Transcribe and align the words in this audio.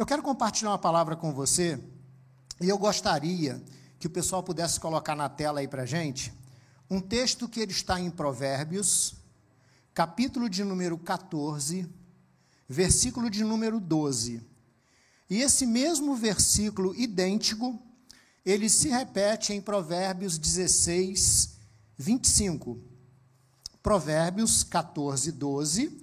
Eu 0.00 0.06
quero 0.06 0.22
compartilhar 0.22 0.70
uma 0.70 0.78
palavra 0.78 1.14
com 1.14 1.30
você 1.30 1.78
e 2.58 2.66
eu 2.66 2.78
gostaria 2.78 3.62
que 3.98 4.06
o 4.06 4.10
pessoal 4.10 4.42
pudesse 4.42 4.80
colocar 4.80 5.14
na 5.14 5.28
tela 5.28 5.60
aí 5.60 5.68
para 5.68 5.84
gente 5.84 6.32
um 6.88 7.02
texto 7.02 7.46
que 7.46 7.60
ele 7.60 7.72
está 7.72 8.00
em 8.00 8.10
Provérbios, 8.10 9.16
capítulo 9.92 10.48
de 10.48 10.64
número 10.64 10.96
14, 10.96 11.86
versículo 12.66 13.28
de 13.28 13.44
número 13.44 13.78
12. 13.78 14.40
E 15.28 15.42
esse 15.42 15.66
mesmo 15.66 16.16
versículo 16.16 16.94
idêntico, 16.94 17.78
ele 18.42 18.70
se 18.70 18.88
repete 18.88 19.52
em 19.52 19.60
Provérbios 19.60 20.38
16, 20.38 21.58
25. 21.98 22.80
Provérbios 23.82 24.64
14, 24.64 25.30
12 25.30 26.00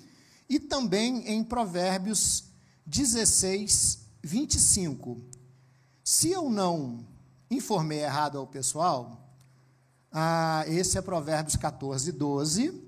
e 0.48 0.60
também 0.60 1.28
em 1.28 1.44
Provérbios 1.44 2.47
16, 2.88 4.00
25. 4.24 5.22
Se 6.04 6.32
eu 6.32 6.50
não 6.50 7.06
informei 7.52 8.00
errado 8.00 8.38
ao 8.38 8.48
pessoal, 8.48 9.30
ah, 10.12 10.64
esse 10.68 10.98
é 10.98 11.02
Provérbios 11.02 11.58
14, 11.58 12.14
12. 12.14 12.84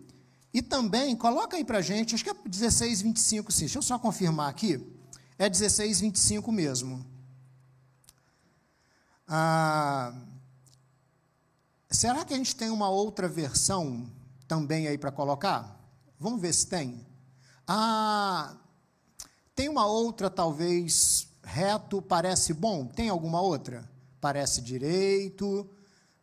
E 0.53 0.61
também, 0.61 1.15
coloca 1.15 1.57
aí 1.57 1.65
para 1.65 1.81
gente, 1.81 2.15
acho 2.15 2.23
que 2.23 2.29
é 2.29 2.35
16, 2.45 3.01
25, 3.01 3.51
sim. 3.51 3.59
Deixa 3.59 3.77
eu 3.77 3.83
só 3.83 3.99
confirmar 3.99 4.49
aqui. 4.49 4.81
É 5.37 5.49
16, 5.49 5.99
25 5.99 6.51
mesmo. 6.51 7.05
Ah, 9.27 10.13
será 11.91 12.23
que 12.23 12.33
a 12.33 12.37
gente 12.37 12.55
tem 12.55 12.69
uma 12.69 12.89
outra 12.89 13.27
versão 13.27 14.09
também 14.47 14.87
aí 14.87 14.97
para 14.97 15.11
colocar? 15.11 15.77
Vamos 16.17 16.41
ver 16.41 16.53
se 16.53 16.65
tem. 16.67 17.05
Ah, 17.67 18.55
tem 19.59 19.67
uma 19.67 19.85
outra, 19.85 20.29
talvez, 20.29 21.27
reto, 21.43 22.01
parece 22.01 22.53
bom? 22.53 22.85
Tem 22.85 23.09
alguma 23.09 23.41
outra? 23.41 23.83
Parece 24.21 24.61
direito? 24.61 25.69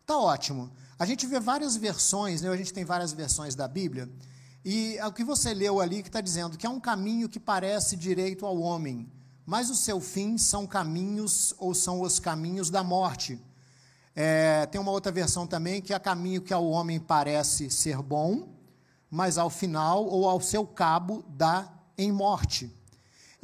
Tá 0.07 0.17
ótimo. 0.17 0.71
A 0.99 1.05
gente 1.05 1.27
vê 1.27 1.39
várias 1.39 1.77
versões, 1.77 2.41
né? 2.41 2.49
a 2.49 2.57
gente 2.57 2.73
tem 2.73 2.83
várias 2.83 3.13
versões 3.13 3.55
da 3.55 3.69
Bíblia, 3.69 4.09
e 4.65 4.99
o 5.07 5.13
que 5.13 5.23
você 5.23 5.53
leu 5.53 5.83
ali 5.83 6.03
que 6.03 6.09
está 6.09 6.23
dizendo 6.23 6.57
que 6.57 6.67
é 6.67 6.71
um 6.71 6.81
caminho 6.81 7.29
que 7.29 7.39
parece 7.39 7.95
direito 7.95 8.47
ao 8.47 8.59
homem, 8.59 9.07
mas 9.45 9.69
o 9.69 9.75
seu 9.75 10.01
fim 10.01 10.39
são 10.39 10.67
caminhos 10.67 11.55
ou 11.59 11.75
são 11.75 12.01
os 12.01 12.19
caminhos 12.19 12.71
da 12.71 12.83
morte. 12.83 13.39
É, 14.15 14.65
tem 14.65 14.81
uma 14.81 14.93
outra 14.93 15.13
versão 15.13 15.47
também 15.47 15.83
que 15.83 15.93
é 15.93 15.99
caminho 15.99 16.41
que 16.41 16.55
ao 16.55 16.67
homem 16.67 16.99
parece 16.99 17.69
ser 17.69 17.99
bom, 17.99 18.49
mas 19.11 19.37
ao 19.37 19.51
final 19.51 20.07
ou 20.07 20.27
ao 20.27 20.41
seu 20.41 20.67
cabo 20.67 21.23
dá 21.29 21.71
em 21.99 22.11
morte. 22.11 22.75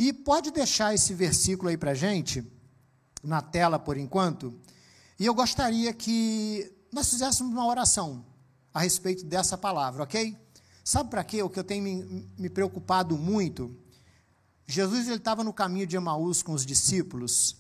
E 0.03 0.13
pode 0.13 0.51
deixar 0.51 0.93
esse 0.93 1.15
versículo 1.15 1.69
aí 1.69 1.77
para 1.77 1.95
gente, 1.95 2.45
na 3.23 3.41
tela 3.41 3.79
por 3.79 3.97
enquanto, 3.97 4.53
e 5.17 5.25
eu 5.25 5.33
gostaria 5.33 5.93
que 5.93 6.75
nós 6.93 7.09
fizéssemos 7.09 7.53
uma 7.53 7.65
oração 7.65 8.27
a 8.75 8.81
respeito 8.81 9.25
dessa 9.25 9.57
palavra, 9.57 10.03
ok? 10.03 10.37
Sabe 10.83 11.09
para 11.09 11.23
quê? 11.23 11.41
O 11.41 11.49
que 11.49 11.57
eu 11.57 11.63
tenho 11.63 11.85
me, 11.85 12.29
me 12.37 12.51
preocupado 12.51 13.17
muito. 13.17 13.77
Jesus 14.67 15.07
estava 15.07 15.45
no 15.45 15.53
caminho 15.53 15.87
de 15.87 15.95
Emaús 15.95 16.43
com 16.43 16.51
os 16.53 16.67
discípulos 16.67 17.55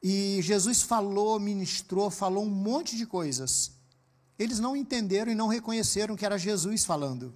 e 0.00 0.38
Jesus 0.42 0.80
falou, 0.80 1.40
ministrou, 1.40 2.08
falou 2.08 2.44
um 2.44 2.50
monte 2.50 2.96
de 2.96 3.04
coisas. 3.04 3.72
Eles 4.38 4.60
não 4.60 4.76
entenderam 4.76 5.32
e 5.32 5.34
não 5.34 5.48
reconheceram 5.48 6.14
que 6.14 6.24
era 6.24 6.38
Jesus 6.38 6.84
falando. 6.84 7.34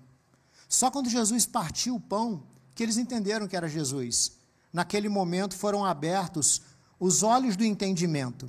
Só 0.69 0.93
quando 0.93 1.11
Jesus 1.11 1.45
partiu 1.45 1.97
o 1.97 2.01
pão, 2.01 2.47
que 2.79 2.85
eles 2.85 2.97
entenderam 2.97 3.49
que 3.49 3.57
era 3.57 3.69
Jesus. 3.69 4.35
Naquele 4.73 5.09
momento 5.09 5.57
foram 5.57 5.85
abertos 5.85 6.63
os 7.01 7.25
olhos 7.25 7.57
do 7.57 7.65
entendimento. 7.65 8.49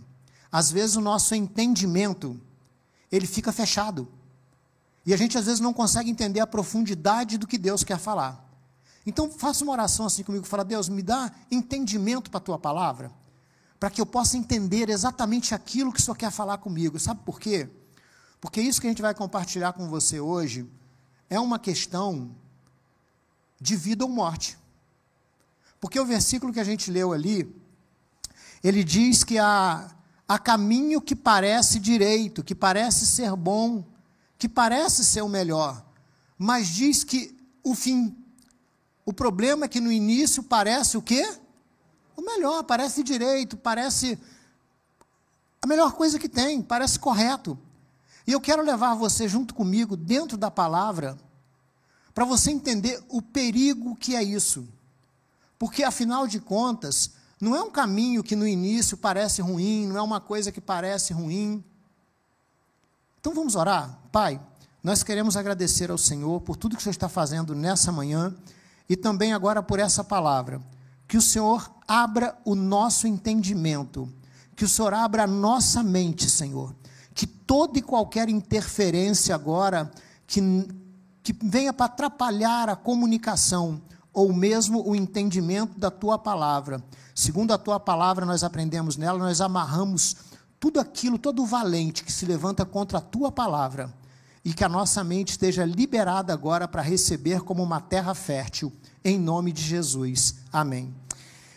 Às 0.51 0.69
vezes 0.69 0.95
o 0.95 1.01
nosso 1.01 1.33
entendimento, 1.33 2.39
ele 3.11 3.25
fica 3.25 3.51
fechado. 3.51 4.07
E 5.03 5.15
a 5.15 5.17
gente 5.17 5.35
às 5.35 5.47
vezes 5.47 5.59
não 5.59 5.73
consegue 5.73 6.11
entender 6.11 6.41
a 6.41 6.45
profundidade 6.45 7.39
do 7.39 7.47
que 7.47 7.57
Deus 7.57 7.83
quer 7.83 7.97
falar. 7.97 8.47
Então 9.03 9.31
faça 9.31 9.63
uma 9.63 9.73
oração 9.73 10.05
assim 10.05 10.23
comigo, 10.23 10.45
fala: 10.45 10.63
"Deus, 10.63 10.89
me 10.89 11.01
dá 11.01 11.31
entendimento 11.49 12.29
para 12.29 12.37
a 12.37 12.43
tua 12.43 12.59
palavra, 12.59 13.11
para 13.79 13.89
que 13.89 13.99
eu 13.99 14.05
possa 14.05 14.37
entender 14.37 14.91
exatamente 14.91 15.55
aquilo 15.55 15.91
que 15.91 15.99
o 15.99 16.03
Senhor 16.03 16.15
quer 16.15 16.29
falar 16.29 16.59
comigo". 16.59 16.99
Sabe 16.99 17.21
por 17.25 17.39
quê? 17.39 17.67
Porque 18.39 18.61
isso 18.61 18.79
que 18.79 18.85
a 18.85 18.91
gente 18.91 19.01
vai 19.01 19.15
compartilhar 19.15 19.73
com 19.73 19.89
você 19.89 20.19
hoje 20.19 20.69
é 21.31 21.39
uma 21.39 21.57
questão 21.57 22.29
de 23.59 23.75
vida 23.75 24.03
ou 24.05 24.09
morte. 24.09 24.57
Porque 25.79 25.99
o 25.99 26.05
versículo 26.05 26.53
que 26.53 26.59
a 26.59 26.63
gente 26.63 26.91
leu 26.91 27.13
ali, 27.13 27.53
ele 28.63 28.83
diz 28.83 29.23
que 29.23 29.37
há, 29.37 29.89
há 30.27 30.39
caminho 30.39 31.01
que 31.01 31.15
parece 31.15 31.79
direito, 31.79 32.43
que 32.43 32.53
parece 32.53 33.05
ser 33.05 33.35
bom, 33.35 33.83
que 34.37 34.47
parece 34.47 35.03
ser 35.05 35.21
o 35.21 35.29
melhor, 35.29 35.85
mas 36.37 36.67
diz 36.67 37.03
que 37.03 37.37
o 37.63 37.75
fim. 37.75 38.15
O 39.05 39.13
problema 39.13 39.65
é 39.65 39.69
que 39.69 39.81
no 39.81 39.91
início 39.91 40.43
parece 40.43 40.97
o 40.97 41.01
quê? 41.01 41.37
O 42.15 42.21
melhor, 42.21 42.63
parece 42.63 43.03
direito, 43.03 43.57
parece 43.57 44.19
a 45.61 45.67
melhor 45.67 45.93
coisa 45.93 46.19
que 46.19 46.29
tem, 46.29 46.61
parece 46.61 46.99
correto. 46.99 47.57
E 48.25 48.31
eu 48.31 48.39
quero 48.39 48.61
levar 48.61 48.93
você 48.95 49.27
junto 49.27 49.53
comigo 49.53 49.97
dentro 49.97 50.37
da 50.37 50.51
palavra 50.51 51.17
para 52.19 52.25
você 52.25 52.51
entender 52.51 53.01
o 53.07 53.21
perigo 53.21 53.95
que 53.95 54.13
é 54.13 54.21
isso. 54.21 54.67
Porque, 55.57 55.85
afinal 55.85 56.27
de 56.27 56.37
contas, 56.37 57.11
não 57.39 57.55
é 57.55 57.63
um 57.63 57.71
caminho 57.71 58.21
que 58.21 58.35
no 58.35 58.45
início 58.45 58.97
parece 58.97 59.41
ruim, 59.41 59.87
não 59.87 59.95
é 59.95 60.01
uma 60.01 60.19
coisa 60.19 60.51
que 60.51 60.59
parece 60.59 61.13
ruim. 61.13 61.63
Então 63.21 63.33
vamos 63.33 63.55
orar? 63.55 63.97
Pai, 64.11 64.37
nós 64.83 65.01
queremos 65.01 65.37
agradecer 65.37 65.89
ao 65.89 65.97
Senhor 65.97 66.41
por 66.41 66.57
tudo 66.57 66.75
que 66.75 66.81
o 66.81 66.83
Senhor 66.83 66.91
está 66.91 67.07
fazendo 67.07 67.55
nessa 67.55 67.89
manhã 67.89 68.35
e 68.89 68.97
também 68.97 69.31
agora 69.31 69.63
por 69.63 69.79
essa 69.79 70.03
palavra. 70.03 70.61
Que 71.07 71.15
o 71.15 71.21
Senhor 71.21 71.73
abra 71.87 72.37
o 72.43 72.53
nosso 72.53 73.07
entendimento, 73.07 74.11
que 74.57 74.65
o 74.65 74.67
Senhor 74.67 74.93
abra 74.93 75.23
a 75.23 75.27
nossa 75.27 75.81
mente, 75.81 76.29
Senhor. 76.29 76.75
Que 77.13 77.25
toda 77.25 77.79
e 77.79 77.81
qualquer 77.81 78.27
interferência 78.27 79.33
agora 79.33 79.89
que, 80.27 80.41
que 81.33 81.45
venha 81.45 81.71
para 81.71 81.85
atrapalhar 81.85 82.69
a 82.69 82.75
comunicação 82.75 83.79
ou 84.11 84.33
mesmo 84.33 84.83
o 84.87 84.95
entendimento 84.95 85.77
da 85.77 85.91
tua 85.91 86.17
palavra. 86.17 86.83
Segundo 87.13 87.53
a 87.53 87.57
tua 87.57 87.79
palavra, 87.79 88.25
nós 88.25 88.43
aprendemos 88.43 88.97
nela, 88.97 89.19
nós 89.19 89.39
amarramos 89.39 90.15
tudo 90.59 90.79
aquilo, 90.79 91.19
todo 91.19 91.43
o 91.43 91.45
valente 91.45 92.03
que 92.03 92.11
se 92.11 92.25
levanta 92.25 92.65
contra 92.65 92.97
a 92.97 93.01
tua 93.01 93.31
palavra 93.31 93.93
e 94.43 94.53
que 94.53 94.63
a 94.63 94.69
nossa 94.69 95.03
mente 95.03 95.29
esteja 95.29 95.63
liberada 95.65 96.33
agora 96.33 96.67
para 96.67 96.81
receber 96.81 97.41
como 97.41 97.61
uma 97.61 97.79
terra 97.79 98.15
fértil, 98.15 98.73
em 99.05 99.19
nome 99.19 99.51
de 99.51 99.61
Jesus. 99.61 100.35
Amém. 100.51 100.91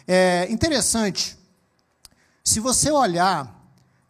É 0.06 0.50
interessante, 0.50 1.38
se 2.44 2.60
você 2.60 2.90
olhar 2.90 3.58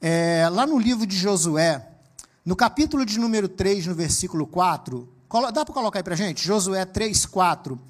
é, 0.01 0.49
lá 0.51 0.67
no 0.67 0.79
livro 0.79 1.07
de 1.07 1.17
Josué, 1.17 1.89
no 2.45 2.57
capítulo 2.57 3.07
de 3.07 3.21
número 3.21 3.49
3, 3.49 3.87
no 3.87 3.95
versículo 3.95 4.45
4, 4.45 5.22
Dá 5.33 5.65
para 5.65 5.73
colocar 5.73 5.99
aí 5.99 6.03
para 6.03 6.15
gente? 6.15 6.47
Josué 6.47 6.85
3, 6.85 7.25
4. 7.25 7.81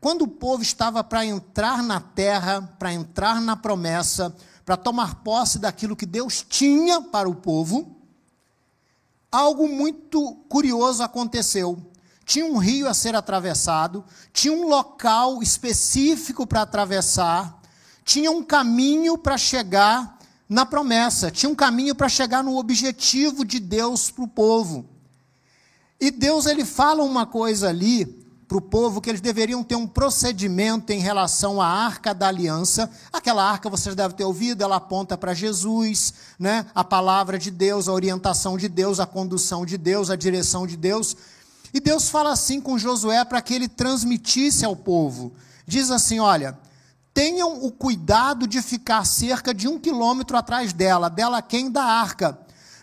Quando 0.00 0.22
o 0.22 0.28
povo 0.28 0.62
estava 0.62 1.02
para 1.02 1.26
entrar 1.26 1.82
na 1.82 1.98
terra, 1.98 2.62
para 2.78 2.92
entrar 2.92 3.40
na 3.40 3.56
promessa, 3.56 4.32
para 4.64 4.76
tomar 4.76 5.16
posse 5.16 5.58
daquilo 5.58 5.96
que 5.96 6.06
Deus 6.06 6.46
tinha 6.48 7.02
para 7.02 7.28
o 7.28 7.34
povo, 7.34 7.96
algo 9.32 9.66
muito 9.66 10.34
curioso 10.48 11.02
aconteceu. 11.02 11.90
Tinha 12.24 12.46
um 12.46 12.58
rio 12.58 12.88
a 12.88 12.94
ser 12.94 13.16
atravessado, 13.16 14.04
tinha 14.32 14.54
um 14.54 14.68
local 14.68 15.42
específico 15.42 16.46
para 16.46 16.62
atravessar, 16.62 17.60
tinha 18.04 18.30
um 18.30 18.44
caminho 18.44 19.18
para 19.18 19.36
chegar 19.36 20.18
na 20.48 20.64
promessa, 20.64 21.32
tinha 21.32 21.50
um 21.50 21.54
caminho 21.54 21.96
para 21.96 22.08
chegar 22.08 22.44
no 22.44 22.56
objetivo 22.56 23.44
de 23.44 23.58
Deus 23.58 24.08
para 24.08 24.22
o 24.22 24.28
povo. 24.28 24.91
E 26.02 26.10
Deus 26.10 26.46
ele 26.46 26.64
fala 26.64 27.04
uma 27.04 27.24
coisa 27.24 27.68
ali 27.68 28.04
para 28.48 28.58
o 28.58 28.60
povo 28.60 29.00
que 29.00 29.08
eles 29.08 29.20
deveriam 29.20 29.62
ter 29.62 29.76
um 29.76 29.86
procedimento 29.86 30.90
em 30.90 30.98
relação 30.98 31.62
à 31.62 31.66
arca 31.68 32.12
da 32.12 32.26
aliança. 32.26 32.90
Aquela 33.12 33.48
arca 33.48 33.70
vocês 33.70 33.94
devem 33.94 34.16
ter 34.16 34.24
ouvido, 34.24 34.64
ela 34.64 34.74
aponta 34.74 35.16
para 35.16 35.32
Jesus, 35.32 36.12
né? 36.40 36.66
A 36.74 36.82
palavra 36.82 37.38
de 37.38 37.52
Deus, 37.52 37.86
a 37.86 37.92
orientação 37.92 38.56
de 38.56 38.68
Deus, 38.68 38.98
a 38.98 39.06
condução 39.06 39.64
de 39.64 39.78
Deus, 39.78 40.10
a 40.10 40.16
direção 40.16 40.66
de 40.66 40.76
Deus. 40.76 41.16
E 41.72 41.78
Deus 41.78 42.08
fala 42.08 42.32
assim 42.32 42.60
com 42.60 42.76
Josué 42.76 43.24
para 43.24 43.40
que 43.40 43.54
ele 43.54 43.68
transmitisse 43.68 44.64
ao 44.64 44.74
povo. 44.74 45.32
Diz 45.68 45.88
assim: 45.88 46.18
olha, 46.18 46.58
tenham 47.14 47.64
o 47.64 47.70
cuidado 47.70 48.48
de 48.48 48.60
ficar 48.60 49.06
cerca 49.06 49.54
de 49.54 49.68
um 49.68 49.78
quilômetro 49.78 50.36
atrás 50.36 50.72
dela, 50.72 51.08
dela 51.08 51.40
quem 51.40 51.70
da 51.70 51.84
arca. 51.84 52.36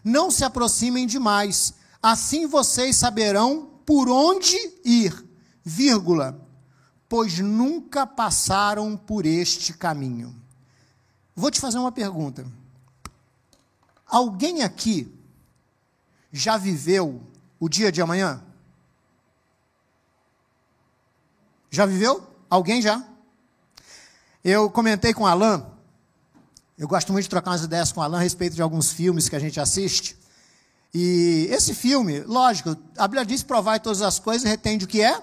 Não 0.05 0.31
se 0.31 0.45
aproximem 0.45 1.05
demais 1.05 1.77
Assim 2.01 2.47
vocês 2.47 2.95
saberão 2.95 3.69
por 3.85 4.09
onde 4.09 4.55
ir, 4.85 5.25
vírgula. 5.63 6.47
pois 7.07 7.39
nunca 7.39 8.05
passaram 8.05 8.95
por 8.95 9.25
este 9.25 9.73
caminho. 9.73 10.35
Vou 11.35 11.49
te 11.49 11.59
fazer 11.59 11.79
uma 11.79 11.91
pergunta. 11.91 12.45
Alguém 14.05 14.61
aqui 14.61 15.11
já 16.31 16.55
viveu 16.55 17.23
o 17.59 17.67
dia 17.67 17.91
de 17.91 17.99
amanhã? 17.99 18.43
Já 21.71 21.87
viveu? 21.87 22.27
Alguém 22.47 22.79
já? 22.79 23.03
Eu 24.43 24.69
comentei 24.69 25.13
com 25.13 25.23
o 25.23 25.27
Alan, 25.27 25.65
eu 26.77 26.87
gosto 26.87 27.11
muito 27.11 27.23
de 27.23 27.29
trocar 27.29 27.51
umas 27.51 27.63
ideias 27.63 27.91
com 27.91 28.01
o 28.01 28.03
Alan 28.03 28.17
a 28.19 28.21
respeito 28.21 28.55
de 28.55 28.61
alguns 28.61 28.91
filmes 28.91 29.27
que 29.27 29.35
a 29.35 29.39
gente 29.39 29.59
assiste. 29.59 30.18
E 30.93 31.47
esse 31.51 31.73
filme, 31.73 32.21
lógico, 32.21 32.75
a 32.97 33.07
Bíblia 33.07 33.25
diz 33.25 33.43
provar 33.43 33.79
todas 33.79 34.01
as 34.01 34.17
coisas 34.17 34.43
e 34.43 34.47
retende 34.47 34.85
o 34.85 34.87
que 34.87 35.01
é. 35.01 35.21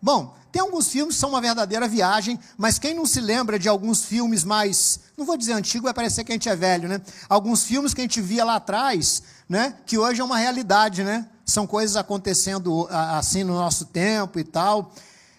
Bom, 0.00 0.34
tem 0.50 0.62
alguns 0.62 0.88
filmes 0.88 1.16
que 1.16 1.20
são 1.20 1.30
uma 1.30 1.40
verdadeira 1.40 1.86
viagem, 1.86 2.38
mas 2.56 2.78
quem 2.78 2.94
não 2.94 3.04
se 3.04 3.20
lembra 3.20 3.58
de 3.58 3.68
alguns 3.68 4.06
filmes 4.06 4.42
mais, 4.42 5.00
não 5.16 5.26
vou 5.26 5.36
dizer 5.36 5.52
antigo, 5.52 5.84
vai 5.84 5.92
parecer 5.92 6.24
que 6.24 6.32
a 6.32 6.34
gente 6.34 6.48
é 6.48 6.56
velho, 6.56 6.88
né? 6.88 7.00
Alguns 7.28 7.64
filmes 7.64 7.92
que 7.92 8.00
a 8.00 8.04
gente 8.04 8.22
via 8.22 8.42
lá 8.42 8.56
atrás, 8.56 9.22
né? 9.46 9.76
Que 9.84 9.98
hoje 9.98 10.22
é 10.22 10.24
uma 10.24 10.38
realidade, 10.38 11.04
né? 11.04 11.28
São 11.44 11.66
coisas 11.66 11.94
acontecendo 11.94 12.88
assim 12.90 13.44
no 13.44 13.54
nosso 13.54 13.84
tempo 13.84 14.38
e 14.38 14.44
tal. 14.44 14.92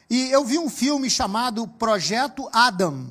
E 0.07 0.30
eu 0.30 0.45
vi 0.45 0.59
um 0.59 0.69
filme 0.69 1.09
chamado 1.09 1.68
Projeto 1.68 2.48
Adam, 2.54 3.07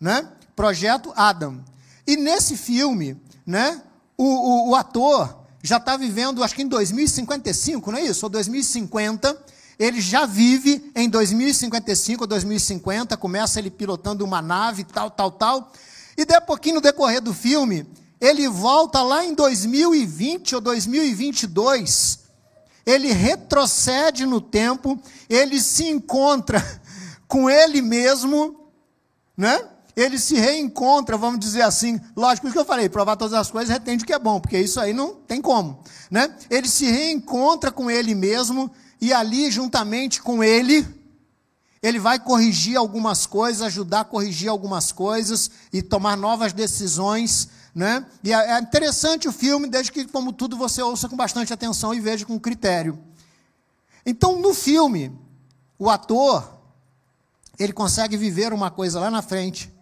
né? 0.00 0.28
Projeto 0.56 1.12
Adam. 1.14 1.64
E 2.04 2.16
nesse 2.16 2.56
filme, 2.56 3.16
né? 3.46 3.80
O, 4.16 4.24
o, 4.24 4.70
o 4.70 4.74
ator 4.74 5.38
já 5.62 5.78
está 5.78 5.96
vivendo, 5.96 6.44
acho 6.44 6.54
que 6.54 6.62
em 6.62 6.68
2055, 6.68 7.90
não 7.90 7.98
é 7.98 8.02
isso? 8.02 8.24
Ou 8.24 8.30
2050 8.30 9.58
ele 9.78 10.00
já 10.00 10.26
vive 10.26 10.90
em 10.94 11.08
2055 11.08 12.24
ou 12.24 12.26
2050, 12.26 13.16
começa 13.16 13.60
ele 13.60 13.70
pilotando 13.70 14.24
uma 14.24 14.42
nave, 14.42 14.82
tal, 14.82 15.08
tal, 15.08 15.30
tal. 15.30 15.72
E 16.16 16.24
de 16.24 16.40
pouquinho 16.40 16.76
no 16.76 16.80
decorrer 16.80 17.22
do 17.22 17.32
filme, 17.32 17.86
ele 18.20 18.48
volta 18.48 19.00
lá 19.02 19.24
em 19.24 19.34
2020 19.34 20.56
ou 20.56 20.60
2022. 20.60 22.18
Ele 22.84 23.12
retrocede 23.12 24.26
no 24.26 24.40
tempo, 24.40 25.00
ele 25.28 25.60
se 25.60 25.84
encontra 25.84 26.60
com 27.28 27.48
ele 27.48 27.80
mesmo, 27.80 28.68
né? 29.36 29.64
Ele 30.00 30.16
se 30.16 30.36
reencontra, 30.36 31.16
vamos 31.16 31.40
dizer 31.40 31.62
assim, 31.62 32.00
lógico, 32.14 32.46
isso 32.46 32.54
que 32.54 32.60
eu 32.60 32.64
falei, 32.64 32.88
provar 32.88 33.16
todas 33.16 33.34
as 33.34 33.50
coisas 33.50 33.68
retende 33.68 34.04
o 34.04 34.06
que 34.06 34.12
é 34.12 34.18
bom, 34.18 34.38
porque 34.38 34.56
isso 34.56 34.78
aí 34.78 34.92
não 34.92 35.14
tem 35.14 35.42
como, 35.42 35.82
né? 36.08 36.32
Ele 36.48 36.68
se 36.68 36.84
reencontra 36.86 37.72
com 37.72 37.90
ele 37.90 38.14
mesmo, 38.14 38.70
e 39.00 39.12
ali, 39.12 39.50
juntamente 39.50 40.22
com 40.22 40.42
ele, 40.44 40.86
ele 41.82 41.98
vai 41.98 42.20
corrigir 42.20 42.76
algumas 42.76 43.26
coisas, 43.26 43.62
ajudar 43.62 44.00
a 44.00 44.04
corrigir 44.04 44.48
algumas 44.48 44.92
coisas 44.92 45.50
e 45.72 45.82
tomar 45.82 46.16
novas 46.16 46.52
decisões. 46.52 47.48
Né? 47.74 48.06
E 48.22 48.32
é, 48.32 48.52
é 48.52 48.60
interessante 48.60 49.28
o 49.28 49.32
filme, 49.32 49.68
desde 49.68 49.90
que, 49.90 50.04
como 50.04 50.32
tudo, 50.32 50.56
você 50.56 50.80
ouça 50.80 51.08
com 51.08 51.16
bastante 51.16 51.52
atenção 51.52 51.92
e 51.92 52.00
veja 52.00 52.24
com 52.24 52.38
critério. 52.38 52.98
Então, 54.06 54.40
no 54.40 54.54
filme, 54.54 55.12
o 55.78 55.88
ator, 55.90 56.60
ele 57.58 57.72
consegue 57.72 58.16
viver 58.16 58.52
uma 58.52 58.70
coisa 58.70 58.98
lá 58.98 59.10
na 59.10 59.22
frente, 59.22 59.72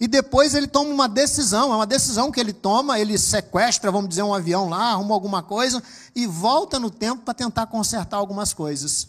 e 0.00 0.08
depois 0.08 0.54
ele 0.54 0.66
toma 0.66 0.90
uma 0.90 1.08
decisão, 1.08 1.72
é 1.72 1.76
uma 1.76 1.86
decisão 1.86 2.30
que 2.30 2.40
ele 2.40 2.52
toma, 2.52 2.98
ele 2.98 3.16
sequestra, 3.16 3.92
vamos 3.92 4.08
dizer, 4.08 4.22
um 4.22 4.34
avião 4.34 4.68
lá, 4.68 4.92
arruma 4.92 5.14
alguma 5.14 5.42
coisa 5.42 5.82
e 6.14 6.26
volta 6.26 6.80
no 6.80 6.90
tempo 6.90 7.22
para 7.22 7.34
tentar 7.34 7.66
consertar 7.66 8.16
algumas 8.16 8.52
coisas. 8.52 9.08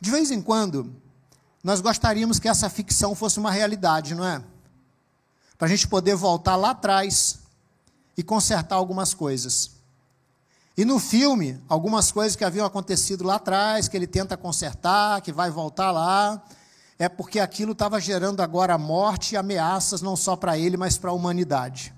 De 0.00 0.10
vez 0.10 0.30
em 0.30 0.40
quando, 0.40 0.94
nós 1.62 1.80
gostaríamos 1.80 2.38
que 2.38 2.48
essa 2.48 2.70
ficção 2.70 3.14
fosse 3.14 3.38
uma 3.38 3.50
realidade, 3.50 4.14
não 4.14 4.26
é? 4.26 4.42
Para 5.58 5.66
a 5.66 5.70
gente 5.70 5.86
poder 5.86 6.16
voltar 6.16 6.56
lá 6.56 6.70
atrás 6.70 7.38
e 8.16 8.22
consertar 8.22 8.76
algumas 8.76 9.14
coisas. 9.14 9.70
E 10.76 10.84
no 10.86 10.98
filme, 10.98 11.60
algumas 11.68 12.10
coisas 12.10 12.34
que 12.34 12.44
haviam 12.44 12.64
acontecido 12.64 13.24
lá 13.24 13.34
atrás, 13.34 13.88
que 13.88 13.96
ele 13.96 14.06
tenta 14.06 14.36
consertar, 14.38 15.20
que 15.20 15.30
vai 15.30 15.50
voltar 15.50 15.90
lá, 15.90 16.42
é 16.98 17.08
porque 17.08 17.40
aquilo 17.40 17.72
estava 17.72 18.00
gerando 18.00 18.40
agora 18.40 18.78
morte 18.78 19.32
e 19.32 19.36
ameaças 19.36 20.02
não 20.02 20.16
só 20.16 20.36
para 20.36 20.58
ele, 20.58 20.76
mas 20.76 20.96
para 20.96 21.10
a 21.10 21.14
humanidade. 21.14 21.94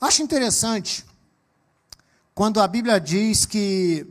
Acho 0.00 0.22
interessante 0.22 1.04
quando 2.34 2.60
a 2.60 2.66
Bíblia 2.66 2.98
diz 2.98 3.44
que 3.44 4.06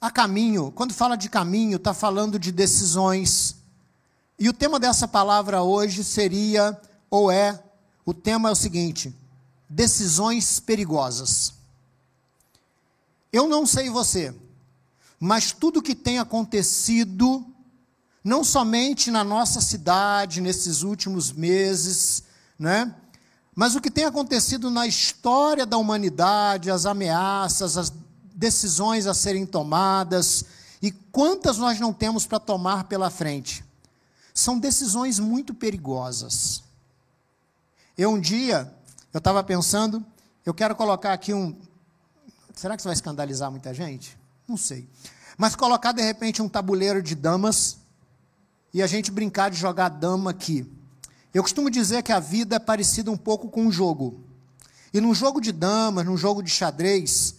há 0.00 0.10
caminho, 0.10 0.72
quando 0.72 0.94
fala 0.94 1.16
de 1.16 1.28
caminho, 1.28 1.76
está 1.76 1.92
falando 1.92 2.38
de 2.38 2.50
decisões. 2.50 3.56
E 4.38 4.48
o 4.48 4.52
tema 4.52 4.80
dessa 4.80 5.06
palavra 5.06 5.62
hoje 5.62 6.02
seria, 6.02 6.80
ou 7.10 7.30
é, 7.30 7.62
o 8.06 8.14
tema 8.14 8.48
é 8.48 8.52
o 8.52 8.56
seguinte: 8.56 9.14
decisões 9.68 10.58
perigosas. 10.60 11.52
Eu 13.30 13.48
não 13.48 13.66
sei 13.66 13.90
você, 13.90 14.34
mas 15.20 15.52
tudo 15.52 15.82
que 15.82 15.94
tem 15.94 16.18
acontecido 16.18 17.46
não 18.24 18.44
somente 18.44 19.10
na 19.10 19.24
nossa 19.24 19.60
cidade, 19.60 20.40
nesses 20.40 20.82
últimos 20.82 21.32
meses, 21.32 22.22
né? 22.58 22.94
mas 23.54 23.74
o 23.74 23.80
que 23.80 23.90
tem 23.90 24.04
acontecido 24.04 24.70
na 24.70 24.86
história 24.86 25.66
da 25.66 25.76
humanidade, 25.76 26.70
as 26.70 26.86
ameaças, 26.86 27.76
as 27.76 27.92
decisões 28.34 29.06
a 29.06 29.12
serem 29.12 29.44
tomadas, 29.44 30.44
e 30.80 30.90
quantas 30.90 31.58
nós 31.58 31.78
não 31.78 31.92
temos 31.92 32.26
para 32.26 32.40
tomar 32.40 32.84
pela 32.84 33.10
frente. 33.10 33.64
São 34.32 34.58
decisões 34.58 35.18
muito 35.18 35.52
perigosas. 35.52 36.62
Eu 37.96 38.10
um 38.12 38.20
dia, 38.20 38.72
eu 39.12 39.18
estava 39.18 39.44
pensando, 39.44 40.04
eu 40.46 40.54
quero 40.54 40.74
colocar 40.74 41.12
aqui 41.12 41.34
um. 41.34 41.54
Será 42.54 42.74
que 42.74 42.80
isso 42.80 42.88
vai 42.88 42.94
escandalizar 42.94 43.50
muita 43.50 43.74
gente? 43.74 44.18
Não 44.48 44.56
sei. 44.56 44.88
Mas 45.36 45.54
colocar 45.54 45.92
de 45.92 46.02
repente 46.02 46.40
um 46.40 46.48
tabuleiro 46.48 47.02
de 47.02 47.14
damas 47.14 47.81
e 48.72 48.82
a 48.82 48.86
gente 48.86 49.10
brincar 49.10 49.50
de 49.50 49.56
jogar 49.56 49.88
dama 49.88 50.30
aqui. 50.30 50.66
Eu 51.34 51.42
costumo 51.42 51.70
dizer 51.70 52.02
que 52.02 52.12
a 52.12 52.20
vida 52.20 52.56
é 52.56 52.58
parecida 52.58 53.10
um 53.10 53.16
pouco 53.16 53.48
com 53.48 53.64
um 53.66 53.72
jogo. 53.72 54.22
E 54.92 55.00
num 55.00 55.14
jogo 55.14 55.40
de 55.40 55.52
damas, 55.52 56.04
num 56.04 56.16
jogo 56.16 56.42
de 56.42 56.50
xadrez, 56.50 57.36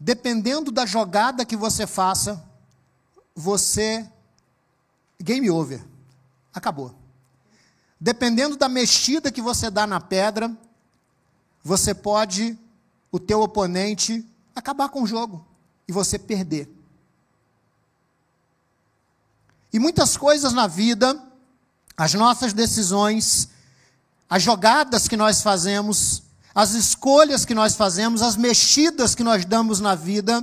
dependendo 0.00 0.70
da 0.70 0.86
jogada 0.86 1.44
que 1.44 1.56
você 1.56 1.86
faça, 1.86 2.42
você 3.34 4.08
game 5.20 5.50
over. 5.50 5.84
Acabou. 6.52 6.94
Dependendo 8.00 8.56
da 8.56 8.68
mexida 8.68 9.32
que 9.32 9.40
você 9.40 9.70
dá 9.70 9.86
na 9.86 10.00
pedra, 10.00 10.54
você 11.62 11.94
pode 11.94 12.58
o 13.10 13.18
teu 13.18 13.40
oponente 13.40 14.26
acabar 14.54 14.88
com 14.88 15.02
o 15.02 15.06
jogo 15.06 15.46
e 15.88 15.92
você 15.92 16.18
perder. 16.18 16.75
E 19.76 19.78
muitas 19.78 20.16
coisas 20.16 20.54
na 20.54 20.66
vida, 20.66 21.22
as 21.98 22.14
nossas 22.14 22.54
decisões, 22.54 23.50
as 24.26 24.42
jogadas 24.42 25.06
que 25.06 25.18
nós 25.18 25.42
fazemos, 25.42 26.22
as 26.54 26.70
escolhas 26.70 27.44
que 27.44 27.54
nós 27.54 27.74
fazemos, 27.74 28.22
as 28.22 28.36
mexidas 28.36 29.14
que 29.14 29.22
nós 29.22 29.44
damos 29.44 29.78
na 29.78 29.94
vida, 29.94 30.42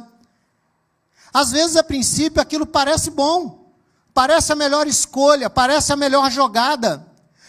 às 1.34 1.50
vezes, 1.50 1.76
a 1.76 1.84
princípio, 1.84 2.40
aquilo 2.40 2.64
parece 2.64 3.10
bom, 3.10 3.74
parece 4.14 4.52
a 4.52 4.56
melhor 4.56 4.86
escolha, 4.86 5.50
parece 5.50 5.92
a 5.92 5.96
melhor 5.96 6.30
jogada. 6.30 7.04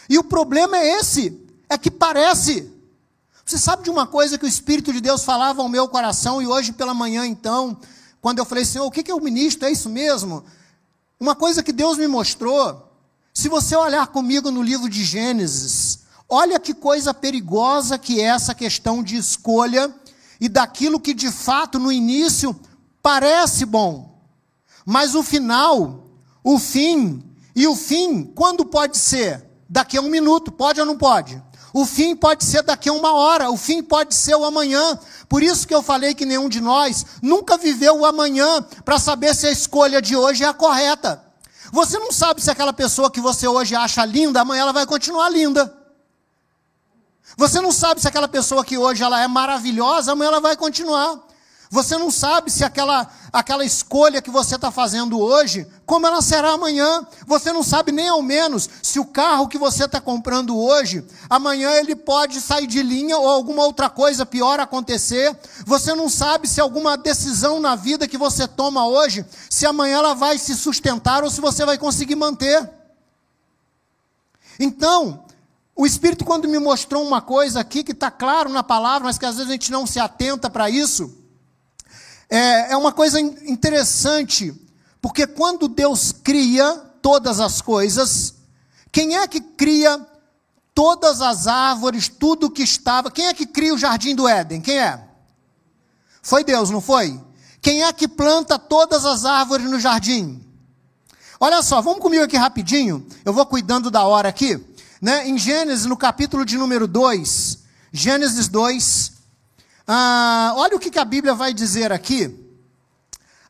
E 0.09 0.17
o 0.17 0.23
problema 0.23 0.75
é 0.77 0.97
esse, 0.97 1.39
é 1.69 1.77
que 1.77 1.91
parece. 1.91 2.67
Você 3.45 3.59
sabe 3.59 3.83
de 3.83 3.91
uma 3.91 4.07
coisa 4.07 4.39
que 4.39 4.45
o 4.45 4.49
Espírito 4.49 4.91
de 4.91 4.99
Deus 4.99 5.23
falava 5.23 5.61
ao 5.61 5.69
meu 5.69 5.87
coração, 5.87 6.41
e 6.41 6.47
hoje 6.47 6.71
pela 6.71 6.95
manhã, 6.95 7.27
então, 7.27 7.77
quando 8.23 8.39
eu 8.39 8.45
falei, 8.45 8.65
Senhor, 8.65 8.87
o 8.87 8.89
que 8.89 9.11
é 9.11 9.13
o 9.13 9.21
ministro? 9.21 9.67
É 9.67 9.71
isso 9.71 9.87
mesmo? 9.87 10.43
Uma 11.19 11.35
coisa 11.35 11.63
que 11.63 11.71
Deus 11.71 11.97
me 11.97 12.07
mostrou, 12.07 12.91
se 13.33 13.47
você 13.47 13.75
olhar 13.75 14.07
comigo 14.07 14.51
no 14.51 14.61
livro 14.61 14.89
de 14.89 15.03
Gênesis, 15.03 15.99
olha 16.27 16.59
que 16.59 16.73
coisa 16.73 17.13
perigosa 17.13 17.97
que 17.97 18.19
é 18.19 18.25
essa 18.25 18.53
questão 18.53 19.01
de 19.01 19.15
escolha 19.15 19.93
e 20.39 20.49
daquilo 20.49 20.99
que 20.99 21.13
de 21.13 21.31
fato 21.31 21.79
no 21.79 21.91
início 21.91 22.57
parece 23.01 23.65
bom, 23.65 24.21
mas 24.85 25.15
o 25.15 25.23
final, 25.23 26.07
o 26.43 26.59
fim, 26.59 27.23
e 27.55 27.65
o 27.65 27.75
fim, 27.75 28.23
quando 28.23 28.65
pode 28.65 28.97
ser? 28.97 29.43
Daqui 29.69 29.97
a 29.97 30.01
um 30.01 30.09
minuto, 30.09 30.51
pode 30.51 30.79
ou 30.79 30.85
não 30.85 30.97
pode? 30.97 31.41
O 31.77 31.85
fim 31.85 32.15
pode 32.15 32.45
ser 32.45 32.63
daqui 32.63 32.87
a 32.87 32.93
uma 32.93 33.11
hora, 33.11 33.51
o 33.51 33.57
fim 33.57 33.83
pode 33.83 34.15
ser 34.15 34.33
o 34.33 34.45
amanhã. 34.45 34.97
Por 35.27 35.43
isso 35.43 35.67
que 35.67 35.75
eu 35.75 35.83
falei 35.83 36.15
que 36.15 36.25
nenhum 36.25 36.47
de 36.47 36.61
nós 36.61 37.05
nunca 37.21 37.57
viveu 37.57 37.99
o 37.99 38.05
amanhã 38.05 38.61
para 38.85 38.97
saber 38.97 39.35
se 39.35 39.45
a 39.45 39.51
escolha 39.51 40.01
de 40.01 40.15
hoje 40.15 40.45
é 40.45 40.47
a 40.47 40.53
correta. 40.53 41.21
Você 41.73 41.99
não 41.99 42.13
sabe 42.13 42.41
se 42.41 42.49
aquela 42.49 42.71
pessoa 42.71 43.11
que 43.11 43.19
você 43.19 43.45
hoje 43.45 43.75
acha 43.75 44.05
linda, 44.05 44.39
amanhã 44.39 44.61
ela 44.61 44.71
vai 44.71 44.85
continuar 44.85 45.27
linda. 45.27 45.77
Você 47.35 47.59
não 47.59 47.73
sabe 47.73 47.99
se 47.99 48.07
aquela 48.07 48.29
pessoa 48.29 48.63
que 48.63 48.77
hoje 48.77 49.03
ela 49.03 49.21
é 49.21 49.27
maravilhosa, 49.27 50.13
amanhã 50.13 50.29
ela 50.29 50.39
vai 50.39 50.55
continuar. 50.55 51.24
Você 51.75 51.97
não 51.97 52.09
sabe 52.09 52.49
se 52.49 52.63
aquela, 52.63 53.05
aquela 53.33 53.65
escolha 53.65 54.21
que 54.21 54.31
você 54.31 54.55
está 54.55 54.71
fazendo 54.71 55.19
hoje, 55.19 55.67
como 55.85 56.07
ela 56.07 56.21
será 56.21 56.51
amanhã. 56.51 57.05
Você 57.27 57.51
não 57.51 57.63
sabe 57.63 57.91
nem 57.91 58.07
ao 58.07 58.21
menos 58.21 58.69
se 58.81 58.97
o 58.97 59.03
carro 59.03 59.49
que 59.49 59.57
você 59.57 59.83
está 59.83 59.99
comprando 59.99 60.57
hoje, 60.57 61.05
amanhã 61.29 61.73
ele 61.73 61.93
pode 61.93 62.39
sair 62.39 62.65
de 62.65 62.81
linha 62.81 63.17
ou 63.17 63.27
alguma 63.27 63.65
outra 63.65 63.89
coisa 63.89 64.25
pior 64.25 64.57
acontecer. 64.57 65.37
Você 65.65 65.93
não 65.93 66.07
sabe 66.07 66.47
se 66.47 66.61
alguma 66.61 66.95
decisão 66.95 67.59
na 67.59 67.75
vida 67.75 68.07
que 68.07 68.17
você 68.17 68.47
toma 68.47 68.87
hoje, 68.87 69.25
se 69.49 69.65
amanhã 69.65 69.97
ela 69.97 70.13
vai 70.13 70.37
se 70.37 70.55
sustentar 70.55 71.25
ou 71.25 71.29
se 71.29 71.41
você 71.41 71.65
vai 71.65 71.77
conseguir 71.77 72.15
manter. 72.15 72.69
Então, 74.57 75.25
o 75.75 75.85
Espírito, 75.85 76.23
quando 76.23 76.47
me 76.47 76.57
mostrou 76.57 77.05
uma 77.05 77.21
coisa 77.21 77.59
aqui 77.59 77.83
que 77.83 77.91
está 77.91 78.09
claro 78.09 78.49
na 78.49 78.63
palavra, 78.63 79.07
mas 79.07 79.17
que 79.17 79.25
às 79.25 79.35
vezes 79.35 79.49
a 79.49 79.53
gente 79.53 79.73
não 79.73 79.85
se 79.85 79.99
atenta 79.99 80.49
para 80.49 80.69
isso, 80.69 81.24
é, 82.29 82.71
é 82.71 82.77
uma 82.77 82.91
coisa 82.91 83.19
interessante, 83.19 84.53
porque 85.01 85.27
quando 85.27 85.67
Deus 85.67 86.11
cria 86.11 86.73
todas 87.01 87.39
as 87.39 87.61
coisas, 87.61 88.35
quem 88.91 89.17
é 89.17 89.27
que 89.27 89.41
cria 89.41 90.05
todas 90.73 91.21
as 91.21 91.47
árvores, 91.47 92.07
tudo 92.07 92.49
que 92.49 92.63
estava? 92.63 93.11
Quem 93.11 93.27
é 93.27 93.33
que 93.33 93.45
cria 93.45 93.73
o 93.73 93.77
jardim 93.77 94.15
do 94.15 94.27
Éden? 94.27 94.61
Quem 94.61 94.79
é? 94.79 94.99
Foi 96.21 96.43
Deus, 96.43 96.69
não 96.69 96.81
foi? 96.81 97.21
Quem 97.61 97.83
é 97.83 97.93
que 97.93 98.07
planta 98.07 98.59
todas 98.59 99.05
as 99.05 99.25
árvores 99.25 99.69
no 99.69 99.79
jardim? 99.79 100.43
Olha 101.39 101.61
só, 101.61 101.81
vamos 101.81 101.99
comigo 101.99 102.23
aqui 102.23 102.37
rapidinho. 102.37 103.05
Eu 103.23 103.33
vou 103.33 103.45
cuidando 103.45 103.91
da 103.91 104.03
hora 104.05 104.29
aqui. 104.29 104.59
Né? 105.01 105.27
Em 105.27 105.37
Gênesis, 105.37 105.85
no 105.85 105.97
capítulo 105.97 106.45
de 106.45 106.57
número 106.57 106.87
2, 106.87 107.59
Gênesis 107.91 108.47
2, 108.47 109.04
ah, 109.87 110.53
olha 110.55 110.75
o 110.75 110.79
que, 110.79 110.89
que, 110.89 110.97
a 110.97 111.05
Bíblia 111.05 111.35
vai 111.35 111.53
dizer 111.53 111.91
aqui 111.91 112.33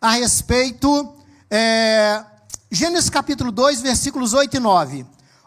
a 0.01 0.11
respeito. 0.11 1.13
É, 1.49 2.23
Gênesis 2.69 3.09
capítulo 3.09 3.51
2, 3.51 3.81
versículos 3.81 4.33
8 4.33 4.57
e 4.57 4.59
9. 4.59 5.05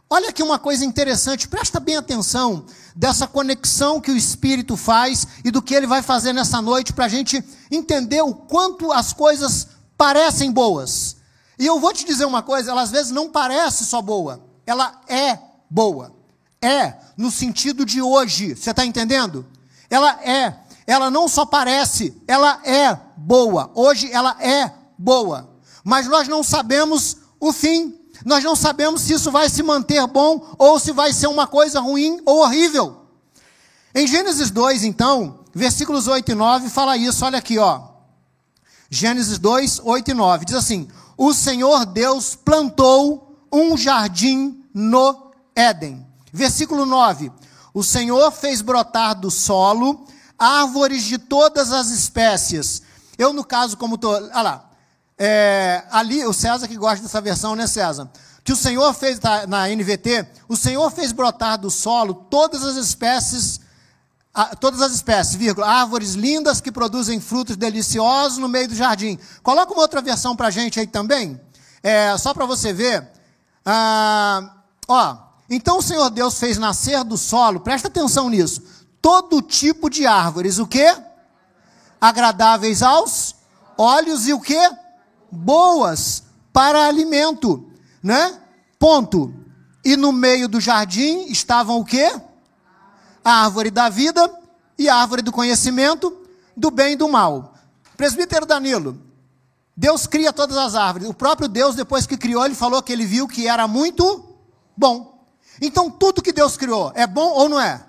Olha 0.08 0.30
aqui 0.30 0.42
uma 0.42 0.58
coisa 0.58 0.86
interessante, 0.86 1.46
presta 1.46 1.78
bem 1.78 1.96
atenção 1.96 2.64
dessa 2.96 3.26
conexão 3.26 4.00
que 4.00 4.10
o 4.10 4.16
Espírito 4.16 4.74
faz 4.74 5.26
e 5.44 5.50
do 5.50 5.60
que 5.60 5.74
ele 5.74 5.86
vai 5.86 6.00
fazer 6.00 6.32
nessa 6.32 6.62
noite 6.62 6.94
para 6.94 7.04
a 7.04 7.08
gente 7.08 7.44
entender 7.70 8.22
o 8.22 8.34
quanto 8.34 8.90
as 8.90 9.12
coisas 9.12 9.68
parecem 9.98 10.50
boas. 10.50 11.16
E 11.58 11.66
eu 11.66 11.78
vou 11.78 11.92
te 11.92 12.06
dizer 12.06 12.24
uma 12.24 12.42
coisa, 12.42 12.70
ela 12.70 12.80
às 12.80 12.90
vezes 12.90 13.12
não 13.12 13.28
parece 13.28 13.84
só 13.84 14.00
boa, 14.00 14.40
ela 14.66 15.02
é 15.06 15.38
boa. 15.68 16.16
É 16.62 16.94
no 17.14 17.30
sentido 17.30 17.84
de 17.84 18.00
hoje, 18.00 18.56
você 18.56 18.70
está 18.70 18.86
entendendo? 18.86 19.44
Ela 19.90 20.18
é 20.24 20.56
ela 20.88 21.10
não 21.10 21.28
só 21.28 21.44
parece, 21.44 22.16
ela 22.26 22.62
é 22.64 22.98
boa. 23.14 23.70
Hoje 23.74 24.10
ela 24.10 24.34
é 24.42 24.72
boa. 24.96 25.50
Mas 25.84 26.06
nós 26.06 26.26
não 26.26 26.42
sabemos 26.42 27.18
o 27.38 27.52
fim. 27.52 27.94
Nós 28.24 28.42
não 28.42 28.56
sabemos 28.56 29.02
se 29.02 29.12
isso 29.12 29.30
vai 29.30 29.50
se 29.50 29.62
manter 29.62 30.06
bom 30.06 30.54
ou 30.56 30.80
se 30.80 30.90
vai 30.90 31.12
ser 31.12 31.26
uma 31.26 31.46
coisa 31.46 31.78
ruim 31.78 32.22
ou 32.24 32.38
horrível. 32.38 33.02
Em 33.94 34.06
Gênesis 34.06 34.50
2, 34.50 34.82
então, 34.82 35.40
versículos 35.54 36.08
8 36.08 36.32
e 36.32 36.34
9, 36.34 36.70
fala 36.70 36.96
isso. 36.96 37.22
Olha 37.22 37.38
aqui, 37.38 37.58
ó. 37.58 37.82
Gênesis 38.88 39.38
2, 39.38 39.82
8 39.84 40.10
e 40.10 40.14
9. 40.14 40.46
Diz 40.46 40.54
assim: 40.54 40.88
O 41.18 41.34
Senhor 41.34 41.84
Deus 41.84 42.34
plantou 42.34 43.38
um 43.52 43.76
jardim 43.76 44.64
no 44.72 45.32
Éden. 45.54 46.06
Versículo 46.32 46.86
9: 46.86 47.30
O 47.74 47.84
Senhor 47.84 48.32
fez 48.32 48.62
brotar 48.62 49.14
do 49.14 49.30
solo 49.30 50.06
árvores 50.38 51.02
de 51.02 51.18
todas 51.18 51.72
as 51.72 51.90
espécies. 51.90 52.82
Eu, 53.18 53.32
no 53.32 53.44
caso, 53.44 53.76
como 53.76 53.96
estou. 53.96 54.14
Olha 54.14 54.42
lá. 54.42 54.64
É, 55.18 55.82
ali, 55.90 56.24
o 56.24 56.32
César 56.32 56.68
que 56.68 56.76
gosta 56.76 57.02
dessa 57.02 57.20
versão, 57.20 57.56
né, 57.56 57.66
César? 57.66 58.08
Que 58.44 58.52
o 58.52 58.56
Senhor 58.56 58.94
fez 58.94 59.18
tá, 59.18 59.46
na 59.48 59.68
NVT, 59.68 60.26
o 60.48 60.56
Senhor 60.56 60.88
fez 60.92 61.10
brotar 61.10 61.58
do 61.58 61.70
solo 61.70 62.14
todas 62.14 62.64
as 62.64 62.76
espécies, 62.76 63.60
todas 64.60 64.80
as 64.80 64.92
espécies, 64.92 65.34
vírgula, 65.34 65.66
árvores 65.66 66.14
lindas 66.14 66.60
que 66.60 66.70
produzem 66.70 67.20
frutos 67.20 67.56
deliciosos 67.56 68.38
no 68.38 68.48
meio 68.48 68.68
do 68.68 68.76
jardim. 68.76 69.18
Coloca 69.42 69.72
uma 69.72 69.82
outra 69.82 70.00
versão 70.00 70.36
para 70.36 70.46
a 70.46 70.50
gente 70.50 70.78
aí 70.78 70.86
também, 70.86 71.38
é, 71.82 72.16
só 72.16 72.32
para 72.32 72.46
você 72.46 72.72
ver. 72.72 73.06
Ah, 73.66 74.54
ó, 74.86 75.16
então 75.50 75.78
o 75.78 75.82
Senhor 75.82 76.08
Deus 76.08 76.38
fez 76.38 76.56
nascer 76.56 77.02
do 77.02 77.18
solo, 77.18 77.60
presta 77.60 77.88
atenção 77.88 78.30
nisso 78.30 78.62
todo 79.08 79.40
tipo 79.40 79.88
de 79.88 80.06
árvores, 80.06 80.58
o 80.58 80.66
que? 80.66 80.94
Agradáveis 81.98 82.82
aos 82.82 83.34
olhos 83.78 84.28
e 84.28 84.34
o 84.34 84.40
que? 84.40 84.60
Boas 85.32 86.24
para 86.52 86.84
alimento, 86.84 87.70
né? 88.02 88.38
Ponto. 88.78 89.32
E 89.82 89.96
no 89.96 90.12
meio 90.12 90.46
do 90.46 90.60
jardim 90.60 91.24
estavam 91.30 91.78
o 91.78 91.86
que? 91.86 92.04
A 93.24 93.44
árvore 93.44 93.70
da 93.70 93.88
vida 93.88 94.30
e 94.78 94.90
a 94.90 94.96
árvore 94.96 95.22
do 95.22 95.32
conhecimento 95.32 96.14
do 96.54 96.70
bem 96.70 96.92
e 96.92 96.96
do 96.96 97.08
mal. 97.08 97.54
Presbítero 97.96 98.44
Danilo, 98.44 99.00
Deus 99.74 100.06
cria 100.06 100.34
todas 100.34 100.58
as 100.58 100.74
árvores. 100.74 101.08
O 101.08 101.14
próprio 101.14 101.48
Deus, 101.48 101.74
depois 101.74 102.06
que 102.06 102.18
criou, 102.18 102.44
ele 102.44 102.54
falou 102.54 102.82
que 102.82 102.92
ele 102.92 103.06
viu 103.06 103.26
que 103.26 103.48
era 103.48 103.66
muito 103.66 104.36
bom. 104.76 105.26
Então, 105.62 105.90
tudo 105.90 106.20
que 106.20 106.30
Deus 106.30 106.58
criou 106.58 106.92
é 106.94 107.06
bom 107.06 107.30
ou 107.30 107.48
não 107.48 107.58
é? 107.58 107.87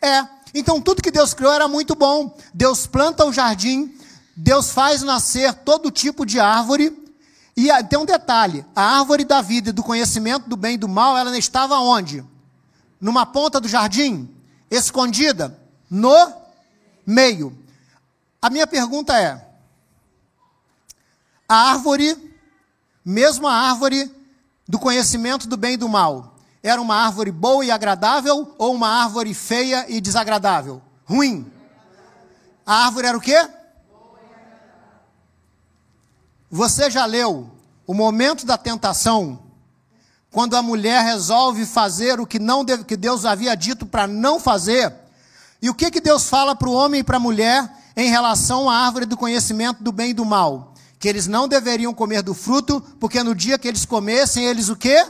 É. 0.00 0.26
Então 0.54 0.80
tudo 0.80 1.02
que 1.02 1.10
Deus 1.10 1.34
criou 1.34 1.52
era 1.52 1.68
muito 1.68 1.94
bom. 1.94 2.36
Deus 2.52 2.86
planta 2.86 3.24
o 3.24 3.32
jardim, 3.32 3.94
Deus 4.34 4.70
faz 4.70 5.02
nascer 5.02 5.54
todo 5.54 5.90
tipo 5.90 6.24
de 6.24 6.40
árvore. 6.40 6.96
E 7.56 7.68
tem 7.84 7.98
um 7.98 8.06
detalhe: 8.06 8.64
a 8.74 8.98
árvore 8.98 9.24
da 9.24 9.40
vida 9.40 9.70
e 9.70 9.72
do 9.72 9.82
conhecimento 9.82 10.48
do 10.48 10.56
bem 10.56 10.74
e 10.74 10.78
do 10.78 10.88
mal, 10.88 11.16
ela 11.16 11.36
estava 11.36 11.78
onde? 11.78 12.24
Numa 13.00 13.24
ponta 13.24 13.60
do 13.60 13.68
jardim, 13.68 14.28
escondida, 14.70 15.58
no 15.88 16.32
meio. 17.06 17.56
A 18.40 18.48
minha 18.48 18.66
pergunta 18.66 19.16
é: 19.18 19.46
a 21.48 21.70
árvore, 21.70 22.16
mesmo 23.04 23.46
a 23.46 23.52
árvore 23.52 24.10
do 24.66 24.78
conhecimento 24.78 25.46
do 25.48 25.56
bem 25.56 25.74
e 25.74 25.76
do 25.76 25.88
mal, 25.88 26.38
era 26.62 26.80
uma 26.80 26.94
árvore 26.94 27.30
boa 27.30 27.64
e 27.64 27.70
agradável 27.70 28.54
ou 28.58 28.74
uma 28.74 28.88
árvore 28.88 29.32
feia 29.32 29.86
e 29.88 30.00
desagradável? 30.00 30.82
Ruim. 31.04 31.50
A 32.66 32.84
árvore 32.84 33.06
era 33.06 33.16
o 33.16 33.20
quê? 33.20 33.48
Você 36.50 36.90
já 36.90 37.06
leu 37.06 37.50
o 37.86 37.94
momento 37.94 38.44
da 38.44 38.58
tentação, 38.58 39.40
quando 40.30 40.54
a 40.54 40.62
mulher 40.62 41.02
resolve 41.04 41.64
fazer 41.64 42.20
o 42.20 42.26
que, 42.26 42.38
não 42.38 42.64
deve, 42.64 42.84
que 42.84 42.96
Deus 42.96 43.24
havia 43.24 43.56
dito 43.56 43.86
para 43.86 44.06
não 44.06 44.38
fazer? 44.38 44.94
E 45.62 45.68
o 45.68 45.74
que, 45.74 45.90
que 45.90 46.00
Deus 46.00 46.28
fala 46.28 46.54
para 46.54 46.68
o 46.68 46.72
homem 46.72 47.00
e 47.00 47.04
para 47.04 47.16
a 47.16 47.20
mulher 47.20 47.68
em 47.96 48.08
relação 48.08 48.68
à 48.68 48.78
árvore 48.86 49.06
do 49.06 49.16
conhecimento 49.16 49.82
do 49.82 49.90
bem 49.90 50.10
e 50.10 50.14
do 50.14 50.24
mal? 50.24 50.74
Que 50.98 51.08
eles 51.08 51.26
não 51.26 51.48
deveriam 51.48 51.94
comer 51.94 52.22
do 52.22 52.34
fruto, 52.34 52.80
porque 53.00 53.22
no 53.22 53.34
dia 53.34 53.58
que 53.58 53.66
eles 53.66 53.84
comessem, 53.84 54.44
eles 54.44 54.68
o 54.68 54.76
quê? 54.76 55.04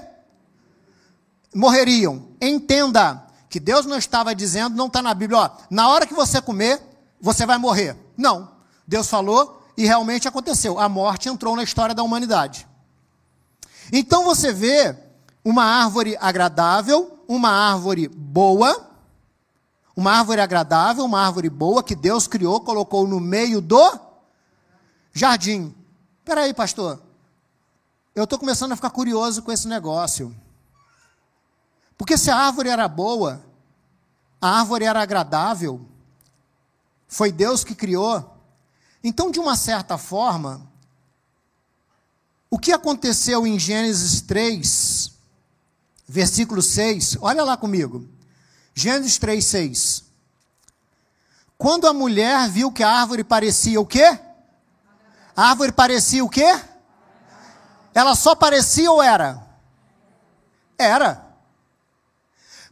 Morreriam. 1.55 2.29
Entenda 2.41 3.27
que 3.49 3.59
Deus 3.59 3.85
não 3.85 3.99
estava 3.99 4.35
dizendo, 4.35 4.77
não 4.77 4.87
está 4.87 5.03
na 5.03 5.13
Bíblia, 5.13 5.41
ó, 5.41 5.51
na 5.69 5.89
hora 5.89 6.07
que 6.07 6.15
você 6.15 6.41
comer, 6.41 6.81
você 7.21 7.45
vai 7.45 7.59
morrer. 7.59 7.97
Não. 8.17 8.51
Deus 8.87 9.09
falou 9.09 9.63
e 9.77 9.85
realmente 9.85 10.29
aconteceu. 10.29 10.79
A 10.79 10.89
morte 10.89 11.29
entrou 11.29 11.57
na 11.57 11.63
história 11.63 11.95
da 11.95 12.03
humanidade. 12.03 12.67
Então 13.93 14.25
você 14.25 14.53
vê 14.53 14.97
uma 15.45 15.65
árvore 15.65 16.17
agradável, 16.21 17.25
uma 17.27 17.51
árvore 17.51 18.09
boa, 18.09 18.89
uma 19.97 20.13
árvore 20.13 20.41
agradável, 20.41 21.05
uma 21.05 21.21
árvore 21.21 21.51
boa 21.51 21.83
que 21.83 21.95
Deus 21.95 22.27
criou, 22.27 22.61
colocou 22.61 23.07
no 23.07 23.19
meio 23.19 23.61
do 23.61 23.99
jardim. 25.13 25.75
Espera 26.19 26.43
aí, 26.43 26.55
pastor. 26.55 27.01
Eu 28.15 28.25
estou 28.25 28.39
começando 28.39 28.73
a 28.73 28.77
ficar 28.77 28.91
curioso 28.91 29.43
com 29.43 29.51
esse 29.51 29.67
negócio. 29.67 30.35
Porque 32.01 32.17
se 32.17 32.31
a 32.31 32.37
árvore 32.37 32.71
era 32.71 32.89
boa, 32.89 33.45
a 34.41 34.61
árvore 34.61 34.87
era 34.87 35.03
agradável, 35.03 35.87
foi 37.07 37.31
Deus 37.31 37.63
que 37.63 37.75
criou. 37.75 38.39
Então, 39.05 39.31
de 39.31 39.39
uma 39.39 39.55
certa 39.55 39.99
forma, 39.99 40.67
o 42.49 42.59
que 42.59 42.73
aconteceu 42.73 43.47
em 43.47 43.59
Gênesis 43.59 44.23
3, 44.23 45.13
versículo 46.09 46.63
6, 46.63 47.19
olha 47.21 47.45
lá 47.45 47.55
comigo. 47.55 48.09
Gênesis 48.75 49.19
3, 49.19 49.45
6. 49.45 50.05
Quando 51.59 51.87
a 51.87 51.93
mulher 51.93 52.49
viu 52.49 52.73
que 52.73 52.83
a 52.83 52.91
árvore 52.91 53.23
parecia 53.23 53.79
o 53.79 53.85
quê? 53.85 54.19
A 55.37 55.51
árvore 55.51 55.71
parecia 55.71 56.25
o 56.25 56.31
quê? 56.31 56.59
Ela 57.93 58.15
só 58.15 58.35
parecia 58.35 58.91
ou 58.91 59.03
era? 59.03 59.47
Era. 60.79 61.30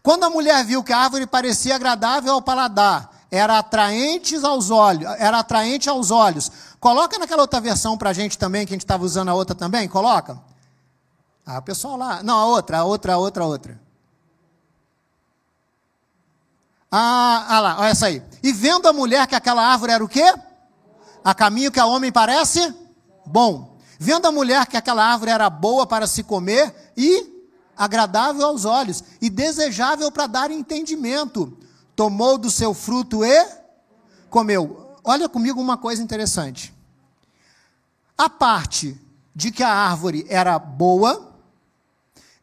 Quando 0.09 0.25
a 0.25 0.31
mulher 0.31 0.65
viu 0.65 0.83
que 0.83 0.91
a 0.91 1.01
árvore 1.01 1.27
parecia 1.27 1.75
agradável 1.75 2.33
ao 2.33 2.41
paladar, 2.41 3.13
era 3.31 3.59
atraente 3.59 4.35
aos 4.37 4.71
olhos, 4.71 5.05
era 5.19 5.41
atraente 5.41 5.87
aos 5.91 6.11
olhos. 6.11 6.51
Coloca 6.81 7.19
naquela 7.19 7.43
outra 7.43 7.61
versão 7.61 7.95
para 7.95 8.09
a 8.09 8.13
gente 8.15 8.39
também, 8.39 8.67
que 8.67 8.73
a 8.73 8.75
gente 8.77 8.87
estava 8.87 9.05
usando 9.05 9.29
a 9.29 9.35
outra 9.35 9.55
também, 9.55 9.87
coloca. 9.87 10.41
Ah, 11.45 11.59
o 11.59 11.63
pessoal 11.63 11.99
lá. 11.99 12.23
Não, 12.23 12.39
a 12.39 12.47
outra, 12.47 12.79
a 12.79 12.85
outra, 12.85 13.13
a 13.13 13.19
outra, 13.19 13.45
a 13.45 13.47
outra. 13.47 13.81
Ah, 16.91 17.45
ah 17.47 17.61
lá, 17.61 17.81
olha 17.81 17.91
essa 17.91 18.07
aí. 18.07 18.23
E 18.43 18.51
vendo 18.51 18.89
a 18.89 18.95
mulher 18.95 19.27
que 19.27 19.35
aquela 19.35 19.63
árvore 19.63 19.93
era 19.93 20.03
o 20.03 20.09
quê? 20.09 20.35
A 21.23 21.35
caminho 21.35 21.71
que 21.71 21.81
a 21.81 21.85
homem 21.85 22.11
parece 22.11 22.75
bom. 23.27 23.77
Vendo 23.99 24.25
a 24.25 24.33
mulher 24.33 24.67
que 24.69 24.77
aquela 24.79 25.05
árvore 25.05 25.33
era 25.33 25.51
boa 25.51 25.87
para 25.87 26.07
se 26.07 26.23
comer 26.23 26.93
e 26.97 27.38
agradável 27.79 28.45
aos 28.45 28.65
olhos 28.65 29.05
e 29.23 29.31
desejável 29.31 30.11
para 30.11 30.27
dar 30.27 30.51
entendimento, 30.51 31.57
tomou 31.95 32.37
do 32.37 32.51
seu 32.51 32.75
fruto 32.75 33.25
e 33.25 33.47
comeu. 34.29 34.97
Olha 35.05 35.29
comigo 35.29 35.61
uma 35.61 35.79
coisa 35.79 36.03
interessante. 36.03 36.75
A 38.17 38.29
parte 38.29 39.01
de 39.35 39.53
que 39.53 39.63
a 39.63 39.73
árvore 39.73 40.27
era 40.29 40.59
boa, 40.59 41.33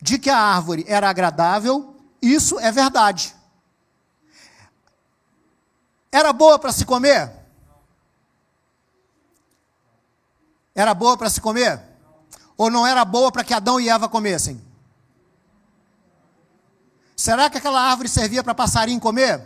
de 0.01 0.17
que 0.17 0.29
a 0.29 0.37
árvore 0.37 0.85
era 0.87 1.09
agradável, 1.09 1.95
isso 2.21 2.57
é 2.59 2.71
verdade. 2.71 3.35
Era 6.09 6.31
boa 6.31 6.57
para 6.57 6.71
se 6.71 6.85
comer? 6.85 7.29
Era 10.73 10.93
boa 10.93 11.17
para 11.17 11.29
se 11.29 11.41
comer? 11.41 11.81
Ou 12.57 12.71
não 12.71 12.87
era 12.87 13.03
boa 13.03 13.31
para 13.31 13.43
que 13.43 13.53
Adão 13.53 13.79
e 13.79 13.89
Eva 13.89 14.07
comessem? 14.07 14.64
Será 17.25 17.49
que 17.49 17.57
aquela 17.57 17.81
árvore 17.81 18.07
servia 18.07 18.43
para 18.43 18.53
passarinho 18.53 18.99
comer? 18.99 19.41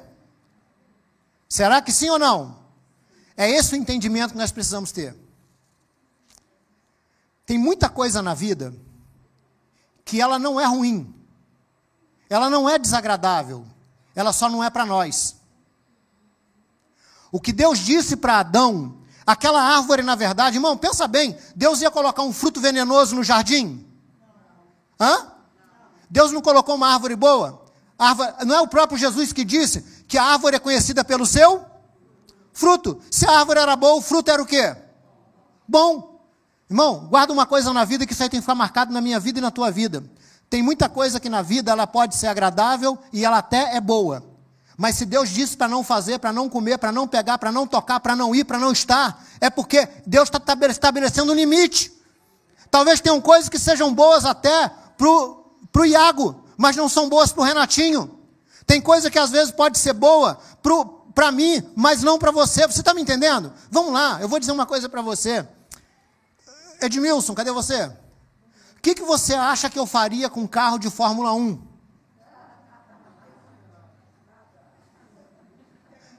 Será 1.48 1.82
que 1.82 1.94
sim 1.94 2.10
ou 2.10 2.20
não? 2.20 2.60
É 3.38 3.50
esse 3.50 3.74
o 3.74 3.78
entendimento 3.78 4.34
que 4.34 4.38
nós 4.38 4.52
precisamos 4.52 4.92
ter. 4.92 5.16
Tem 7.46 7.58
muita 7.58 7.88
coisa 7.88 8.22
na 8.22 8.34
vida 8.34 8.76
que 10.04 10.20
ela 10.20 10.38
não 10.38 10.60
é 10.60 10.66
ruim, 10.66 11.16
ela 12.30 12.50
não 12.50 12.70
é 12.70 12.78
desagradável, 12.78 13.66
ela 14.14 14.34
só 14.34 14.50
não 14.50 14.62
é 14.62 14.70
para 14.70 14.86
nós. 14.86 15.38
O 17.32 17.40
que 17.40 17.54
Deus 17.54 17.80
disse 17.80 18.18
para 18.18 18.40
Adão, 18.40 18.98
aquela 19.26 19.62
árvore, 19.62 20.04
na 20.04 20.16
verdade, 20.16 20.58
irmão, 20.58 20.78
pensa 20.78 21.08
bem, 21.08 21.38
Deus 21.56 21.80
ia 21.80 21.90
colocar 21.90 22.24
um 22.24 22.34
fruto 22.34 22.60
venenoso 22.60 23.16
no 23.16 23.24
jardim? 23.24 23.88
Hã? 25.00 25.32
Deus 26.10 26.34
não 26.34 26.42
colocou 26.42 26.76
uma 26.76 26.90
árvore 26.90 27.16
boa? 27.16 27.69
Árvore, 28.00 28.34
não 28.46 28.56
é 28.56 28.62
o 28.62 28.68
próprio 28.68 28.98
Jesus 28.98 29.34
que 29.34 29.44
disse 29.44 29.82
que 30.08 30.18
a 30.18 30.24
árvore 30.24 30.56
é 30.56 30.60
conhecida 30.60 31.04
pelo 31.04 31.26
seu 31.26 31.66
fruto? 32.54 33.02
Se 33.12 33.26
a 33.28 33.40
árvore 33.40 33.60
era 33.60 33.76
boa, 33.76 33.96
o 33.96 34.02
fruto 34.02 34.32
era 34.32 34.42
o 34.42 34.46
quê? 34.46 34.74
Bom. 35.68 36.08
Irmão, 36.70 37.08
guarda 37.10 37.34
uma 37.34 37.46
coisa 37.46 37.74
na 37.74 37.84
vida 37.84 38.06
que 38.06 38.14
isso 38.14 38.24
aí 38.24 38.30
tem 38.30 38.40
que 38.40 38.44
ficar 38.44 38.56
marcado 38.56 38.94
na 38.94 39.02
minha 39.02 39.20
vida 39.20 39.40
e 39.40 39.42
na 39.42 39.52
tua 39.52 39.70
vida. 39.70 40.04
Tem 40.50 40.64
muita 40.64 40.88
coisa 40.88 41.20
que 41.20 41.28
na 41.28 41.42
vida 41.42 41.72
ela 41.72 41.86
pode 41.86 42.16
ser 42.16 42.28
agradável 42.28 42.98
e 43.12 43.26
ela 43.26 43.40
até 43.40 43.76
é 43.76 43.82
boa. 43.82 44.24
Mas 44.78 44.96
se 44.96 45.06
Deus 45.06 45.30
disse 45.30 45.58
para 45.58 45.68
não 45.68 45.84
fazer, 45.84 46.20
para 46.20 46.32
não 46.32 46.48
comer, 46.48 46.78
para 46.78 46.92
não 46.92 47.08
pegar, 47.08 47.38
para 47.38 47.52
não 47.52 47.68
tocar, 47.68 48.00
para 48.00 48.16
não 48.16 48.34
ir, 48.34 48.46
para 48.46 48.58
não 48.58 48.72
estar, 48.72 49.26
é 49.42 49.50
porque 49.50 49.88
Deus 50.06 50.30
está 50.30 50.42
estabelecendo 50.68 51.34
um 51.34 51.36
limite. 51.36 51.92
Talvez 52.72 53.02
tenham 53.02 53.20
coisas 53.20 53.50
que 53.50 53.60
sejam 53.60 53.94
boas 53.94 54.24
até 54.24 54.72
para 54.98 55.82
o 55.82 55.86
Iago, 55.86 56.39
mas 56.60 56.76
não 56.76 56.90
são 56.90 57.08
boas 57.08 57.32
para 57.32 57.42
o 57.42 57.46
Renatinho. 57.46 58.20
Tem 58.68 58.82
coisa 58.82 59.10
que 59.10 59.18
às 59.18 59.32
vezes 59.32 59.50
pode 59.50 59.78
ser 59.78 59.94
boa 59.94 60.38
para 61.16 61.32
mim, 61.32 61.64
mas 61.74 62.04
não 62.04 62.20
para 62.20 62.32
você. 62.32 62.68
Você 62.68 62.82
está 62.82 62.94
me 62.94 63.02
entendendo? 63.02 63.54
Vamos 63.72 63.94
lá, 63.94 64.20
eu 64.20 64.28
vou 64.28 64.38
dizer 64.40 64.52
uma 64.52 64.66
coisa 64.66 64.90
para 64.90 65.02
você. 65.02 65.48
Edmilson, 66.82 67.34
cadê 67.34 67.50
você? 67.54 67.86
O 67.86 68.82
que, 68.82 68.94
que 68.94 69.04
você 69.04 69.34
acha 69.36 69.70
que 69.70 69.80
eu 69.80 69.86
faria 69.86 70.30
com 70.30 70.42
um 70.42 70.48
carro 70.48 70.78
de 70.78 70.90
Fórmula 70.90 71.34
1? 71.34 71.66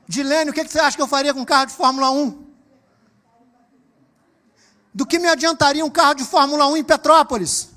Dilênio, 0.09 0.53
o 0.53 0.55
que, 0.55 0.67
você 0.67 0.81
acha 0.81 0.97
que 0.97 1.03
eu 1.03 1.07
faria 1.07 1.35
com 1.35 1.41
um 1.41 1.45
carro 1.45 1.67
de 1.67 1.75
Fórmula 1.75 2.11
1? 2.11 2.47
Do 4.95 5.05
que 5.05 5.19
me 5.19 5.29
adiantaria 5.29 5.85
um 5.85 5.91
carro 5.91 6.15
de 6.15 6.25
Fórmula 6.25 6.67
1 6.67 6.79
em 6.79 6.85
Petrópolis? 6.85 7.71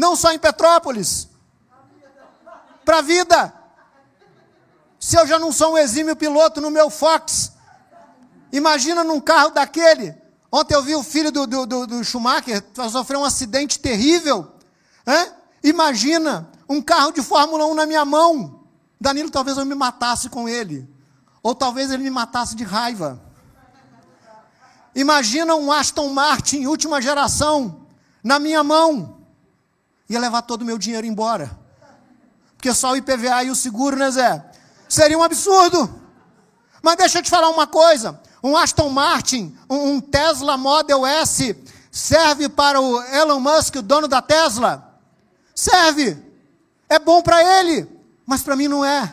Não 0.00 0.16
só 0.16 0.32
em 0.32 0.38
Petrópolis, 0.38 1.28
para 2.86 3.00
a 3.00 3.02
vida. 3.02 3.52
Se 4.98 5.14
eu 5.14 5.26
já 5.26 5.38
não 5.38 5.52
sou 5.52 5.74
um 5.74 5.78
exímio 5.78 6.16
piloto 6.16 6.58
no 6.58 6.70
meu 6.70 6.88
Fox, 6.88 7.52
imagina 8.50 9.04
num 9.04 9.20
carro 9.20 9.50
daquele. 9.50 10.16
Ontem 10.50 10.74
eu 10.74 10.82
vi 10.82 10.94
o 10.94 11.02
filho 11.02 11.30
do, 11.30 11.46
do, 11.46 11.66
do, 11.66 11.86
do 11.86 12.02
Schumacher 12.02 12.64
sofrer 12.90 13.18
um 13.18 13.24
acidente 13.26 13.78
terrível. 13.78 14.50
Imagina 15.62 16.50
um 16.66 16.80
carro 16.80 17.12
de 17.12 17.20
Fórmula 17.20 17.66
1 17.66 17.74
na 17.74 17.84
minha 17.84 18.04
mão. 18.06 18.64
Danilo 18.98 19.28
talvez 19.30 19.58
eu 19.58 19.66
me 19.66 19.74
matasse 19.74 20.30
com 20.30 20.48
ele. 20.48 20.88
Ou 21.42 21.54
talvez 21.54 21.90
ele 21.90 22.04
me 22.04 22.10
matasse 22.10 22.56
de 22.56 22.64
raiva. 22.64 23.20
Imagina 24.94 25.54
um 25.56 25.70
Aston 25.70 26.08
Martin, 26.08 26.64
última 26.64 27.02
geração, 27.02 27.86
na 28.24 28.38
minha 28.38 28.64
mão. 28.64 29.19
Ia 30.10 30.20
levar 30.20 30.42
todo 30.42 30.60
o 30.60 30.64
meu 30.66 30.76
dinheiro 30.76 31.06
embora. 31.06 31.50
Porque 32.54 32.74
só 32.74 32.92
o 32.92 32.96
IPVA 32.96 33.44
e 33.44 33.50
o 33.50 33.54
seguro, 33.54 33.96
né, 33.96 34.10
Zé? 34.10 34.44
Seria 34.86 35.16
um 35.16 35.22
absurdo. 35.22 35.88
Mas 36.82 36.96
deixa 36.96 37.20
eu 37.20 37.22
te 37.22 37.30
falar 37.30 37.48
uma 37.48 37.66
coisa. 37.66 38.20
Um 38.42 38.54
Aston 38.58 38.90
Martin, 38.90 39.56
um 39.70 39.98
Tesla 40.02 40.58
Model 40.58 41.06
S, 41.06 41.56
serve 41.90 42.50
para 42.50 42.78
o 42.78 43.02
Elon 43.04 43.40
Musk, 43.40 43.76
o 43.76 43.82
dono 43.82 44.06
da 44.06 44.20
Tesla? 44.20 45.00
Serve. 45.54 46.22
É 46.90 46.98
bom 46.98 47.22
para 47.22 47.42
ele 47.60 48.00
mas 48.30 48.44
para 48.44 48.54
mim 48.54 48.68
não 48.68 48.84
é. 48.84 49.12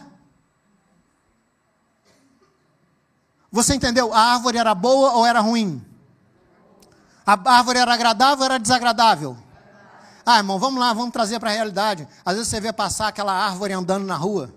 Você 3.52 3.74
entendeu? 3.74 4.14
A 4.14 4.34
árvore 4.34 4.60
era 4.60 4.76
boa 4.76 5.14
ou 5.14 5.26
era 5.26 5.40
ruim? 5.40 5.84
A 7.26 7.34
árvore 7.58 7.80
era 7.80 7.92
agradável 7.92 8.38
ou 8.38 8.46
era 8.46 8.60
desagradável? 8.60 9.36
Ah, 10.30 10.40
irmão, 10.40 10.60
vamos 10.60 10.78
lá, 10.78 10.92
vamos 10.92 11.14
trazer 11.14 11.40
para 11.40 11.52
a 11.52 11.54
realidade. 11.54 12.06
Às 12.26 12.36
vezes 12.36 12.50
você 12.50 12.60
vê 12.60 12.74
passar 12.74 13.08
aquela 13.08 13.32
árvore 13.32 13.72
andando 13.72 14.06
na 14.06 14.18
rua. 14.18 14.54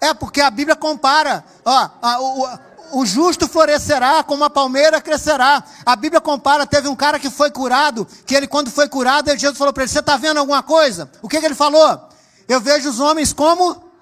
É 0.00 0.14
porque 0.14 0.40
a 0.40 0.50
Bíblia 0.50 0.74
compara. 0.74 1.44
Ó, 1.62 1.90
a, 2.00 2.22
o, 2.22 2.58
o 3.00 3.04
justo 3.04 3.46
florescerá, 3.46 4.22
como 4.22 4.44
a 4.44 4.48
palmeira 4.48 4.98
crescerá. 4.98 5.62
A 5.84 5.94
Bíblia 5.94 6.22
compara, 6.22 6.66
teve 6.66 6.88
um 6.88 6.96
cara 6.96 7.18
que 7.18 7.28
foi 7.28 7.50
curado, 7.50 8.08
que 8.24 8.34
ele 8.34 8.46
quando 8.46 8.70
foi 8.70 8.88
curado, 8.88 9.28
ele, 9.28 9.38
Jesus 9.38 9.58
falou 9.58 9.74
para 9.74 9.82
ele, 9.82 9.92
você 9.92 9.98
está 9.98 10.16
vendo 10.16 10.38
alguma 10.38 10.62
coisa? 10.62 11.12
O 11.20 11.28
que, 11.28 11.38
que 11.38 11.44
ele 11.44 11.54
falou? 11.54 12.08
Eu 12.48 12.62
vejo 12.62 12.88
os 12.88 12.98
homens 12.98 13.34
como... 13.34 13.92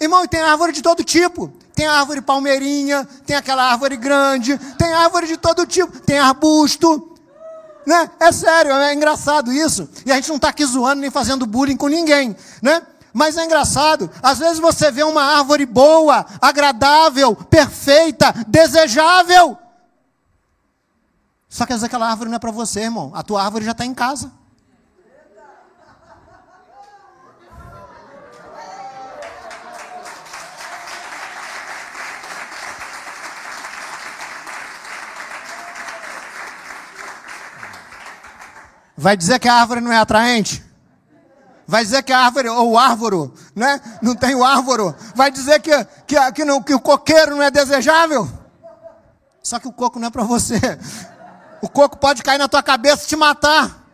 Irmão, 0.00 0.22
e 0.22 0.28
tem 0.28 0.42
árvore 0.42 0.70
de 0.70 0.80
todo 0.80 1.02
tipo. 1.02 1.52
Tem 1.74 1.88
árvore 1.88 2.20
palmeirinha, 2.20 3.04
tem 3.26 3.34
aquela 3.34 3.64
árvore 3.64 3.96
grande, 3.96 4.56
tem 4.78 4.92
árvore 4.92 5.26
de 5.26 5.36
todo 5.36 5.66
tipo, 5.66 5.98
tem 5.98 6.20
arbusto. 6.20 7.17
Né? 7.88 8.10
É 8.20 8.30
sério, 8.30 8.70
é 8.72 8.92
engraçado 8.92 9.50
isso. 9.50 9.88
E 10.04 10.12
a 10.12 10.16
gente 10.16 10.28
não 10.28 10.36
está 10.36 10.50
aqui 10.50 10.62
zoando 10.62 11.00
nem 11.00 11.10
fazendo 11.10 11.46
bullying 11.46 11.74
com 11.74 11.88
ninguém. 11.88 12.36
Né? 12.60 12.82
Mas 13.14 13.38
é 13.38 13.44
engraçado, 13.46 14.10
às 14.22 14.38
vezes 14.38 14.58
você 14.58 14.90
vê 14.90 15.02
uma 15.02 15.22
árvore 15.22 15.64
boa, 15.64 16.26
agradável, 16.38 17.34
perfeita, 17.34 18.30
desejável. 18.46 19.56
Só 21.48 21.64
que 21.64 21.72
às 21.72 21.78
vezes 21.80 21.84
aquela 21.84 22.10
árvore 22.10 22.28
não 22.28 22.36
é 22.36 22.38
para 22.38 22.50
você, 22.50 22.80
irmão. 22.80 23.10
A 23.14 23.22
tua 23.22 23.42
árvore 23.42 23.64
já 23.64 23.72
está 23.72 23.86
em 23.86 23.94
casa. 23.94 24.30
Vai 39.00 39.16
dizer 39.16 39.38
que 39.38 39.46
a 39.46 39.54
árvore 39.54 39.80
não 39.80 39.92
é 39.92 39.96
atraente? 39.96 40.60
Vai 41.64 41.84
dizer 41.84 42.02
que 42.02 42.12
a 42.12 42.18
árvore, 42.18 42.48
ou 42.48 42.72
o 42.72 42.78
árvore, 42.78 43.30
né? 43.54 43.80
Não 44.02 44.16
tem 44.16 44.34
o 44.34 44.42
árvore. 44.42 44.92
Vai 45.14 45.30
dizer 45.30 45.62
que, 45.62 45.84
que, 46.04 46.32
que, 46.32 46.44
não, 46.44 46.60
que 46.60 46.74
o 46.74 46.80
coqueiro 46.80 47.36
não 47.36 47.42
é 47.44 47.48
desejável. 47.48 48.28
Só 49.40 49.60
que 49.60 49.68
o 49.68 49.72
coco 49.72 50.00
não 50.00 50.08
é 50.08 50.10
para 50.10 50.24
você. 50.24 50.56
O 51.62 51.68
coco 51.68 51.96
pode 51.96 52.24
cair 52.24 52.38
na 52.38 52.48
tua 52.48 52.62
cabeça 52.62 53.04
e 53.04 53.06
te 53.06 53.14
matar. 53.14 53.86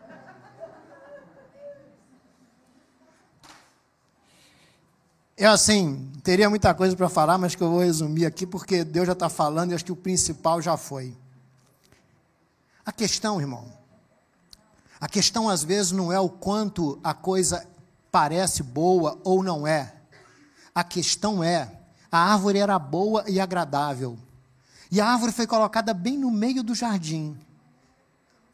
Eu, 5.36 5.50
assim, 5.50 6.10
teria 6.22 6.48
muita 6.48 6.72
coisa 6.72 6.96
para 6.96 7.10
falar, 7.10 7.36
mas 7.36 7.54
que 7.54 7.62
eu 7.62 7.68
vou 7.70 7.80
resumir 7.80 8.24
aqui, 8.24 8.46
porque 8.46 8.84
Deus 8.84 9.06
já 9.06 9.12
está 9.12 9.28
falando 9.28 9.72
e 9.72 9.74
acho 9.74 9.84
que 9.84 9.92
o 9.92 9.96
principal 9.96 10.62
já 10.62 10.78
foi. 10.78 11.14
A 12.86 12.92
questão, 12.92 13.38
irmão, 13.38 13.83
a 15.00 15.08
questão 15.08 15.48
às 15.48 15.62
vezes 15.62 15.92
não 15.92 16.12
é 16.12 16.18
o 16.18 16.28
quanto 16.28 16.98
a 17.02 17.12
coisa 17.12 17.66
parece 18.10 18.62
boa 18.62 19.18
ou 19.24 19.42
não 19.42 19.66
é. 19.66 19.94
A 20.74 20.84
questão 20.84 21.42
é: 21.42 21.70
a 22.10 22.32
árvore 22.32 22.58
era 22.58 22.78
boa 22.78 23.24
e 23.28 23.40
agradável. 23.40 24.18
E 24.90 25.00
a 25.00 25.06
árvore 25.06 25.32
foi 25.32 25.46
colocada 25.46 25.92
bem 25.92 26.16
no 26.16 26.30
meio 26.30 26.62
do 26.62 26.74
jardim. 26.74 27.36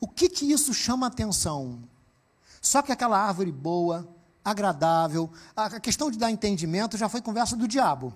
O 0.00 0.08
que 0.08 0.28
que 0.28 0.50
isso 0.50 0.72
chama 0.72 1.06
atenção? 1.06 1.78
Só 2.60 2.80
que 2.80 2.92
aquela 2.92 3.18
árvore 3.18 3.52
boa, 3.52 4.08
agradável, 4.44 5.30
a 5.54 5.78
questão 5.78 6.10
de 6.10 6.18
dar 6.18 6.30
entendimento 6.30 6.96
já 6.96 7.08
foi 7.08 7.20
conversa 7.20 7.56
do 7.56 7.68
diabo. 7.68 8.14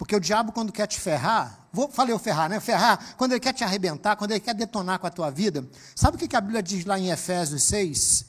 Porque 0.00 0.16
o 0.16 0.20
diabo, 0.20 0.50
quando 0.50 0.72
quer 0.72 0.86
te 0.86 0.98
ferrar, 0.98 1.68
vou, 1.70 1.86
falei 1.86 2.14
o 2.14 2.18
ferrar, 2.18 2.48
né? 2.48 2.58
Ferrar, 2.58 3.14
quando 3.18 3.32
ele 3.32 3.40
quer 3.40 3.52
te 3.52 3.62
arrebentar, 3.62 4.16
quando 4.16 4.30
ele 4.30 4.40
quer 4.40 4.54
detonar 4.54 4.98
com 4.98 5.06
a 5.06 5.10
tua 5.10 5.30
vida, 5.30 5.62
sabe 5.94 6.16
o 6.16 6.18
que 6.18 6.34
a 6.34 6.40
Bíblia 6.40 6.62
diz 6.62 6.86
lá 6.86 6.98
em 6.98 7.10
Efésios 7.10 7.64
6? 7.64 8.24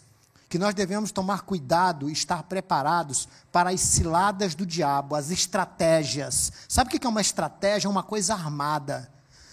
Que 0.50 0.60
nós 0.60 0.74
devemos 0.74 1.14
tomar 1.14 1.44
cuidado 1.44 2.10
estar 2.10 2.44
preparados 2.44 3.26
para 3.54 3.70
as 3.70 3.80
ciladas 3.80 4.54
do 4.54 4.66
diabo, 4.66 5.16
as 5.16 5.32
estratégias. 5.32 6.52
Sabe 6.68 6.90
o 6.94 7.00
que 7.00 7.08
é 7.08 7.10
uma 7.10 7.22
estratégia? 7.22 7.88
É 7.88 7.90
uma 7.90 8.04
coisa 8.04 8.34
armada. 8.34 9.10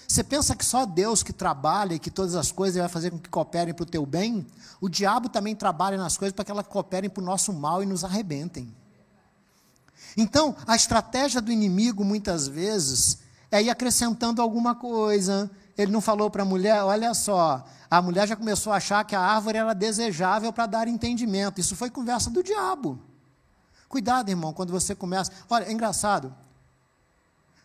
Você 0.08 0.24
pensa 0.24 0.56
que 0.56 0.64
só 0.64 0.84
Deus 0.84 1.22
que 1.22 1.32
trabalha 1.32 1.94
e 1.94 1.98
que 2.00 2.10
todas 2.10 2.34
as 2.34 2.50
coisas 2.50 2.80
vai 2.80 2.88
fazer 2.88 3.12
com 3.12 3.18
que 3.20 3.30
cooperem 3.30 3.72
para 3.72 3.84
o 3.84 3.86
teu 3.86 4.04
bem? 4.04 4.44
O 4.80 4.88
diabo 4.88 5.28
também 5.28 5.54
trabalha 5.54 5.96
nas 5.96 6.16
coisas 6.16 6.34
para 6.34 6.44
que 6.44 6.50
elas 6.50 6.66
cooperem 6.66 7.08
para 7.08 7.22
o 7.22 7.24
nosso 7.24 7.52
mal 7.52 7.80
e 7.80 7.86
nos 7.86 8.02
arrebentem. 8.02 8.74
Então, 10.16 10.56
a 10.66 10.74
estratégia 10.74 11.40
do 11.40 11.52
inimigo, 11.52 12.04
muitas 12.04 12.46
vezes, 12.48 13.18
é 13.50 13.62
ir 13.62 13.70
acrescentando 13.70 14.42
alguma 14.42 14.74
coisa. 14.74 15.50
Ele 15.76 15.92
não 15.92 16.00
falou 16.00 16.30
para 16.30 16.42
a 16.42 16.46
mulher, 16.46 16.82
olha 16.82 17.14
só, 17.14 17.64
a 17.90 18.02
mulher 18.02 18.26
já 18.28 18.36
começou 18.36 18.72
a 18.72 18.76
achar 18.76 19.04
que 19.04 19.14
a 19.14 19.20
árvore 19.20 19.58
era 19.58 19.74
desejável 19.74 20.52
para 20.52 20.66
dar 20.66 20.88
entendimento. 20.88 21.60
Isso 21.60 21.76
foi 21.76 21.88
conversa 21.88 22.30
do 22.30 22.42
diabo. 22.42 22.98
Cuidado, 23.88 24.28
irmão, 24.28 24.52
quando 24.52 24.70
você 24.70 24.94
começa. 24.94 25.32
Olha, 25.48 25.64
é 25.64 25.72
engraçado. 25.72 26.34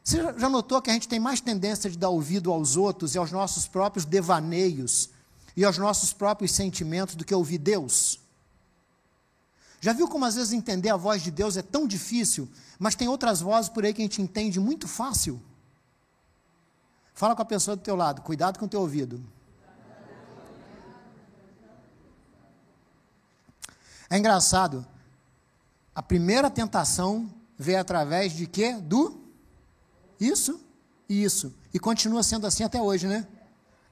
Você 0.03 0.21
já 0.37 0.49
notou 0.49 0.81
que 0.81 0.89
a 0.89 0.93
gente 0.93 1.07
tem 1.07 1.19
mais 1.19 1.41
tendência 1.41 1.89
de 1.89 1.97
dar 1.97 2.09
ouvido 2.09 2.51
aos 2.51 2.77
outros 2.77 3.15
e 3.15 3.17
aos 3.17 3.31
nossos 3.31 3.67
próprios 3.67 4.05
devaneios 4.05 5.09
e 5.55 5.63
aos 5.63 5.77
nossos 5.77 6.13
próprios 6.13 6.51
sentimentos 6.51 7.15
do 7.15 7.25
que 7.25 7.33
ouvir 7.33 7.57
Deus? 7.57 8.19
Já 9.83 9.91
viu 9.91 10.07
como 10.07 10.23
às 10.23 10.35
vezes 10.35 10.53
entender 10.53 10.87
a 10.87 10.95
voz 10.95 11.21
de 11.21 11.29
Deus 11.29 11.57
é 11.57 11.61
tão 11.61 11.85
difícil, 11.85 12.47
mas 12.79 12.95
tem 12.95 13.09
outras 13.09 13.41
vozes 13.41 13.69
por 13.69 13.83
aí 13.83 13.93
que 13.93 14.01
a 14.01 14.05
gente 14.05 14.21
entende 14.21 14.57
muito 14.57 14.87
fácil? 14.87 15.43
Fala 17.13 17.35
com 17.35 17.41
a 17.41 17.45
pessoa 17.45 17.75
do 17.75 17.83
teu 17.83 17.93
lado, 17.93 18.21
cuidado 18.21 18.57
com 18.57 18.63
o 18.63 18.69
teu 18.69 18.79
ouvido. 18.79 19.21
É 24.09 24.17
engraçado. 24.17 24.87
A 25.93 26.01
primeira 26.01 26.49
tentação 26.49 27.29
veio 27.57 27.81
através 27.81 28.31
de 28.31 28.47
quê? 28.47 28.75
Do 28.75 29.19
isso 30.17 30.61
e 31.09 31.25
isso. 31.25 31.53
E 31.73 31.77
continua 31.77 32.23
sendo 32.23 32.47
assim 32.47 32.63
até 32.63 32.81
hoje, 32.81 33.05
né? 33.05 33.27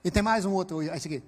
E 0.06 0.10
tem 0.10 0.24
mais 0.24 0.46
um 0.46 0.54
outro, 0.54 0.82
esse 0.82 1.06
aqui. 1.10 1.22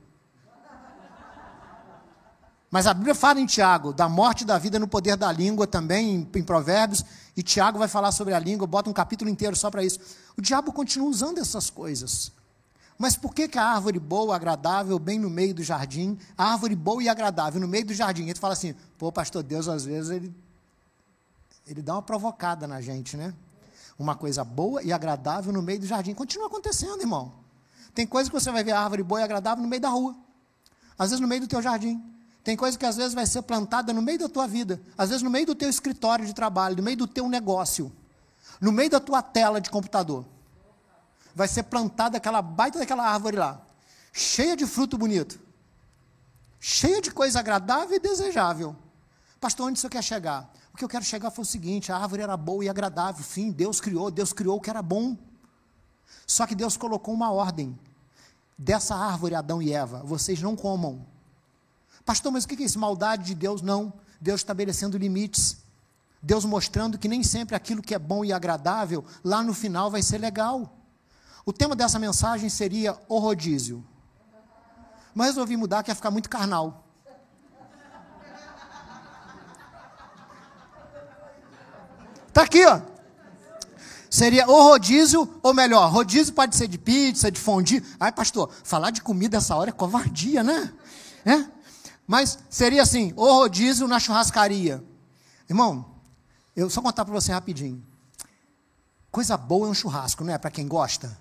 Mas 2.74 2.88
a 2.88 2.94
Bíblia 2.96 3.14
fala 3.14 3.40
em 3.40 3.46
Tiago, 3.46 3.94
da 3.94 4.10
morte 4.10 4.42
e 4.42 4.46
da 4.46 4.58
vida 4.58 4.80
no 4.80 4.88
poder 4.88 5.16
da 5.16 5.32
língua 5.32 5.68
também, 5.68 6.16
em, 6.16 6.40
em 6.40 6.44
Provérbios, 6.44 7.06
e 7.38 7.44
Tiago 7.44 7.78
vai 7.78 7.88
falar 7.88 8.12
sobre 8.12 8.34
a 8.34 8.40
língua, 8.40 8.66
bota 8.66 8.90
um 8.90 8.94
capítulo 8.94 9.30
inteiro 9.30 9.56
só 9.56 9.70
para 9.70 9.84
isso. 9.84 10.00
O 10.36 10.42
diabo 10.42 10.74
continua 10.74 11.08
usando 11.08 11.38
essas 11.38 11.70
coisas. 11.70 12.32
Mas 12.98 13.16
por 13.16 13.32
que, 13.32 13.48
que 13.48 13.60
a 13.60 13.64
árvore 13.64 14.00
boa, 14.00 14.36
agradável, 14.36 14.98
bem 14.98 15.20
no 15.20 15.30
meio 15.30 15.54
do 15.54 15.62
jardim, 15.62 16.18
a 16.36 16.46
árvore 16.52 16.76
boa 16.76 17.04
e 17.04 17.08
agradável 17.08 17.62
no 17.62 17.68
meio 17.68 17.86
do 17.86 17.94
jardim? 17.94 18.28
E 18.28 18.34
tu 18.34 18.40
fala 18.40 18.54
assim, 18.54 18.74
pô, 18.98 19.12
pastor 19.12 19.44
Deus, 19.44 19.68
às 19.68 19.86
vezes 19.86 20.10
ele, 20.10 20.34
ele 21.68 21.84
dá 21.84 21.94
uma 21.94 22.02
provocada 22.02 22.66
na 22.66 22.82
gente, 22.82 23.16
né? 23.16 23.36
Uma 24.00 24.16
coisa 24.16 24.44
boa 24.44 24.82
e 24.82 24.92
agradável 24.92 25.54
no 25.54 25.62
meio 25.62 25.80
do 25.80 25.86
jardim. 25.86 26.16
Continua 26.16 26.48
acontecendo, 26.48 27.02
irmão. 27.02 27.34
Tem 27.94 28.08
coisa 28.08 28.32
que 28.32 28.36
você 28.36 28.52
vai 28.52 28.64
ver 28.64 28.72
a 28.72 28.82
árvore 28.82 29.04
boa 29.04 29.22
e 29.22 29.24
agradável 29.24 29.62
no 29.62 29.70
meio 29.70 29.80
da 29.84 29.90
rua. 29.90 30.16
Às 30.98 31.12
vezes 31.12 31.22
no 31.22 31.28
meio 31.28 31.42
do 31.42 31.48
teu 31.48 31.62
jardim. 31.62 32.13
Tem 32.44 32.58
coisa 32.58 32.78
que 32.78 32.86
às 32.86 32.98
vezes 32.98 33.14
vai 33.14 33.26
ser 33.26 33.42
plantada 33.44 33.94
no 33.94 34.02
meio 34.02 34.20
da 34.20 34.28
tua 34.28 34.46
vida, 34.46 34.82
às 34.98 35.10
vezes 35.10 35.24
no 35.24 35.30
meio 35.30 35.46
do 35.46 35.56
teu 35.56 35.70
escritório 35.70 36.26
de 36.26 36.34
trabalho, 36.34 36.76
no 36.76 36.84
meio 36.84 36.98
do 36.98 37.08
teu 37.08 37.30
negócio, 37.30 37.92
no 38.60 38.72
meio 38.72 38.90
da 38.90 39.00
tua 39.00 39.22
tela 39.22 39.62
de 39.62 39.70
computador. 39.70 40.26
Vai 41.34 41.48
ser 41.48 41.64
plantada 41.64 42.18
aquela 42.18 42.42
baita 42.42 42.80
daquela 42.80 43.08
árvore 43.08 43.38
lá, 43.38 43.62
cheia 44.12 44.58
de 44.58 44.68
fruto 44.68 44.98
bonito, 44.98 45.40
cheia 46.60 47.02
de 47.02 47.12
coisa 47.12 47.40
agradável 47.40 47.96
e 47.96 48.00
desejável. 48.00 48.76
Pastor, 49.40 49.70
onde 49.70 49.80
você 49.80 49.88
quer 49.88 50.04
chegar? 50.04 50.52
O 50.74 50.78
que 50.78 50.84
eu 50.84 50.90
quero 50.90 51.06
chegar 51.06 51.32
foi 51.32 51.44
o 51.44 51.48
seguinte: 51.48 51.94
a 51.94 51.98
árvore 51.98 52.24
era 52.24 52.36
boa 52.36 52.66
e 52.66 52.70
agradável, 52.70 53.24
sim, 53.24 53.52
Deus 53.52 53.80
criou, 53.80 54.12
Deus 54.12 54.34
criou 54.34 54.58
o 54.58 54.62
que 54.62 54.70
era 54.70 54.82
bom. 54.82 55.18
Só 56.28 56.46
que 56.46 56.56
Deus 56.56 56.76
colocou 56.76 57.14
uma 57.14 57.32
ordem. 57.32 57.78
Dessa 58.58 58.96
árvore, 58.96 59.34
Adão 59.34 59.62
e 59.62 59.72
Eva, 59.72 60.04
vocês 60.04 60.42
não 60.42 60.56
comam. 60.56 61.13
Pastor, 62.06 62.32
mas 62.32 62.44
o 62.44 62.48
que 62.48 62.62
é 62.62 62.66
isso? 62.66 62.80
Maldade 62.80 63.26
de 63.26 63.36
Deus? 63.36 63.62
Não. 63.62 63.94
Deus 64.20 64.42
estabelecendo 64.42 64.98
limites. 64.98 65.58
Deus 66.22 66.46
mostrando 66.46 66.98
que 66.98 67.08
nem 67.08 67.22
sempre 67.22 67.56
aquilo 67.56 67.82
que 67.82 67.94
é 67.94 68.00
bom 68.00 68.24
e 68.24 68.32
agradável, 68.32 69.04
lá 69.24 69.44
no 69.44 69.54
final 69.54 69.92
vai 69.92 70.02
ser 70.02 70.18
legal. 70.18 70.78
O 71.46 71.52
tema 71.52 71.76
dessa 71.76 72.00
mensagem 72.00 72.50
seria 72.50 72.98
o 73.10 73.20
rodízio. 73.20 73.84
Mas 75.14 75.28
resolvi 75.28 75.58
mudar, 75.58 75.84
que 75.84 75.92
ia 75.92 75.96
ficar 75.96 76.12
muito 76.12 76.30
carnal. 76.30 76.86
Está 82.30 82.44
aqui, 82.44 82.66
ó. 82.66 82.82
Seria 84.10 84.48
o 84.48 84.64
rodízio, 84.64 85.40
ou 85.44 85.54
melhor, 85.54 85.92
rodízio 85.92 86.34
pode 86.34 86.56
ser 86.56 86.68
de 86.68 86.78
pizza, 86.78 87.32
de 87.32 87.40
fondue. 87.40 87.84
Ai, 88.00 88.12
pastor, 88.12 88.50
falar 88.64 88.92
de 88.92 89.02
comida 89.02 89.38
essa 89.38 89.56
hora 89.56 89.72
é 89.72 89.74
covardia, 89.74 90.44
né? 90.44 90.72
É? 91.26 91.46
Mas 92.06 92.38
seria 92.50 92.82
assim, 92.82 93.14
o 93.16 93.26
rodízio 93.26 93.88
na 93.88 94.00
churrascaria. 94.00 94.84
Irmão, 95.50 95.86
eu 96.56 96.70
só 96.70 96.82
contar 96.82 97.06
para 97.06 97.14
você 97.14 97.32
rapidinho. 97.32 97.84
Coisa 99.12 99.38
boa 99.38 99.68
é 99.68 99.72
um 99.72 99.74
churrasco, 99.74 100.24
não 100.24 100.34
é? 100.34 100.38
Para 100.38 100.52
quem 100.52 100.68
gosta. 100.68 101.18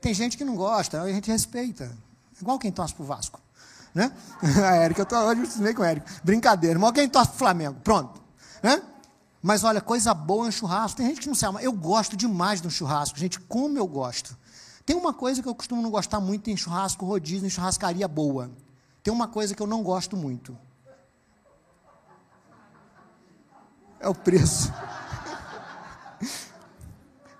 Tem 0.00 0.12
gente 0.12 0.36
que 0.36 0.44
não 0.44 0.56
gosta, 0.56 1.02
a 1.02 1.12
gente 1.12 1.30
respeita. 1.30 1.96
Igual 2.40 2.58
quem 2.58 2.70
torce 2.70 2.94
pro 2.94 3.04
Vasco. 3.04 3.40
Né? 3.94 4.12
A 4.64 4.76
Érica, 4.76 5.02
eu 5.02 5.06
tô 5.06 5.16
hoje 5.16 5.42
eu 5.60 5.74
com 5.74 5.82
o 5.82 5.84
Érica. 5.84 6.06
Brincadeira. 6.22 6.74
Irmão, 6.74 6.92
quem 6.92 7.08
torce 7.08 7.30
pro 7.30 7.38
Flamengo. 7.38 7.80
Pronto. 7.82 8.20
Né? 8.62 8.82
Mas 9.42 9.64
olha, 9.64 9.80
coisa 9.80 10.12
boa 10.14 10.46
é 10.46 10.48
um 10.48 10.52
churrasco. 10.52 10.96
Tem 10.96 11.06
gente 11.06 11.20
que 11.20 11.26
não 11.26 11.34
se 11.34 11.44
ama. 11.46 11.62
Eu 11.62 11.72
gosto 11.72 12.16
demais 12.16 12.60
de 12.60 12.66
um 12.66 12.70
churrasco. 12.70 13.18
Gente, 13.18 13.40
como 13.40 13.78
eu 13.78 13.86
gosto. 13.86 14.36
Tem 14.84 14.96
uma 14.96 15.12
coisa 15.12 15.42
que 15.42 15.48
eu 15.48 15.54
costumo 15.54 15.82
não 15.82 15.90
gostar 15.90 16.20
muito 16.20 16.48
em 16.48 16.56
churrasco 16.56 17.04
rodízio, 17.04 17.46
em 17.46 17.50
churrascaria 17.50 18.08
boa. 18.08 18.50
Tem 19.02 19.12
uma 19.12 19.28
coisa 19.28 19.54
que 19.54 19.62
eu 19.62 19.66
não 19.66 19.82
gosto 19.82 20.16
muito. 20.16 20.56
É 24.00 24.08
o 24.08 24.14
preço. 24.14 24.72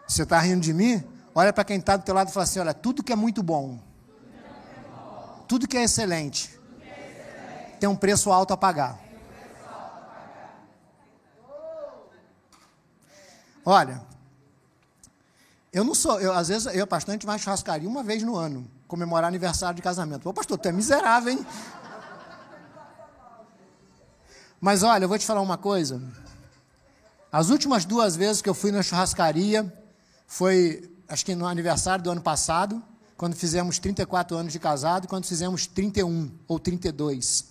Você 0.07 0.23
está 0.23 0.39
rindo 0.41 0.61
de 0.61 0.73
mim? 0.73 1.05
Olha 1.35 1.53
para 1.53 1.65
quem 1.65 1.79
está 1.79 1.97
do 1.97 2.03
teu 2.03 2.15
lado 2.15 2.31
e 2.31 2.33
fala 2.33 2.45
assim: 2.45 2.59
olha, 2.59 2.75
tudo 2.75 3.03
que 3.03 3.13
é 3.13 3.17
muito 3.17 3.43
bom, 3.43 3.79
tudo 5.47 5.69
que 5.69 5.77
é 5.77 5.85
excelente, 5.85 6.59
tem 7.79 7.89
um 7.89 7.97
preço 7.97 8.33
alto 8.33 8.53
a 8.53 8.57
pagar. 8.57 8.99
Olha, 13.65 14.03
eu 15.73 15.85
não 15.85 15.95
sou, 15.95 16.19
eu, 16.21 16.33
às 16.33 16.49
vezes 16.49 16.75
eu, 16.75 16.87
pastor, 16.87 17.13
a 17.13 17.19
gente 17.19 17.43
churrascaria 17.43 17.89
uma 17.89 18.03
vez 18.03 18.23
no 18.23 18.35
ano 18.35 18.78
comemorar 18.89 19.29
aniversário 19.29 19.77
de 19.77 19.83
casamento. 19.83 20.29
Ô, 20.29 20.33
pastor, 20.33 20.59
tu 20.59 20.67
é 20.67 20.73
miserável, 20.73 21.35
hein? 21.35 21.47
Mas 24.61 24.83
olha, 24.83 25.05
eu 25.05 25.09
vou 25.09 25.19
te 25.19 25.27
falar 25.27 25.41
uma 25.41 25.59
coisa. 25.59 26.03
As 27.31 27.51
últimas 27.51 27.85
duas 27.85 28.17
vezes 28.17 28.43
que 28.43 28.49
eu 28.49 28.55
fui 28.55 28.73
na 28.73 28.83
churrascaria 28.83 29.73
foi, 30.27 30.91
acho 31.07 31.25
que 31.25 31.35
no 31.35 31.47
aniversário 31.47 32.03
do 32.03 32.11
ano 32.11 32.23
passado, 32.23 32.83
quando 33.17 33.37
fizemos 33.37 33.79
34 33.79 34.37
anos 34.37 34.53
de 34.53 34.59
casado, 34.59 35.07
quando 35.07 35.27
fizemos 35.27 35.67
31 35.67 36.31
ou 36.49 36.59
32. 36.59 37.45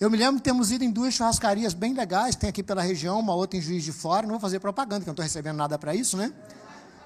Eu 0.00 0.10
me 0.10 0.18
lembro 0.18 0.36
de 0.36 0.42
termos 0.42 0.72
ido 0.72 0.82
em 0.82 0.90
duas 0.90 1.14
churrascarias 1.14 1.72
bem 1.72 1.94
legais, 1.94 2.34
tem 2.34 2.50
aqui 2.50 2.62
pela 2.62 2.82
região, 2.82 3.20
uma 3.20 3.34
outra 3.34 3.56
em 3.56 3.62
Juiz 3.62 3.84
de 3.84 3.92
Fora, 3.92 4.22
não 4.22 4.32
vou 4.32 4.40
fazer 4.40 4.58
propaganda, 4.58 5.04
que 5.04 5.08
eu 5.08 5.12
não 5.12 5.14
estou 5.14 5.22
recebendo 5.22 5.56
nada 5.56 5.78
para 5.78 5.94
isso, 5.94 6.16
né? 6.16 6.32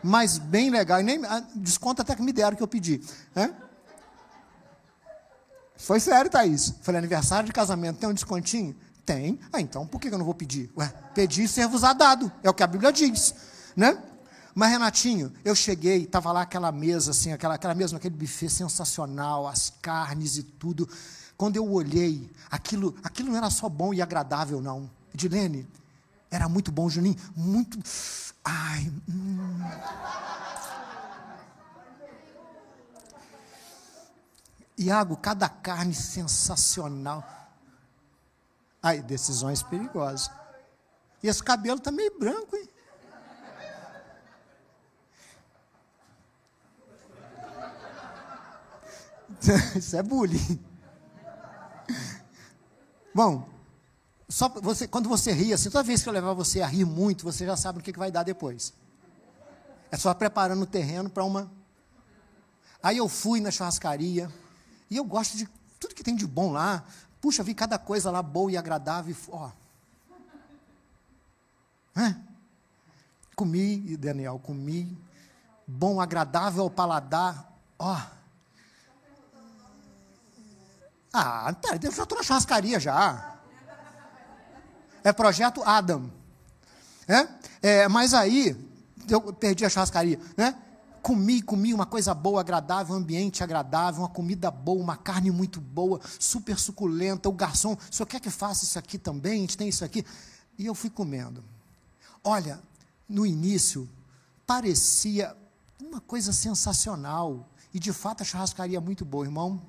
Mas 0.02 0.38
bem 0.38 0.70
legal. 0.70 1.00
E 1.00 1.02
nem, 1.02 1.24
ah, 1.24 1.42
desconto 1.54 2.02
até 2.02 2.14
que 2.14 2.22
me 2.22 2.32
deram 2.32 2.56
que 2.56 2.62
eu 2.62 2.68
pedi. 2.68 3.00
Né? 3.34 3.54
Foi 5.76 6.00
sério, 6.00 6.30
Thaís. 6.30 6.74
Falei, 6.82 6.98
aniversário 6.98 7.46
de 7.46 7.52
casamento, 7.52 7.98
tem 7.98 8.08
um 8.08 8.14
descontinho? 8.14 8.74
Tem. 9.04 9.38
Ah, 9.52 9.61
então 9.61 9.87
por 9.87 10.00
que 10.00 10.08
eu 10.08 10.18
não 10.18 10.24
vou 10.24 10.34
pedir? 10.34 10.70
Ué, 10.76 10.92
pedir 11.14 11.44
e 11.44 11.48
ser 11.48 11.66
vos 11.66 11.82
dado. 11.82 12.30
É 12.42 12.50
o 12.50 12.54
que 12.54 12.62
a 12.62 12.66
Bíblia 12.66 12.92
diz. 12.92 13.34
Né? 13.76 13.96
Mas, 14.54 14.70
Renatinho, 14.70 15.32
eu 15.44 15.54
cheguei, 15.54 16.02
estava 16.02 16.32
lá 16.32 16.42
aquela 16.42 16.72
mesa, 16.72 17.12
assim, 17.12 17.32
aquela, 17.32 17.54
aquela 17.54 17.76
mesa, 17.76 17.96
aquele 17.96 18.16
buffet 18.16 18.48
sensacional, 18.48 19.46
as 19.46 19.72
carnes 19.80 20.37
e 20.37 20.42
tudo. 20.42 20.88
Quando 21.37 21.54
eu 21.56 21.70
olhei, 21.70 22.28
aquilo, 22.50 22.96
aquilo 23.04 23.28
não 23.30 23.37
era 23.37 23.50
só 23.50 23.68
bom 23.68 23.94
e 23.94 24.02
agradável, 24.02 24.61
não. 24.61 24.90
Edilene, 25.14 25.64
era 26.31 26.49
muito 26.49 26.71
bom, 26.71 26.88
Juninho, 26.88 27.17
muito. 27.35 27.79
Ai. 28.45 28.93
Hum. 29.09 29.61
Iago, 34.77 35.17
cada 35.17 35.49
carne 35.49 35.95
sensacional. 35.95 37.25
Ai, 38.83 39.03
decisões 39.03 39.62
perigosas. 39.62 40.31
E 41.23 41.29
esse 41.29 41.43
cabelo 41.43 41.79
está 41.79 41.91
meio 41.91 42.17
branco, 42.19 42.57
hein? 42.57 42.69
Isso 49.77 49.97
é 49.97 50.03
bullying. 50.03 50.64
Bom, 53.14 53.49
só 54.29 54.49
você, 54.49 54.87
quando 54.87 55.09
você 55.09 55.33
ri, 55.33 55.55
assim, 55.55 55.71
toda 55.71 55.83
vez 55.83 56.03
que 56.03 56.09
eu 56.09 56.12
levar 56.12 56.35
você 56.35 56.61
a 56.61 56.67
rir 56.67 56.85
muito, 56.85 57.25
você 57.25 57.47
já 57.47 57.57
sabe 57.57 57.79
o 57.79 57.83
que, 57.83 57.93
que 57.93 57.99
vai 57.99 58.11
dar 58.11 58.25
depois. 58.25 58.75
É 59.91 59.97
só 59.97 60.12
preparando 60.12 60.62
o 60.62 60.67
terreno 60.67 61.09
para 61.09 61.25
uma. 61.25 61.51
Aí 62.83 62.99
eu 62.99 63.09
fui 63.09 63.41
na 63.41 63.51
churrascaria, 63.51 64.31
e 64.91 64.97
eu 64.97 65.05
gosto 65.05 65.37
de 65.37 65.49
tudo 65.81 65.95
que 65.95 66.05
tem 66.05 66.14
de 66.14 66.27
bom 66.27 66.53
lá. 66.53 66.85
Puxa, 67.23 67.43
vi 67.43 67.55
cada 67.55 67.79
coisa 67.79 68.11
lá 68.11 68.23
boa 68.23 68.53
e 68.53 68.57
agradável. 68.57 69.17
Ó. 69.29 69.51
É? 71.97 72.14
Comi, 73.35 73.97
Daniel, 73.97 74.38
comi. 74.38 74.97
Bom, 75.67 76.01
agradável 76.01 76.64
ao 76.64 76.71
paladar. 76.71 77.51
Ó. 77.79 77.99
Ah, 81.12 81.53
tá, 81.55 81.79
eu 81.83 81.93
já 81.93 82.03
estou 82.03 82.19
na 82.19 82.23
churrascaria 82.23 82.79
já. 82.79 83.38
É 85.09 85.12
projeto 85.12 85.62
Adam. 85.64 86.11
É? 87.09 87.29
é? 87.62 87.88
Mas 87.88 88.12
aí, 88.12 88.55
eu 89.09 89.33
perdi 89.33 89.64
a 89.64 89.71
churrascaria, 89.71 90.21
né? 90.37 90.55
Comi, 91.01 91.40
comi 91.40 91.73
uma 91.73 91.87
coisa 91.87 92.12
boa, 92.12 92.42
agradável, 92.42 92.94
um 92.94 92.99
ambiente 92.99 93.42
agradável, 93.42 94.03
uma 94.03 94.11
comida 94.11 94.51
boa, 94.51 94.83
uma 94.83 94.99
carne 94.99 95.31
muito 95.31 95.62
boa, 95.62 95.99
super 96.21 96.59
suculenta. 96.59 97.27
O 97.27 97.33
garçom, 97.33 97.73
o 97.73 97.94
senhor 97.94 98.07
quer 98.07 98.21
que 98.21 98.29
faça 98.29 98.64
isso 98.64 98.79
aqui 98.79 98.99
também? 98.99 99.38
A 99.38 99.40
gente 99.40 99.57
tem 99.57 99.68
isso 99.68 99.83
aqui. 99.83 100.05
E 100.59 100.66
eu 100.66 100.75
fui 100.75 100.90
comendo. 100.90 101.42
Olha, 102.23 102.61
no 103.09 103.25
início, 103.25 103.88
parecia 104.47 105.35
uma 105.81 106.03
coisa 106.03 106.35
sensacional. 106.35 107.49
E 107.73 107.79
de 107.79 107.94
fato 107.94 108.21
a 108.21 108.25
churrascaria 108.27 108.77
é 108.77 108.81
muito 108.81 109.07
boa, 109.07 109.25
irmão. 109.25 109.62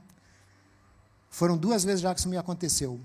Foram 1.30 1.56
duas 1.58 1.86
vezes 1.86 2.02
já 2.02 2.14
que 2.14 2.20
isso 2.20 2.28
me 2.28 2.36
aconteceu. 2.36 3.00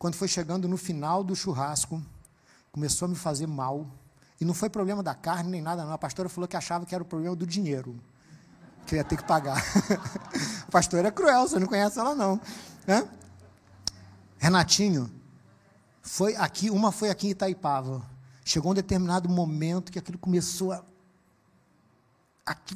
Quando 0.00 0.14
foi 0.14 0.28
chegando 0.28 0.66
no 0.66 0.78
final 0.78 1.22
do 1.22 1.36
churrasco, 1.36 2.02
começou 2.72 3.04
a 3.04 3.08
me 3.10 3.14
fazer 3.14 3.46
mal. 3.46 3.86
E 4.40 4.46
não 4.46 4.54
foi 4.54 4.70
problema 4.70 5.02
da 5.02 5.14
carne 5.14 5.50
nem 5.50 5.60
nada, 5.60 5.84
não. 5.84 5.92
A 5.92 5.98
pastora 5.98 6.26
falou 6.26 6.48
que 6.48 6.56
achava 6.56 6.86
que 6.86 6.94
era 6.94 7.04
o 7.04 7.06
problema 7.06 7.36
do 7.36 7.46
dinheiro, 7.46 8.00
que 8.86 8.94
eu 8.94 8.96
ia 8.96 9.04
ter 9.04 9.18
que 9.18 9.24
pagar. 9.24 9.62
a 10.66 10.70
pastora 10.70 11.08
é 11.08 11.10
cruel, 11.10 11.46
você 11.46 11.58
não 11.58 11.66
conhece 11.66 11.98
ela, 11.98 12.14
não. 12.14 12.40
Hã? 12.88 13.06
Renatinho, 14.38 15.12
foi 16.00 16.34
aqui, 16.34 16.70
uma 16.70 16.90
foi 16.90 17.10
aqui 17.10 17.26
em 17.26 17.30
Itaipava. 17.32 18.02
Chegou 18.42 18.72
um 18.72 18.74
determinado 18.74 19.28
momento 19.28 19.92
que 19.92 19.98
aquilo 19.98 20.16
começou 20.16 20.72
a. 20.72 20.82
Aqui, 22.46 22.74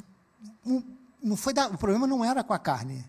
não 1.23 1.35
foi 1.35 1.53
da, 1.55 1.69
o 1.69 1.77
problema 1.79 2.05
não 2.05 2.23
era 2.23 2.43
com 2.43 2.53
a 2.53 2.59
carne 2.59 3.03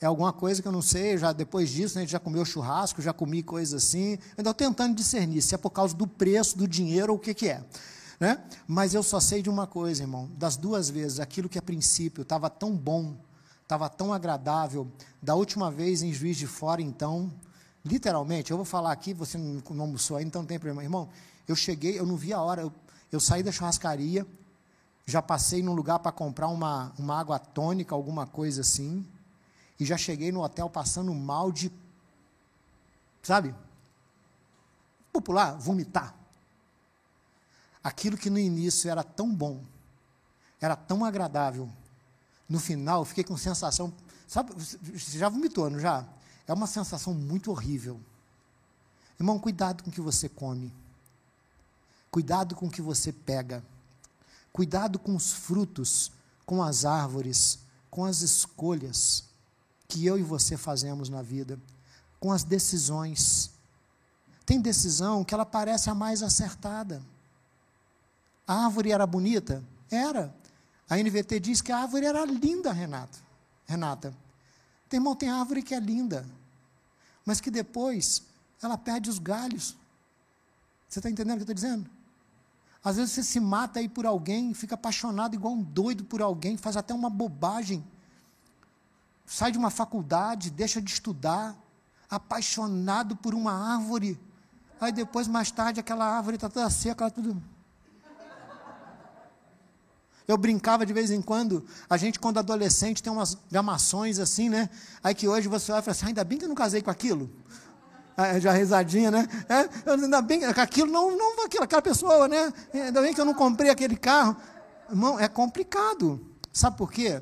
é 0.00 0.06
alguma 0.06 0.32
coisa 0.32 0.60
que 0.60 0.68
eu 0.68 0.72
não 0.72 0.82
sei, 0.82 1.16
já 1.16 1.32
depois 1.32 1.70
disso, 1.70 1.94
né, 1.94 2.02
a 2.02 2.04
gente 2.04 2.12
já 2.12 2.18
comeu 2.18 2.44
churrasco, 2.44 3.00
já 3.00 3.12
comi 3.12 3.42
coisas 3.42 3.82
assim, 3.82 4.18
estou 4.36 4.52
tentando 4.52 4.94
discernir 4.94 5.40
se 5.40 5.54
é 5.54 5.58
por 5.58 5.70
causa 5.70 5.94
do 5.94 6.06
preço, 6.06 6.58
do 6.58 6.68
dinheiro 6.68 7.12
ou 7.12 7.18
o 7.18 7.20
que, 7.20 7.32
que 7.32 7.48
é. 7.48 7.64
Né? 8.18 8.42
Mas 8.66 8.94
eu 8.94 9.02
só 9.02 9.20
sei 9.20 9.42
de 9.42 9.50
uma 9.50 9.66
coisa, 9.66 10.02
irmão, 10.02 10.30
das 10.36 10.56
duas 10.56 10.88
vezes, 10.90 11.20
aquilo 11.20 11.48
que 11.48 11.58
a 11.58 11.62
princípio 11.62 12.22
estava 12.22 12.50
tão 12.50 12.76
bom, 12.76 13.16
estava 13.62 13.88
tão 13.88 14.12
agradável, 14.12 14.86
da 15.22 15.34
última 15.34 15.70
vez 15.70 16.02
em 16.02 16.12
Juiz 16.12 16.36
de 16.36 16.46
Fora, 16.46 16.82
então, 16.82 17.32
literalmente, 17.84 18.50
eu 18.50 18.56
vou 18.56 18.66
falar 18.66 18.92
aqui, 18.92 19.14
você 19.14 19.38
não, 19.38 19.62
não 19.70 19.84
almoçou 19.84 20.16
ainda, 20.16 20.28
então 20.28 20.42
não 20.42 20.46
tem 20.46 20.58
problema. 20.58 20.82
Irmão, 20.82 21.08
eu 21.48 21.56
cheguei, 21.56 21.98
eu 21.98 22.06
não 22.06 22.16
vi 22.16 22.32
a 22.32 22.40
hora, 22.40 22.62
eu, 22.62 22.72
eu 23.10 23.20
saí 23.20 23.42
da 23.42 23.50
churrascaria, 23.50 24.26
já 25.06 25.20
passei 25.20 25.62
num 25.62 25.74
lugar 25.74 25.98
para 25.98 26.12
comprar 26.12 26.48
uma, 26.48 26.92
uma 26.98 27.18
água 27.18 27.38
tônica, 27.38 27.94
alguma 27.94 28.26
coisa 28.26 28.62
assim, 28.62 29.04
e 29.78 29.84
já 29.84 29.96
cheguei 29.96 30.30
no 30.30 30.42
hotel 30.42 30.70
passando 30.70 31.12
mal 31.14 31.50
de, 31.50 31.72
sabe? 33.22 33.54
Popular, 35.12 35.56
vomitar. 35.58 36.14
Aquilo 37.82 38.16
que 38.16 38.30
no 38.30 38.38
início 38.38 38.90
era 38.90 39.02
tão 39.02 39.34
bom, 39.34 39.62
era 40.60 40.74
tão 40.76 41.04
agradável, 41.04 41.70
no 42.48 42.60
final 42.60 43.00
eu 43.00 43.04
fiquei 43.04 43.24
com 43.24 43.36
sensação, 43.36 43.92
sabe, 44.26 44.52
você 44.54 45.18
já 45.18 45.28
vomitou, 45.28 45.68
não 45.70 45.78
já? 45.78 46.06
É 46.46 46.52
uma 46.52 46.66
sensação 46.66 47.14
muito 47.14 47.50
horrível. 47.50 48.00
Irmão, 49.18 49.38
cuidado 49.38 49.82
com 49.82 49.90
o 49.90 49.92
que 49.92 50.00
você 50.00 50.28
come. 50.28 50.72
Cuidado 52.10 52.54
com 52.54 52.66
o 52.66 52.70
que 52.70 52.82
você 52.82 53.12
pega. 53.12 53.64
Cuidado 54.52 54.98
com 54.98 55.16
os 55.16 55.32
frutos, 55.32 56.12
com 56.44 56.62
as 56.62 56.84
árvores, 56.84 57.58
com 57.90 58.04
as 58.04 58.20
escolhas 58.20 59.24
que 59.88 60.04
eu 60.04 60.18
e 60.18 60.22
você 60.22 60.56
fazemos 60.56 61.08
na 61.08 61.22
vida, 61.22 61.58
com 62.18 62.32
as 62.32 62.42
decisões. 62.42 63.50
Tem 64.46 64.60
decisão 64.60 65.24
que 65.24 65.34
ela 65.34 65.46
parece 65.46 65.90
a 65.90 65.94
mais 65.94 66.22
acertada. 66.22 67.02
A 68.46 68.64
árvore 68.64 68.92
era 68.92 69.06
bonita? 69.06 69.62
Era. 69.90 70.34
A 70.88 70.96
NVT 70.96 71.40
diz 71.40 71.60
que 71.60 71.72
a 71.72 71.78
árvore 71.78 72.06
era 72.06 72.24
linda, 72.24 72.72
Renato. 72.72 73.18
Renata. 73.66 74.14
Tem 74.88 74.98
irmão, 74.98 75.16
tem 75.16 75.28
árvore 75.28 75.62
que 75.62 75.74
é 75.74 75.80
linda, 75.80 76.26
mas 77.24 77.40
que 77.40 77.50
depois 77.50 78.22
ela 78.62 78.76
perde 78.76 79.08
os 79.08 79.18
galhos. 79.18 79.76
Você 80.88 80.98
está 80.98 81.10
entendendo 81.10 81.40
o 81.40 81.44
que 81.44 81.50
eu 81.50 81.52
estou 81.52 81.54
dizendo? 81.54 81.90
Às 82.84 82.96
vezes 82.96 83.12
você 83.12 83.22
se 83.22 83.40
mata 83.40 83.80
aí 83.80 83.88
por 83.88 84.04
alguém, 84.04 84.52
fica 84.52 84.74
apaixonado 84.74 85.34
igual 85.34 85.54
um 85.54 85.62
doido 85.62 86.04
por 86.04 86.20
alguém, 86.20 86.56
faz 86.56 86.76
até 86.76 86.92
uma 86.92 87.08
bobagem 87.08 87.82
sai 89.26 89.50
de 89.52 89.58
uma 89.58 89.70
faculdade, 89.70 90.50
deixa 90.50 90.80
de 90.80 90.90
estudar, 90.90 91.56
apaixonado 92.10 93.16
por 93.16 93.34
uma 93.34 93.52
árvore. 93.52 94.20
Aí 94.80 94.92
depois, 94.92 95.26
mais 95.26 95.50
tarde, 95.50 95.80
aquela 95.80 96.04
árvore 96.04 96.36
está 96.36 96.48
toda 96.48 96.68
seca, 96.70 97.10
tudo. 97.10 97.42
Eu 100.26 100.38
brincava 100.38 100.86
de 100.86 100.92
vez 100.92 101.10
em 101.10 101.20
quando, 101.20 101.66
a 101.88 101.98
gente, 101.98 102.18
quando 102.18 102.38
adolescente, 102.38 103.02
tem 103.02 103.12
umas 103.12 103.36
gamações 103.50 104.18
assim, 104.18 104.48
né? 104.48 104.70
Aí 105.02 105.14
que 105.14 105.28
hoje 105.28 105.48
você 105.48 105.70
olha 105.70 105.80
e 105.80 105.82
fala 105.82 105.92
assim: 105.92 106.06
ainda 106.06 106.24
bem 106.24 106.38
que 106.38 106.44
eu 106.44 106.48
não 106.48 106.54
casei 106.54 106.80
com 106.80 106.90
aquilo. 106.90 107.30
Já 108.40 108.52
risadinha, 108.52 109.10
né? 109.10 109.28
É, 109.48 109.90
ainda 109.90 110.22
bem 110.22 110.40
que 110.40 110.60
aquilo 110.60 110.90
não, 110.90 111.16
não 111.16 111.44
aquilo, 111.44 111.64
aquela 111.64 111.82
pessoa, 111.82 112.26
né? 112.26 112.52
Ainda 112.72 113.02
bem 113.02 113.12
que 113.12 113.20
eu 113.20 113.24
não 113.24 113.34
comprei 113.34 113.70
aquele 113.70 113.96
carro. 113.96 114.36
Irmão, 114.88 115.18
é 115.18 115.28
complicado. 115.28 116.24
Sabe 116.52 116.78
por 116.78 116.90
quê? 116.90 117.20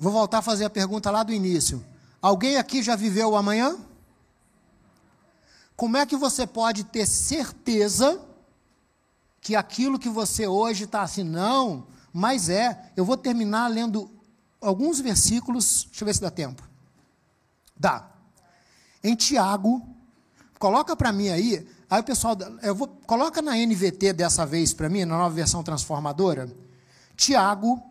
Vou 0.00 0.10
voltar 0.10 0.38
a 0.38 0.42
fazer 0.42 0.64
a 0.64 0.70
pergunta 0.70 1.10
lá 1.10 1.22
do 1.22 1.30
início. 1.30 1.84
Alguém 2.22 2.56
aqui 2.56 2.82
já 2.82 2.96
viveu 2.96 3.32
o 3.32 3.36
amanhã? 3.36 3.76
Como 5.76 5.98
é 5.98 6.06
que 6.06 6.16
você 6.16 6.46
pode 6.46 6.84
ter 6.84 7.04
certeza 7.04 8.18
que 9.42 9.54
aquilo 9.54 9.98
que 9.98 10.08
você 10.08 10.46
hoje 10.46 10.84
está 10.84 11.02
assim, 11.02 11.22
não, 11.22 11.86
mas 12.14 12.48
é. 12.48 12.90
Eu 12.96 13.04
vou 13.04 13.14
terminar 13.14 13.68
lendo 13.68 14.10
alguns 14.58 15.00
versículos, 15.00 15.84
deixa 15.84 16.02
eu 16.02 16.06
ver 16.06 16.14
se 16.14 16.22
dá 16.22 16.30
tempo. 16.30 16.66
Dá. 17.76 18.08
Em 19.04 19.14
Tiago, 19.14 19.86
coloca 20.58 20.96
para 20.96 21.12
mim 21.12 21.28
aí, 21.28 21.68
aí 21.90 22.00
o 22.00 22.04
pessoal, 22.04 22.38
eu 22.62 22.74
vou, 22.74 22.88
coloca 23.06 23.42
na 23.42 23.54
NVT 23.54 24.14
dessa 24.14 24.46
vez 24.46 24.72
para 24.72 24.88
mim, 24.88 25.04
na 25.04 25.18
nova 25.18 25.34
versão 25.34 25.62
transformadora. 25.62 26.50
Tiago, 27.16 27.82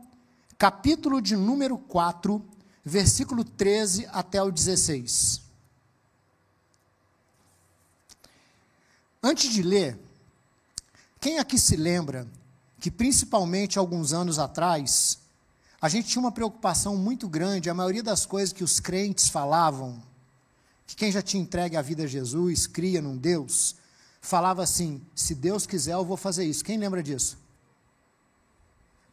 capítulo 0.59 1.21
de 1.21 1.37
número 1.37 1.77
4, 1.77 2.45
versículo 2.83 3.45
13 3.45 4.05
até 4.11 4.43
o 4.43 4.51
16. 4.51 5.41
Antes 9.23 9.53
de 9.53 9.63
ler, 9.63 9.97
quem 11.21 11.39
aqui 11.39 11.57
se 11.57 11.77
lembra 11.77 12.27
que, 12.77 12.91
principalmente 12.91 13.79
alguns 13.79 14.11
anos 14.11 14.37
atrás, 14.37 15.19
a 15.81 15.87
gente 15.87 16.09
tinha 16.09 16.21
uma 16.21 16.31
preocupação 16.31 16.97
muito 16.97 17.29
grande, 17.29 17.69
a 17.69 17.73
maioria 17.73 18.03
das 18.03 18.25
coisas 18.25 18.51
que 18.51 18.63
os 18.63 18.81
crentes 18.81 19.29
falavam, 19.29 20.03
que 20.85 20.95
quem 20.95 21.09
já 21.09 21.21
tinha 21.21 21.41
entregue 21.41 21.77
a 21.77 21.81
vida 21.81 22.03
a 22.03 22.07
Jesus, 22.07 22.67
cria 22.67 23.01
num 23.01 23.15
Deus, 23.15 23.77
falava 24.19 24.61
assim: 24.61 25.01
se 25.15 25.33
Deus 25.33 25.65
quiser, 25.65 25.93
eu 25.93 26.03
vou 26.03 26.17
fazer 26.17 26.43
isso. 26.43 26.65
Quem 26.65 26.77
lembra 26.77 27.01
disso? 27.01 27.37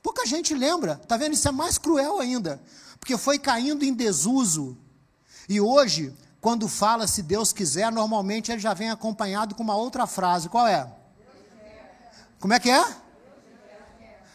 Pouca 0.06 0.24
gente 0.24 0.54
lembra. 0.54 1.00
Está 1.02 1.16
vendo? 1.16 1.32
Isso 1.32 1.48
é 1.48 1.50
mais 1.50 1.78
cruel 1.78 2.20
ainda. 2.20 2.62
Porque 3.00 3.18
foi 3.18 3.40
caindo 3.40 3.84
em 3.84 3.92
desuso. 3.92 4.78
E 5.48 5.60
hoje, 5.60 6.16
quando 6.40 6.68
fala 6.68 7.08
se 7.08 7.24
Deus 7.24 7.52
quiser, 7.52 7.90
normalmente 7.90 8.52
ele 8.52 8.60
já 8.60 8.72
vem 8.72 8.88
acompanhado 8.88 9.56
com 9.56 9.64
uma 9.64 9.74
outra 9.74 10.06
frase. 10.06 10.48
Qual 10.48 10.64
é? 10.64 10.88
Como 12.38 12.54
é 12.54 12.60
que 12.60 12.70
é? 12.70 12.84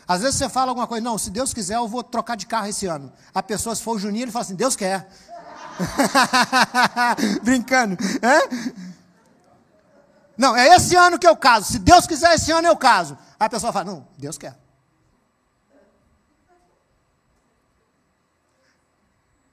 Às 0.05 0.19
vezes 0.19 0.35
você 0.35 0.49
fala 0.49 0.71
alguma 0.71 0.87
coisa, 0.87 1.01
não, 1.05 1.17
se 1.17 1.29
Deus 1.29 1.53
quiser, 1.53 1.77
eu 1.77 1.87
vou 1.87 2.03
trocar 2.03 2.35
de 2.35 2.47
carro 2.47 2.67
esse 2.67 2.85
ano. 2.85 3.09
A 3.33 3.41
pessoa, 3.41 3.73
se 3.73 3.81
for 3.81 3.95
o 3.95 3.99
Juninho, 3.99 4.25
ele 4.25 4.31
fala 4.31 4.43
assim, 4.43 4.55
Deus 4.55 4.75
quer. 4.75 5.09
Brincando. 7.41 7.97
É? 8.21 8.81
Não, 10.37 10.53
é 10.53 10.75
esse 10.75 10.97
ano 10.97 11.17
que 11.17 11.25
eu 11.25 11.37
caso. 11.37 11.71
Se 11.71 11.79
Deus 11.79 12.05
quiser, 12.05 12.35
esse 12.35 12.51
ano 12.51 12.67
eu 12.67 12.75
caso. 12.75 13.17
Aí 13.39 13.47
a 13.47 13.49
pessoa 13.49 13.71
fala, 13.71 13.85
não, 13.85 14.07
Deus 14.17 14.37
quer. 14.37 14.59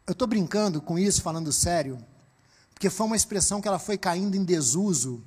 Eu 0.09 0.13
estou 0.13 0.27
brincando 0.27 0.81
com 0.81 0.99
isso, 0.99 1.21
falando 1.21 1.53
sério, 1.53 2.03
porque 2.73 2.89
foi 2.89 3.05
uma 3.05 3.15
expressão 3.15 3.61
que 3.61 3.69
ela 3.69 3.79
foi 3.79 3.99
caindo 3.99 4.35
em 4.37 4.43
desuso, 4.43 5.23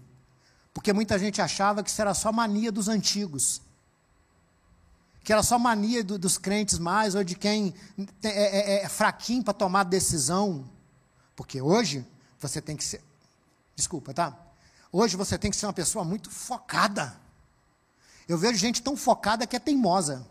porque 0.74 0.91
muita 0.91 1.20
gente 1.20 1.39
achava 1.39 1.84
que 1.84 1.89
isso 1.91 2.02
era 2.02 2.15
só 2.15 2.32
mania 2.32 2.72
dos 2.72 2.88
antigos, 2.88 3.62
que 5.24 5.32
era 5.32 5.44
só 5.44 5.60
mania 5.60 6.04
do, 6.04 6.17
dos 6.17 6.39
crentes 6.39 6.80
mais, 6.80 7.13
ou 7.13 7.24
de 7.24 7.36
quem 7.36 7.76
é, 8.24 8.30
é, 8.30 8.84
é, 8.84 8.89
fraquinho 8.89 9.44
para 9.44 9.54
tomar 9.54 9.84
decisão, 9.84 10.67
porque 11.36 11.62
hoje 11.62 12.04
você 12.39 12.60
tem 12.60 12.76
que 12.76 12.84
ser, 12.84 13.04
desculpa, 13.76 14.15
tá? 14.15 14.36
Hoje 14.91 15.15
você 15.15 15.38
tem 15.38 15.52
que 15.52 15.58
ser 15.58 15.67
uma 15.67 15.74
pessoa 15.74 16.04
muito 16.04 16.32
focada. 16.32 17.22
Eu 18.28 18.36
vejo 18.36 18.58
gente 18.58 18.82
tão 18.82 18.98
focada 18.98 19.46
que 19.46 19.56
é 19.56 19.60
teimosa. 19.60 20.28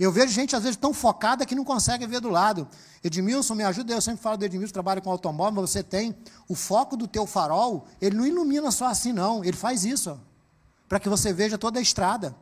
Eu 0.00 0.10
vejo 0.10 0.32
gente, 0.32 0.56
às 0.56 0.62
vezes, 0.62 0.78
tão 0.78 0.94
focada 0.94 1.44
que 1.44 1.54
não 1.54 1.62
consegue 1.62 2.06
ver 2.06 2.20
do 2.20 2.30
lado. 2.30 2.66
Edmilson, 3.04 3.54
me 3.54 3.62
ajuda, 3.62 3.92
eu 3.92 4.00
sempre 4.00 4.22
falo 4.22 4.38
do 4.38 4.44
Edmilson, 4.46 4.72
trabalho 4.72 5.02
com 5.02 5.10
automóvel, 5.10 5.60
mas 5.60 5.70
você 5.70 5.82
tem 5.82 6.16
o 6.48 6.54
foco 6.54 6.96
do 6.96 7.06
teu 7.06 7.26
farol, 7.26 7.86
ele 8.00 8.16
não 8.16 8.26
ilumina 8.26 8.70
só 8.70 8.86
assim, 8.86 9.12
não. 9.12 9.44
Ele 9.44 9.58
faz 9.58 9.84
isso, 9.84 10.18
para 10.88 10.98
que 10.98 11.06
você 11.06 11.34
veja 11.34 11.58
toda 11.58 11.78
a 11.78 11.82
estrada. 11.82 12.34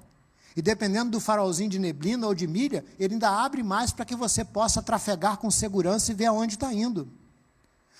E 0.55 0.63
dependendo 0.63 1.11
do 1.11 1.19
farolzinho 1.19 1.69
de 1.69 1.81
neblina 1.81 2.29
ou 2.29 2.35
de 2.35 2.47
milha, 2.47 2.85
ele 2.97 3.15
ainda 3.15 3.29
abre 3.29 3.65
mais 3.65 3.91
para 3.91 4.05
que 4.05 4.15
você 4.15 4.45
possa 4.45 4.81
trafegar 4.81 5.39
com 5.39 5.51
segurança 5.51 6.13
e 6.13 6.15
ver 6.15 6.27
aonde 6.27 6.55
está 6.55 6.73
indo. 6.73 7.09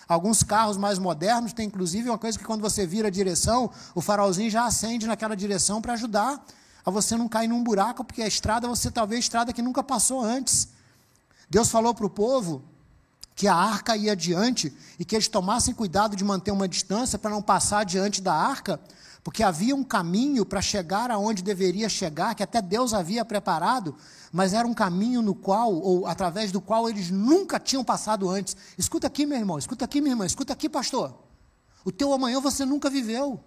Alguns 0.07 0.45
carros 0.45 0.77
mais 0.77 1.01
modernos 1.01 1.53
têm, 1.53 1.67
inclusive, 1.67 2.09
uma 2.09 2.17
coisa 2.17 2.39
que 2.39 2.45
quando 2.45 2.61
você 2.61 2.87
vira 2.87 3.09
a 3.09 3.11
direção, 3.11 3.69
o 3.93 4.01
farolzinho 4.01 4.51
já 4.51 4.65
acende 4.65 5.05
naquela 5.05 5.35
direção 5.35 5.83
para 5.83 5.95
ajudar 5.95 6.45
a 6.89 6.91
você 6.91 7.17
não 7.17 7.29
cair 7.29 7.49
num 7.49 7.63
buraco, 7.63 8.03
porque 8.03 8.23
a 8.23 8.27
estrada 8.27 8.67
você 8.67 8.91
talvez 8.91 9.21
estrada 9.21 9.53
que 9.53 9.63
nunca 9.63 9.83
passou 9.83 10.21
antes. 10.23 10.69
Deus 11.49 11.71
falou 11.71 11.95
para 11.95 12.07
o 12.07 12.11
povo 12.11 12.65
que 13.35 13.47
a 13.47 13.55
arca 13.55 13.97
ia 13.97 14.13
adiante 14.13 14.75
e 14.99 15.05
que 15.05 15.15
eles 15.15 15.29
tomassem 15.29 15.73
cuidado 15.73 16.17
de 16.17 16.25
manter 16.25 16.51
uma 16.51 16.67
distância 16.67 17.19
para 17.19 17.31
não 17.31 17.41
passar 17.41 17.85
diante 17.85 18.21
da 18.21 18.35
arca, 18.35 18.81
porque 19.23 19.43
havia 19.43 19.77
um 19.77 19.85
caminho 19.85 20.45
para 20.45 20.61
chegar 20.61 21.11
aonde 21.11 21.43
deveria 21.43 21.89
chegar, 21.89 22.35
que 22.35 22.43
até 22.43 22.61
Deus 22.61 22.95
havia 22.95 23.25
preparado, 23.25 23.95
mas 24.33 24.55
era 24.55 24.67
um 24.67 24.75
caminho 24.75 25.23
no 25.23 25.35
qual, 25.35 25.73
ou 25.73 26.07
através 26.07 26.51
do 26.51 26.61
qual 26.61 26.89
eles 26.89 27.11
nunca 27.11 27.61
tinham 27.61 27.85
passado 27.85 28.29
antes. 28.29 28.57
Escuta 28.77 29.07
aqui, 29.07 29.27
meu 29.27 29.39
irmão, 29.39 29.59
escuta 29.59 29.85
aqui, 29.85 30.01
minha 30.01 30.13
irmã, 30.13 30.27
escuta 30.27 30.53
aqui, 30.53 30.69
pastor. 30.69 31.15
O 31.85 31.93
teu 31.93 32.13
amanhã 32.13 32.41
você 32.41 32.65
nunca 32.65 32.91
viveu. 32.91 33.41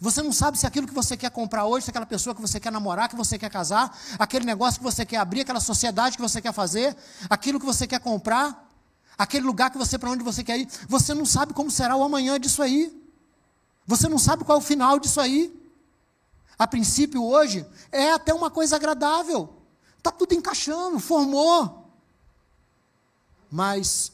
Você 0.00 0.22
não 0.22 0.32
sabe 0.32 0.58
se 0.58 0.66
aquilo 0.66 0.86
que 0.86 0.92
você 0.92 1.16
quer 1.16 1.30
comprar 1.30 1.64
hoje, 1.64 1.84
se 1.84 1.90
aquela 1.90 2.06
pessoa 2.06 2.34
que 2.34 2.40
você 2.40 2.60
quer 2.60 2.70
namorar, 2.70 3.08
que 3.08 3.16
você 3.16 3.38
quer 3.38 3.50
casar, 3.50 3.96
aquele 4.18 4.44
negócio 4.44 4.78
que 4.78 4.84
você 4.84 5.06
quer 5.06 5.16
abrir, 5.16 5.40
aquela 5.40 5.60
sociedade 5.60 6.16
que 6.16 6.22
você 6.22 6.40
quer 6.40 6.52
fazer, 6.52 6.96
aquilo 7.30 7.58
que 7.58 7.64
você 7.66 7.86
quer 7.86 8.00
comprar, 8.00 8.70
aquele 9.16 9.46
lugar 9.46 9.70
que 9.70 9.78
você 9.78 9.98
para 9.98 10.10
onde 10.10 10.22
você 10.22 10.44
quer 10.44 10.58
ir, 10.58 10.68
você 10.88 11.14
não 11.14 11.24
sabe 11.24 11.54
como 11.54 11.70
será 11.70 11.96
o 11.96 12.04
amanhã 12.04 12.38
disso 12.38 12.62
aí. 12.62 12.92
Você 13.86 14.08
não 14.08 14.18
sabe 14.18 14.44
qual 14.44 14.58
é 14.58 14.60
o 14.60 14.64
final 14.64 14.98
disso 14.98 15.20
aí. 15.20 15.54
A 16.58 16.66
princípio 16.66 17.24
hoje 17.24 17.66
é 17.92 18.12
até 18.12 18.34
uma 18.34 18.50
coisa 18.50 18.76
agradável. 18.76 19.54
Tá 20.02 20.10
tudo 20.10 20.34
encaixando, 20.34 20.98
formou. 20.98 21.90
Mas 23.50 24.12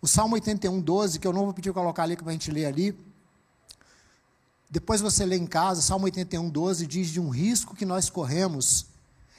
o 0.00 0.06
Salmo 0.06 0.34
81, 0.34 0.80
12, 0.80 1.18
que 1.18 1.26
eu 1.26 1.32
não 1.32 1.44
vou 1.44 1.54
pedir 1.54 1.72
para 1.72 1.82
colocar 1.82 2.02
ali 2.04 2.16
para 2.16 2.28
a 2.28 2.32
gente 2.32 2.50
ler 2.50 2.66
ali, 2.66 3.13
depois 4.70 5.00
você 5.00 5.24
lê 5.24 5.36
em 5.36 5.46
casa, 5.46 5.82
Salmo 5.82 6.06
81, 6.06 6.48
12 6.48 6.86
diz 6.86 7.08
de 7.08 7.20
um 7.20 7.28
risco 7.28 7.76
que 7.76 7.84
nós 7.84 8.10
corremos. 8.10 8.86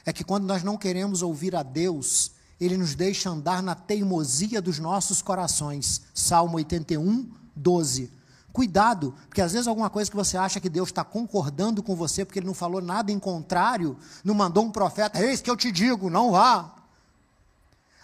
É 0.05 0.13
que 0.13 0.23
quando 0.23 0.45
nós 0.45 0.63
não 0.63 0.77
queremos 0.77 1.21
ouvir 1.21 1.55
a 1.55 1.63
Deus, 1.63 2.31
Ele 2.59 2.77
nos 2.77 2.95
deixa 2.95 3.29
andar 3.29 3.61
na 3.61 3.75
teimosia 3.75 4.61
dos 4.61 4.79
nossos 4.79 5.21
corações. 5.21 6.03
Salmo 6.13 6.57
81, 6.57 7.29
12. 7.55 8.11
Cuidado, 8.53 9.13
porque 9.27 9.41
às 9.41 9.51
vezes 9.51 9.67
alguma 9.67 9.89
coisa 9.89 10.09
que 10.09 10.15
você 10.15 10.37
acha 10.37 10.61
que 10.61 10.69
Deus 10.69 10.87
está 10.87 11.03
concordando 11.03 11.83
com 11.83 11.93
você, 11.93 12.23
porque 12.23 12.39
Ele 12.39 12.47
não 12.47 12.53
falou 12.53 12.81
nada 12.81 13.11
em 13.11 13.19
contrário, 13.19 13.97
não 14.23 14.33
mandou 14.33 14.63
um 14.63 14.71
profeta, 14.71 15.21
eis 15.21 15.41
que 15.41 15.49
eu 15.49 15.57
te 15.57 15.71
digo, 15.71 16.09
não 16.09 16.31
vá. 16.31 16.73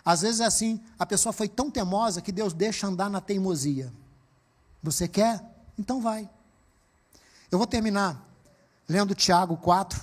Às 0.03 0.21
vezes 0.21 0.41
é 0.41 0.45
assim, 0.45 0.81
a 0.99 1.05
pessoa 1.05 1.31
foi 1.31 1.47
tão 1.47 1.71
teimosa 1.71 2.21
que 2.21 2.31
Deus 2.31 2.51
deixa 2.51 2.87
andar 2.87 3.09
na 3.09 3.21
teimosia. 3.21 3.93
Você 4.83 5.07
quer? 5.07 5.41
Então 5.77 6.01
vai. 6.01 6.29
Eu 7.51 7.57
vou 7.57 7.67
terminar 7.67 8.25
lendo 8.87 9.13
Tiago 9.13 9.57
4. 9.57 10.01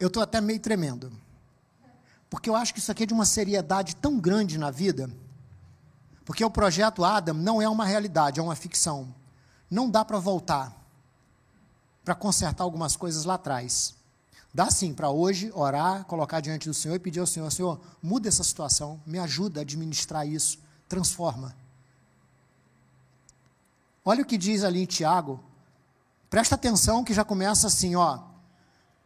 Eu 0.00 0.08
estou 0.08 0.20
até 0.20 0.40
meio 0.40 0.58
tremendo. 0.58 1.12
Porque 2.28 2.50
eu 2.50 2.56
acho 2.56 2.74
que 2.74 2.80
isso 2.80 2.90
aqui 2.90 3.04
é 3.04 3.06
de 3.06 3.14
uma 3.14 3.24
seriedade 3.24 3.94
tão 3.94 4.18
grande 4.18 4.58
na 4.58 4.72
vida. 4.72 5.08
Porque 6.24 6.44
o 6.44 6.50
projeto 6.50 7.04
Adam 7.04 7.36
não 7.36 7.62
é 7.62 7.68
uma 7.68 7.84
realidade, 7.84 8.40
é 8.40 8.42
uma 8.42 8.56
ficção. 8.56 9.14
Não 9.70 9.88
dá 9.88 10.04
para 10.04 10.18
voltar 10.18 10.74
para 12.04 12.16
consertar 12.16 12.64
algumas 12.64 12.96
coisas 12.96 13.24
lá 13.24 13.34
atrás. 13.34 13.94
Dá 14.52 14.70
sim 14.70 14.92
para 14.92 15.08
hoje 15.08 15.50
orar, 15.54 16.04
colocar 16.04 16.40
diante 16.40 16.68
do 16.68 16.74
Senhor 16.74 16.96
e 16.96 16.98
pedir 16.98 17.20
ao 17.20 17.26
Senhor: 17.26 17.50
Senhor, 17.50 17.80
muda 18.02 18.28
essa 18.28 18.44
situação, 18.44 19.00
me 19.06 19.18
ajuda 19.18 19.60
a 19.60 19.62
administrar 19.62 20.26
isso 20.26 20.63
transforma. 20.88 21.54
Olha 24.04 24.22
o 24.22 24.26
que 24.26 24.36
diz 24.36 24.62
ali 24.62 24.82
em 24.82 24.86
Tiago. 24.86 25.42
Presta 26.28 26.54
atenção 26.54 27.04
que 27.04 27.14
já 27.14 27.24
começa 27.24 27.68
assim, 27.68 27.94
ó. 27.94 28.18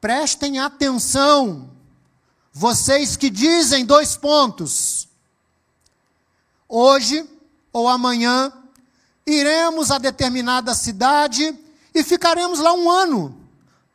Prestem 0.00 0.58
atenção, 0.58 1.70
vocês 2.52 3.16
que 3.16 3.30
dizem 3.30 3.84
dois 3.84 4.16
pontos. 4.16 5.08
Hoje 6.68 7.28
ou 7.72 7.88
amanhã 7.88 8.52
iremos 9.26 9.90
a 9.90 9.98
determinada 9.98 10.74
cidade 10.74 11.56
e 11.94 12.02
ficaremos 12.02 12.58
lá 12.58 12.72
um 12.72 12.90
ano. 12.90 13.36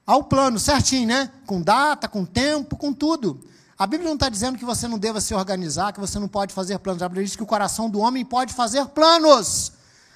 Ao 0.05 0.23
plano, 0.23 0.59
certinho, 0.59 1.07
né? 1.07 1.31
Com 1.45 1.61
data, 1.61 2.07
com 2.07 2.25
tempo, 2.25 2.75
com 2.75 2.91
tudo. 2.91 3.41
A 3.83 3.85
Bíblia 3.85 4.07
não 4.07 4.15
está 4.15 4.29
dizendo 4.29 4.57
que 4.57 4.63
você 4.63 4.87
não 4.87 4.97
deva 4.97 5.19
se 5.19 5.33
organizar, 5.33 5.91
que 5.91 5.99
você 5.99 6.17
não 6.17 6.29
pode 6.29 6.53
fazer 6.53 6.79
planos. 6.79 7.03
A 7.03 7.09
Bíblia 7.09 7.25
diz 7.25 7.35
que 7.35 7.43
o 7.43 7.45
coração 7.45 7.89
do 7.89 7.99
homem 7.99 8.23
pode 8.23 8.53
fazer 8.53 8.85
planos. 8.85 9.73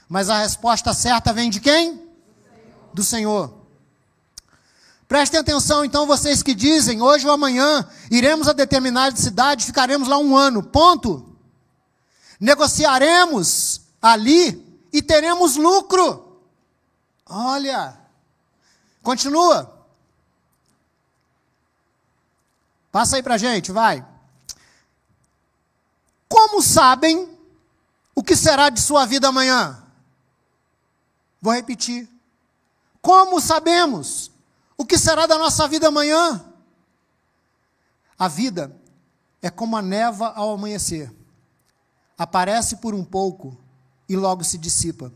Mas 0.08 0.30
a 0.30 0.38
resposta 0.38 0.94
certa 0.94 1.34
vem 1.34 1.50
de 1.50 1.60
quem? 1.60 2.02
Do 2.94 3.04
Senhor. 3.04 3.54
Prestem 5.06 5.42
atenção, 5.42 5.84
então, 5.84 6.08
vocês 6.08 6.42
que 6.42 6.56
dizem, 6.56 7.02
hoje 7.02 7.28
ou 7.28 7.34
amanhã, 7.34 7.86
iremos 8.10 8.48
a 8.48 8.54
determinada 8.54 9.18
cidade, 9.18 9.66
ficaremos 9.66 10.08
lá 10.08 10.18
um 10.18 10.34
ano. 10.34 10.64
Ponto. 10.64 11.36
Negociaremos 12.40 13.82
ali 14.02 14.80
e 14.94 15.02
teremos 15.02 15.58
lucro. 15.58 16.40
Olha. 17.26 18.00
Continua. 19.04 19.77
Passa 22.98 23.18
aí 23.18 23.22
para 23.22 23.36
a 23.36 23.38
gente, 23.38 23.72
vai. 23.72 24.04
Como 26.28 26.64
sabem 26.64 27.30
o 28.16 28.24
que 28.24 28.36
será 28.36 28.72
de 28.72 28.82
sua 28.82 29.06
vida 29.06 29.28
amanhã? 29.28 29.84
Vou 31.40 31.54
repetir. 31.54 32.10
Como 33.00 33.40
sabemos 33.40 34.32
o 34.76 34.84
que 34.84 34.98
será 34.98 35.28
da 35.28 35.38
nossa 35.38 35.68
vida 35.68 35.90
amanhã? 35.90 36.44
A 38.18 38.28
vida 38.28 38.76
é 39.44 39.52
como 39.52 39.78
a 39.78 39.82
neva 39.84 40.30
ao 40.30 40.54
amanhecer. 40.54 41.14
Aparece 42.18 42.78
por 42.78 42.96
um 42.96 43.06
pouco 43.06 43.56
e 44.10 44.16
logo 44.16 44.44
se 44.44 44.58
dissipa. 44.58 45.14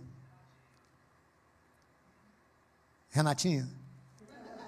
Renatinha? 3.10 3.68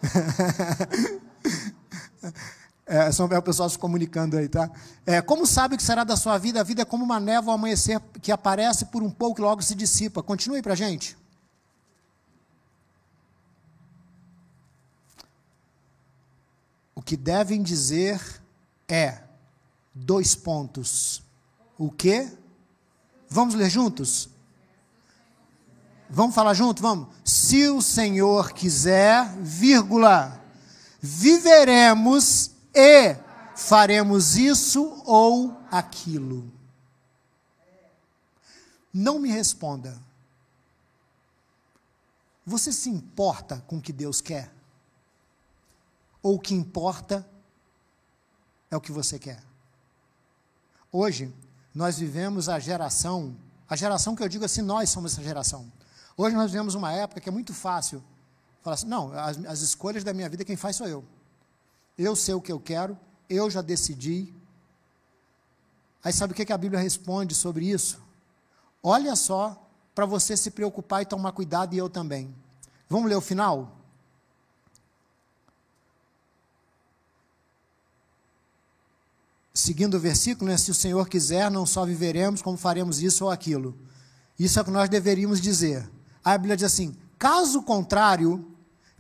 É, 2.86 2.98
é, 3.08 3.12
são, 3.12 3.28
é 3.28 3.38
o 3.38 3.42
pessoal 3.42 3.70
se 3.70 3.78
comunicando 3.78 4.38
aí, 4.38 4.50
tá? 4.50 4.70
É, 5.06 5.22
como 5.22 5.46
sabe 5.46 5.76
o 5.76 5.78
que 5.78 5.84
será 5.84 6.04
da 6.04 6.18
sua 6.18 6.38
vida? 6.38 6.60
A 6.60 6.64
vida 6.64 6.82
é 6.82 6.86
como 6.86 7.04
uma 7.04 7.20
névoa 7.20 7.54
ao 7.54 7.58
amanhecer 7.58 8.02
que 8.22 8.32
aparece 8.32 8.86
por 8.86 9.02
um 9.02 9.10
pouco 9.10 9.40
e 9.40 9.44
logo 9.44 9.62
se 9.62 9.74
dissipa. 9.74 10.22
Continue 10.22 10.62
para 10.62 10.76
gente. 10.76 11.18
O 16.94 17.02
que 17.02 17.16
devem 17.18 17.62
dizer 17.62 18.22
é 18.88 19.20
dois 19.94 20.36
pontos. 20.36 21.24
O 21.78 21.90
que? 21.90 22.32
Vamos 23.30 23.56
ler 23.56 23.70
juntos? 23.70 24.30
Vamos 26.10 26.36
falar 26.36 26.54
junto? 26.54 26.82
Vamos. 26.82 27.08
Se 27.24 27.68
o 27.70 27.82
Senhor 27.82 28.54
quiser, 28.54 29.28
vírgula, 29.40 30.40
viveremos 31.02 32.53
e 32.74 33.16
faremos 33.56 34.36
isso 34.36 35.02
ou 35.06 35.58
aquilo. 35.70 36.52
Não 38.94 39.20
me 39.20 39.30
responda. 39.30 40.00
Você 42.46 42.72
se 42.72 42.90
importa 42.90 43.64
com 43.68 43.78
o 43.78 43.82
que 43.82 43.94
Deus 43.94 44.22
quer? 44.22 44.52
Ou 46.22 46.36
o 46.36 46.40
que 46.40 46.54
importa 46.54 47.28
é 48.70 48.76
o 48.76 48.82
que 48.82 48.92
você 48.92 49.18
quer? 49.18 49.42
Hoje, 50.92 51.34
nós 51.74 51.98
vivemos 51.98 52.50
a 52.50 52.60
geração, 52.60 53.36
a 53.68 53.76
geração 53.76 54.16
que 54.16 54.24
eu 54.24 54.30
digo 54.30 54.46
assim, 54.46 54.62
nós 54.62 54.90
somos 54.90 55.14
essa 55.14 55.24
geração. 55.24 55.72
Hoje 56.16 56.36
nós 56.36 56.52
vivemos 56.52 56.76
uma 56.76 56.92
época 56.92 57.20
que 57.20 57.30
é 57.30 57.32
muito 57.32 57.54
fácil 57.54 58.04
falar 58.62 58.76
assim: 58.76 58.88
não, 58.88 59.12
as, 59.14 59.44
as 59.46 59.62
escolhas 59.62 60.04
da 60.04 60.14
minha 60.14 60.30
vida 60.30 60.46
quem 60.46 60.56
faz 60.56 60.76
sou 60.76 60.88
eu. 60.88 61.04
Eu 61.98 62.16
sei 62.16 62.34
o 62.34 62.42
que 62.42 62.52
eu 62.52 62.60
quero, 62.60 62.98
eu 63.30 63.50
já 63.50 63.62
decidi. 63.62 64.34
Aí 66.04 66.12
sabe 66.12 66.34
o 66.34 66.36
que 66.36 66.52
a 66.52 66.58
Bíblia 66.58 66.82
responde 66.82 67.34
sobre 67.36 67.70
isso? 67.70 68.02
Olha 68.82 69.16
só 69.16 69.70
para 69.96 70.06
você 70.06 70.36
se 70.36 70.52
preocupar 70.52 71.02
e 71.02 71.06
tomar 71.06 71.32
cuidado, 71.32 71.74
e 71.74 71.78
eu 71.78 71.90
também. 71.90 72.34
Vamos 72.90 73.10
ler 73.10 73.16
o 73.16 73.22
final? 73.22 73.78
Seguindo 79.54 79.96
o 79.96 80.00
versículo, 80.00 80.50
né? 80.50 80.58
se 80.58 80.72
o 80.72 80.74
Senhor 80.74 81.08
quiser, 81.08 81.50
não 81.50 81.66
só 81.66 81.86
viveremos, 81.86 82.42
como 82.42 82.58
faremos 82.58 83.02
isso 83.02 83.26
ou 83.26 83.32
aquilo. 83.32 83.78
Isso 84.38 84.58
é 84.58 84.62
o 84.62 84.66
que 84.66 84.72
nós 84.72 84.90
deveríamos 84.90 85.40
dizer. 85.40 85.90
A 86.24 86.38
Bíblia 86.38 86.58
diz 86.58 86.66
assim: 86.66 86.98
caso 87.20 87.62
contrário, 87.62 88.53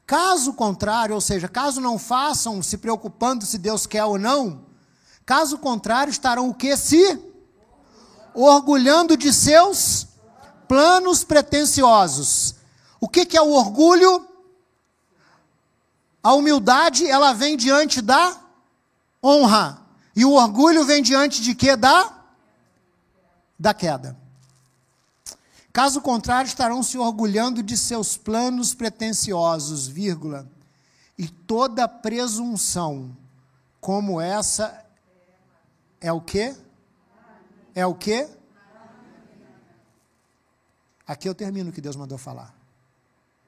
caso 0.06 0.54
contrário, 0.54 1.16
ou 1.16 1.22
seja, 1.22 1.48
caso 1.48 1.80
não 1.80 1.98
façam 1.98 2.62
se 2.62 2.78
preocupando 2.78 3.46
se 3.46 3.58
Deus 3.58 3.86
quer 3.86 4.04
ou 4.06 4.18
não, 4.18 4.66
caso 5.26 5.58
contrário, 5.58 6.12
estarão 6.12 6.50
o 6.50 6.54
que? 6.54 6.76
Se 6.76 7.20
orgulhando 8.34 9.16
de 9.16 9.32
seus 9.32 10.08
planos 10.68 11.24
pretensiosos. 11.24 12.56
O 13.00 13.08
que, 13.08 13.26
que 13.26 13.38
é 13.38 13.42
o 13.42 13.52
orgulho? 13.52 14.28
A 16.22 16.34
humildade, 16.34 17.08
ela 17.08 17.34
vem 17.34 17.58
diante 17.58 18.02
da 18.02 18.36
honra. 19.24 19.82
E 20.16 20.26
o 20.26 20.32
orgulho 20.32 20.86
vem 20.86 21.04
diante 21.04 21.42
de 21.42 21.54
quê? 21.54 21.76
Da? 21.76 22.12
Da 23.60 23.74
queda. 23.74 24.23
Caso 25.74 26.02
contrário, 26.02 26.48
estarão 26.48 26.84
se 26.84 27.00
orgulhando 27.00 27.64
de 27.64 27.76
seus 27.76 28.16
planos 28.16 28.76
pretensiosos, 28.76 29.88
vírgula. 29.88 30.48
E 31.18 31.28
toda 31.28 31.88
presunção 31.88 33.18
como 33.82 34.22
essa 34.22 34.86
é 36.00 36.12
o 36.12 36.22
quê? 36.22 36.56
É 37.74 37.84
o 37.88 37.96
quê? 37.96 38.30
Aqui 41.08 41.28
eu 41.28 41.34
termino 41.34 41.72
o 41.72 41.74
que 41.74 41.82
Deus 41.82 41.96
mandou 41.96 42.20
falar. 42.20 42.56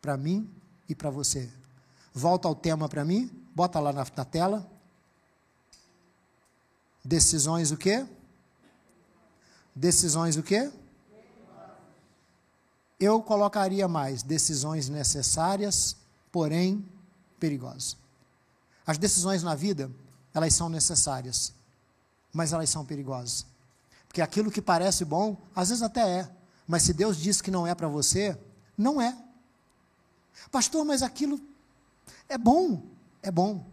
Para 0.02 0.18
mim 0.18 0.50
e 0.90 0.96
para 0.96 1.12
você. 1.12 1.48
Volta 2.12 2.48
ao 2.48 2.56
tema 2.56 2.90
para 2.90 3.06
mim, 3.06 3.30
bota 3.54 3.80
lá 3.80 3.94
na, 3.94 4.04
na 4.04 4.26
tela. 4.26 4.68
Decisões 7.04 7.70
o 7.70 7.78
quê? 7.78 8.04
Decisões 9.76 10.38
o 10.38 10.44
quê? 10.44 10.72
Eu 13.00 13.22
colocaria 13.22 13.88
mais 13.88 14.24
decisões 14.24 14.88
necessárias, 14.90 15.96
porém 16.32 16.86
perigosas. 17.40 17.98
As 18.88 18.98
decisões 18.98 19.44
na 19.44 19.56
vida, 19.56 19.92
elas 20.34 20.54
são 20.54 20.70
necessárias, 20.70 21.54
mas 22.32 22.54
elas 22.54 22.70
são 22.70 22.86
perigosas. 22.86 23.46
Porque 24.08 24.22
aquilo 24.22 24.52
que 24.52 24.62
parece 24.62 25.04
bom, 25.04 25.38
às 25.56 25.70
vezes 25.70 25.84
até 25.84 26.20
é, 26.20 26.32
mas 26.68 26.84
se 26.84 26.94
Deus 26.94 27.18
diz 27.18 27.42
que 27.42 27.52
não 27.52 27.68
é 27.68 27.76
para 27.76 27.88
você, 27.88 28.38
não 28.78 29.02
é. 29.02 29.18
Pastor, 30.52 30.86
mas 30.86 31.02
aquilo 31.02 31.40
é 32.30 32.38
bom, 32.38 32.82
é 33.22 33.32
bom, 33.32 33.66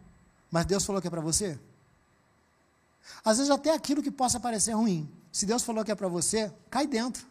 mas 0.50 0.66
Deus 0.66 0.84
falou 0.84 1.00
que 1.00 1.08
é 1.08 1.10
para 1.10 1.20
você? 1.20 1.58
Às 3.24 3.38
vezes 3.38 3.50
até 3.50 3.72
aquilo 3.74 4.02
que 4.02 4.10
possa 4.10 4.40
parecer 4.40 4.72
ruim, 4.72 5.10
se 5.30 5.46
Deus 5.46 5.62
falou 5.62 5.84
que 5.84 5.90
é 5.90 5.94
para 5.94 6.08
você, 6.08 6.52
cai 6.70 6.86
dentro. 6.86 7.26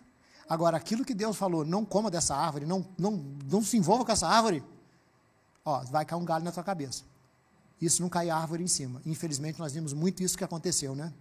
Agora, 0.51 0.75
aquilo 0.75 1.05
que 1.05 1.13
Deus 1.13 1.37
falou, 1.37 1.63
não 1.63 1.85
coma 1.85 2.11
dessa 2.11 2.35
árvore, 2.35 2.65
não, 2.65 2.85
não, 2.97 3.23
não 3.49 3.63
se 3.63 3.77
envolva 3.77 4.03
com 4.03 4.11
essa 4.11 4.27
árvore, 4.27 4.61
ó, 5.63 5.81
vai 5.85 6.03
cair 6.03 6.19
um 6.19 6.25
galho 6.25 6.43
na 6.43 6.51
tua 6.51 6.61
cabeça. 6.61 7.05
Isso 7.79 8.01
não 8.01 8.09
cai 8.09 8.29
árvore 8.29 8.61
em 8.61 8.67
cima. 8.67 9.01
Infelizmente, 9.05 9.57
nós 9.57 9.71
vimos 9.71 9.93
muito 9.93 10.21
isso 10.21 10.37
que 10.37 10.43
aconteceu, 10.43 10.93
né? 10.93 11.13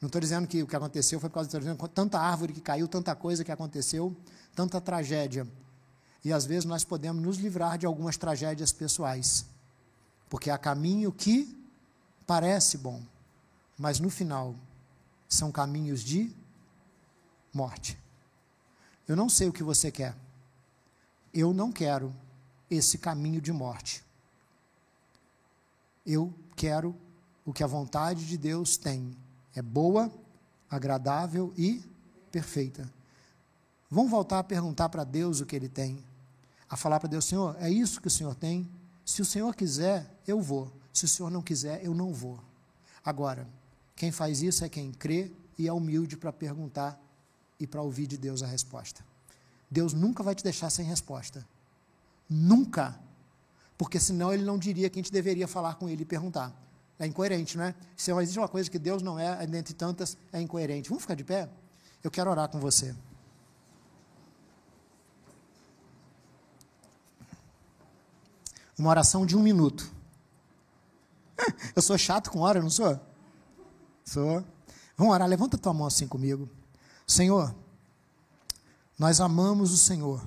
Não 0.00 0.08
estou 0.08 0.20
dizendo 0.20 0.48
que 0.48 0.60
o 0.60 0.66
que 0.66 0.74
aconteceu 0.74 1.20
foi 1.20 1.30
por 1.30 1.34
causa 1.34 1.60
de 1.60 1.88
tanta 1.94 2.18
árvore 2.18 2.52
que 2.52 2.60
caiu, 2.60 2.88
tanta 2.88 3.14
coisa 3.14 3.44
que 3.44 3.52
aconteceu, 3.52 4.16
tanta 4.56 4.80
tragédia. 4.80 5.46
E 6.24 6.32
às 6.32 6.44
vezes 6.44 6.64
nós 6.64 6.82
podemos 6.82 7.22
nos 7.22 7.36
livrar 7.36 7.78
de 7.78 7.86
algumas 7.86 8.16
tragédias 8.16 8.72
pessoais. 8.72 9.46
Porque 10.28 10.50
há 10.50 10.58
caminho 10.58 11.12
que 11.12 11.56
parece 12.26 12.76
bom, 12.76 13.00
mas 13.78 14.00
no 14.00 14.10
final 14.10 14.56
são 15.28 15.52
caminhos 15.52 16.00
de 16.00 16.34
morte. 17.54 17.96
Eu 19.08 19.16
não 19.16 19.28
sei 19.28 19.48
o 19.48 19.52
que 19.52 19.62
você 19.62 19.90
quer. 19.90 20.14
Eu 21.32 21.54
não 21.54 21.72
quero 21.72 22.14
esse 22.70 22.98
caminho 22.98 23.40
de 23.40 23.52
morte. 23.52 24.04
Eu 26.06 26.32
quero 26.54 26.94
o 27.44 27.52
que 27.52 27.64
a 27.64 27.66
vontade 27.66 28.26
de 28.26 28.36
Deus 28.36 28.76
tem. 28.76 29.16
É 29.54 29.62
boa, 29.62 30.12
agradável 30.70 31.54
e 31.56 31.82
perfeita. 32.30 32.92
Vamos 33.90 34.10
voltar 34.10 34.38
a 34.38 34.44
perguntar 34.44 34.90
para 34.90 35.04
Deus 35.04 35.40
o 35.40 35.46
que 35.46 35.56
Ele 35.56 35.68
tem. 35.68 36.04
A 36.68 36.76
falar 36.76 37.00
para 37.00 37.08
Deus, 37.08 37.24
Senhor, 37.24 37.56
é 37.58 37.70
isso 37.70 38.02
que 38.02 38.08
o 38.08 38.10
Senhor 38.10 38.34
tem? 38.34 38.68
Se 39.04 39.22
o 39.22 39.24
Senhor 39.24 39.54
quiser, 39.54 40.06
eu 40.26 40.42
vou. 40.42 40.70
Se 40.92 41.06
o 41.06 41.08
Senhor 41.08 41.30
não 41.30 41.40
quiser, 41.40 41.82
eu 41.82 41.94
não 41.94 42.12
vou. 42.12 42.38
Agora, 43.02 43.48
quem 43.96 44.12
faz 44.12 44.42
isso 44.42 44.64
é 44.64 44.68
quem 44.68 44.92
crê 44.92 45.32
e 45.56 45.66
é 45.66 45.72
humilde 45.72 46.16
para 46.16 46.30
perguntar 46.30 47.00
e 47.58 47.66
para 47.66 47.82
ouvir 47.82 48.06
de 48.06 48.16
Deus 48.16 48.42
a 48.42 48.46
resposta. 48.46 49.04
Deus 49.70 49.92
nunca 49.92 50.22
vai 50.22 50.34
te 50.34 50.42
deixar 50.42 50.70
sem 50.70 50.84
resposta. 50.84 51.46
Nunca. 52.28 52.98
Porque 53.76 54.00
senão 54.00 54.32
ele 54.32 54.44
não 54.44 54.58
diria 54.58 54.88
que 54.88 54.98
a 54.98 55.02
gente 55.02 55.12
deveria 55.12 55.46
falar 55.46 55.74
com 55.74 55.88
ele 55.88 56.02
e 56.02 56.06
perguntar. 56.06 56.52
É 56.98 57.06
incoerente, 57.06 57.56
não 57.56 57.64
é? 57.64 57.74
Se 57.96 58.10
existe 58.10 58.38
uma 58.38 58.48
coisa 58.48 58.68
que 58.68 58.78
Deus 58.78 59.02
não 59.02 59.18
é, 59.18 59.46
dentre 59.46 59.72
tantas, 59.72 60.16
é 60.32 60.40
incoerente. 60.40 60.88
Vamos 60.88 61.02
ficar 61.02 61.14
de 61.14 61.24
pé? 61.24 61.48
Eu 62.02 62.10
quero 62.10 62.30
orar 62.30 62.48
com 62.48 62.58
você. 62.58 62.94
Uma 68.76 68.90
oração 68.90 69.26
de 69.26 69.36
um 69.36 69.42
minuto. 69.42 69.90
Eu 71.74 71.82
sou 71.82 71.96
chato 71.98 72.30
com 72.30 72.40
hora, 72.40 72.60
não 72.60 72.70
sou? 72.70 72.98
Sou. 74.04 74.44
Vamos 74.96 75.14
orar, 75.14 75.28
levanta 75.28 75.58
tua 75.58 75.72
mão 75.74 75.86
assim 75.86 76.06
comigo. 76.06 76.48
Senhor, 77.08 77.54
nós 78.98 79.18
amamos 79.18 79.72
o 79.72 79.78
Senhor, 79.78 80.20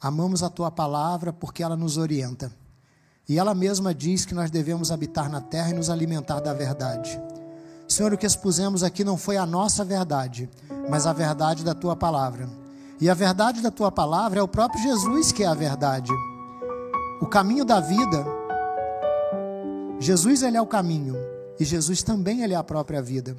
amamos 0.00 0.42
a 0.42 0.50
tua 0.50 0.72
palavra 0.72 1.32
porque 1.32 1.62
ela 1.62 1.76
nos 1.76 1.96
orienta. 1.96 2.50
E 3.28 3.38
ela 3.38 3.54
mesma 3.54 3.94
diz 3.94 4.26
que 4.26 4.34
nós 4.34 4.50
devemos 4.50 4.90
habitar 4.90 5.30
na 5.30 5.40
terra 5.40 5.70
e 5.70 5.74
nos 5.74 5.88
alimentar 5.88 6.40
da 6.40 6.52
verdade. 6.52 7.20
Senhor, 7.86 8.12
o 8.12 8.18
que 8.18 8.26
expusemos 8.26 8.82
aqui 8.82 9.04
não 9.04 9.16
foi 9.16 9.36
a 9.36 9.46
nossa 9.46 9.84
verdade, 9.84 10.50
mas 10.90 11.06
a 11.06 11.12
verdade 11.12 11.64
da 11.64 11.74
tua 11.74 11.94
palavra. 11.94 12.48
E 13.00 13.08
a 13.08 13.14
verdade 13.14 13.62
da 13.62 13.70
tua 13.70 13.92
palavra 13.92 14.40
é 14.40 14.42
o 14.42 14.48
próprio 14.48 14.82
Jesus 14.82 15.30
que 15.30 15.44
é 15.44 15.46
a 15.46 15.54
verdade. 15.54 16.10
O 17.20 17.26
caminho 17.26 17.64
da 17.64 17.78
vida, 17.78 18.26
Jesus 20.00 20.42
ele 20.42 20.56
é 20.56 20.60
o 20.60 20.66
caminho 20.66 21.14
e 21.58 21.64
Jesus 21.64 22.02
também 22.02 22.42
ele 22.42 22.52
é 22.52 22.56
a 22.56 22.64
própria 22.64 23.00
vida. 23.00 23.36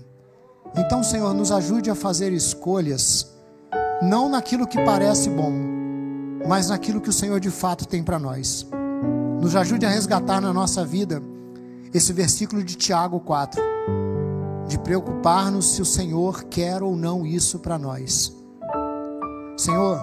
Então, 0.76 1.04
Senhor, 1.04 1.34
nos 1.34 1.52
ajude 1.52 1.90
a 1.90 1.96
fazer 1.96 2.32
escolhas, 2.34 3.36
não 4.02 4.30
naquilo 4.30 4.68
que 4.68 4.84
parece 4.84 5.30
bom, 5.30 5.52
mas 6.48 6.70
naquilo 6.70 7.02
que 7.02 7.10
o 7.10 7.14
Senhor 7.14 7.40
de 7.40 7.52
fato 7.52 7.88
tem 7.88 8.04
para 8.04 8.20
nós. 8.20 8.68
Nos 9.42 9.56
ajude 9.56 9.86
a 9.86 9.90
resgatar 9.90 10.42
na 10.42 10.54
nossa 10.54 10.86
vida 10.86 11.22
esse 11.94 12.12
versículo 12.14 12.64
de 12.64 12.76
Tiago 12.76 13.20
4, 13.20 13.62
de 14.68 14.78
preocupar-nos 14.80 15.74
se 15.74 15.82
o 15.82 15.86
Senhor 15.86 16.44
quer 16.46 16.84
ou 16.84 16.96
não 16.96 17.26
isso 17.26 17.60
para 17.60 17.78
nós. 17.78 18.36
Senhor, 19.58 20.00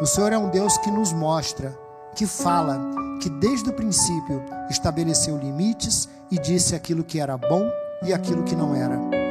o 0.00 0.06
Senhor 0.06 0.32
é 0.32 0.38
um 0.38 0.50
Deus 0.50 0.78
que 0.78 0.90
nos 0.90 1.12
mostra 1.12 1.78
que 2.14 2.26
fala 2.26 2.80
que 3.20 3.28
desde 3.28 3.68
o 3.70 3.72
princípio 3.72 4.42
estabeleceu 4.70 5.36
limites 5.36 6.08
e 6.30 6.38
disse 6.38 6.74
aquilo 6.74 7.04
que 7.04 7.18
era 7.18 7.36
bom 7.36 7.68
e 8.02 8.12
aquilo 8.12 8.44
que 8.44 8.56
não 8.56 8.74
era. 8.74 9.23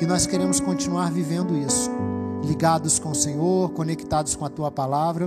E 0.00 0.04
nós 0.04 0.26
queremos 0.26 0.60
continuar 0.60 1.10
vivendo 1.10 1.56
isso, 1.56 1.90
ligados 2.44 2.98
com 2.98 3.10
o 3.10 3.14
Senhor, 3.14 3.70
conectados 3.70 4.36
com 4.36 4.44
a 4.44 4.50
tua 4.50 4.70
palavra, 4.70 5.26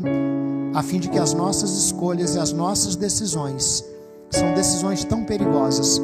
a 0.76 0.84
fim 0.84 1.00
de 1.00 1.10
que 1.10 1.18
as 1.18 1.34
nossas 1.34 1.72
escolhas 1.72 2.36
e 2.36 2.40
as 2.40 2.54
nossas 2.54 2.96
decisões 2.96 3.84
são 4.30 4.54
decisões 4.54 5.04
tão 5.04 5.24
perigosas, 5.24 6.00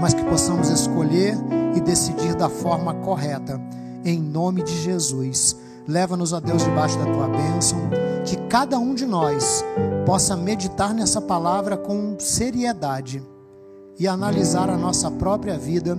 mas 0.00 0.14
que 0.14 0.24
possamos 0.24 0.70
escolher 0.70 1.36
e 1.76 1.80
decidir 1.80 2.34
da 2.34 2.48
forma 2.48 2.94
correta, 2.94 3.60
em 4.04 4.18
nome 4.18 4.62
de 4.62 4.74
Jesus. 4.82 5.56
Leva-nos 5.86 6.32
a 6.32 6.40
Deus 6.40 6.64
debaixo 6.64 6.98
da 6.98 7.04
tua 7.04 7.28
bênção, 7.28 7.78
que 8.24 8.36
cada 8.48 8.78
um 8.78 8.94
de 8.94 9.04
nós 9.04 9.62
possa 10.06 10.34
meditar 10.34 10.94
nessa 10.94 11.20
palavra 11.20 11.76
com 11.76 12.16
seriedade 12.18 13.22
e 13.98 14.08
analisar 14.08 14.70
a 14.70 14.76
nossa 14.76 15.10
própria 15.10 15.58
vida, 15.58 15.98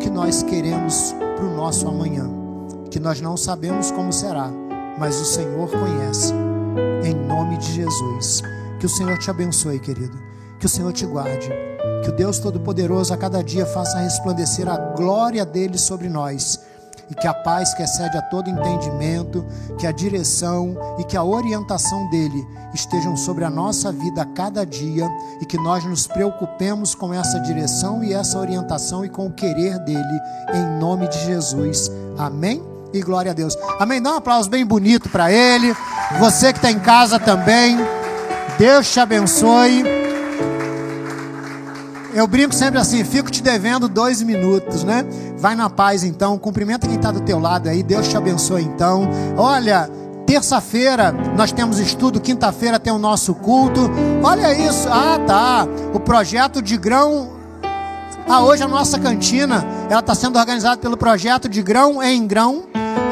que 0.00 0.10
nós 0.10 0.42
queremos 0.42 1.14
para 1.36 1.44
o 1.44 1.54
nosso 1.54 1.86
amanhã, 1.86 2.28
que 2.90 2.98
nós 2.98 3.20
não 3.20 3.36
sabemos 3.36 3.90
como 3.90 4.12
será, 4.12 4.50
mas 4.98 5.20
o 5.20 5.24
Senhor 5.24 5.70
conhece. 5.70 6.32
Em 7.04 7.14
nome 7.14 7.56
de 7.58 7.72
Jesus. 7.72 8.42
Que 8.78 8.86
o 8.86 8.88
Senhor 8.88 9.18
te 9.18 9.30
abençoe, 9.30 9.78
querido. 9.78 10.18
Que 10.58 10.66
o 10.66 10.68
Senhor 10.68 10.92
te 10.92 11.06
guarde. 11.06 11.50
Que 12.02 12.10
o 12.10 12.16
Deus 12.16 12.38
Todo-Poderoso 12.38 13.12
a 13.12 13.16
cada 13.16 13.42
dia 13.42 13.66
faça 13.66 14.00
resplandecer 14.00 14.68
a 14.68 14.76
glória 14.76 15.44
dele 15.44 15.78
sobre 15.78 16.08
nós 16.08 16.58
e 17.10 17.14
que 17.14 17.26
a 17.26 17.34
paz 17.34 17.74
que 17.74 17.82
excede 17.82 18.16
a 18.16 18.22
todo 18.22 18.48
entendimento, 18.48 19.44
que 19.78 19.86
a 19.86 19.92
direção 19.92 20.76
e 20.98 21.04
que 21.04 21.16
a 21.16 21.24
orientação 21.24 22.08
dele 22.10 22.46
estejam 22.72 23.16
sobre 23.16 23.44
a 23.44 23.50
nossa 23.50 23.90
vida 23.90 24.22
a 24.22 24.26
cada 24.26 24.64
dia 24.64 25.08
e 25.40 25.46
que 25.46 25.56
nós 25.58 25.84
nos 25.84 26.06
preocupemos 26.06 26.94
com 26.94 27.12
essa 27.12 27.40
direção 27.40 28.04
e 28.04 28.12
essa 28.12 28.38
orientação 28.38 29.04
e 29.04 29.08
com 29.08 29.26
o 29.26 29.32
querer 29.32 29.78
dele, 29.80 30.20
em 30.54 30.78
nome 30.78 31.08
de 31.08 31.18
Jesus. 31.24 31.90
Amém? 32.16 32.62
E 32.92 33.00
glória 33.00 33.30
a 33.30 33.34
Deus. 33.34 33.56
Amém? 33.78 34.02
Dá 34.02 34.12
um 34.12 34.16
aplauso 34.16 34.48
bem 34.48 34.64
bonito 34.64 35.08
para 35.08 35.30
ele. 35.30 35.74
Você 36.18 36.52
que 36.52 36.58
está 36.58 36.70
em 36.70 36.78
casa 36.78 37.18
também. 37.18 37.76
Deus 38.58 38.92
te 38.92 39.00
abençoe. 39.00 39.99
Eu 42.20 42.26
brinco 42.26 42.54
sempre 42.54 42.78
assim, 42.78 43.02
fico 43.02 43.30
te 43.30 43.42
devendo 43.42 43.88
dois 43.88 44.20
minutos, 44.20 44.84
né? 44.84 45.06
Vai 45.38 45.54
na 45.54 45.70
paz 45.70 46.04
então, 46.04 46.36
cumprimenta 46.36 46.86
quem 46.86 46.96
está 46.96 47.10
do 47.10 47.22
teu 47.22 47.38
lado 47.38 47.66
aí, 47.66 47.82
Deus 47.82 48.08
te 48.08 48.14
abençoe 48.14 48.62
então. 48.62 49.08
Olha, 49.38 49.88
terça-feira 50.26 51.12
nós 51.34 51.50
temos 51.50 51.78
estudo, 51.78 52.20
quinta-feira 52.20 52.78
tem 52.78 52.92
o 52.92 52.98
nosso 52.98 53.34
culto. 53.34 53.90
Olha 54.22 54.52
isso, 54.52 54.86
ah 54.90 55.18
tá, 55.26 55.66
o 55.94 55.98
projeto 55.98 56.60
de 56.60 56.76
grão. 56.76 57.30
Ah, 58.28 58.42
hoje 58.42 58.62
a 58.62 58.68
nossa 58.68 58.98
cantina, 58.98 59.64
ela 59.88 60.00
está 60.00 60.14
sendo 60.14 60.38
organizada 60.38 60.76
pelo 60.76 60.98
projeto 60.98 61.48
de 61.48 61.62
grão 61.62 62.02
em 62.02 62.26
grão. 62.26 62.64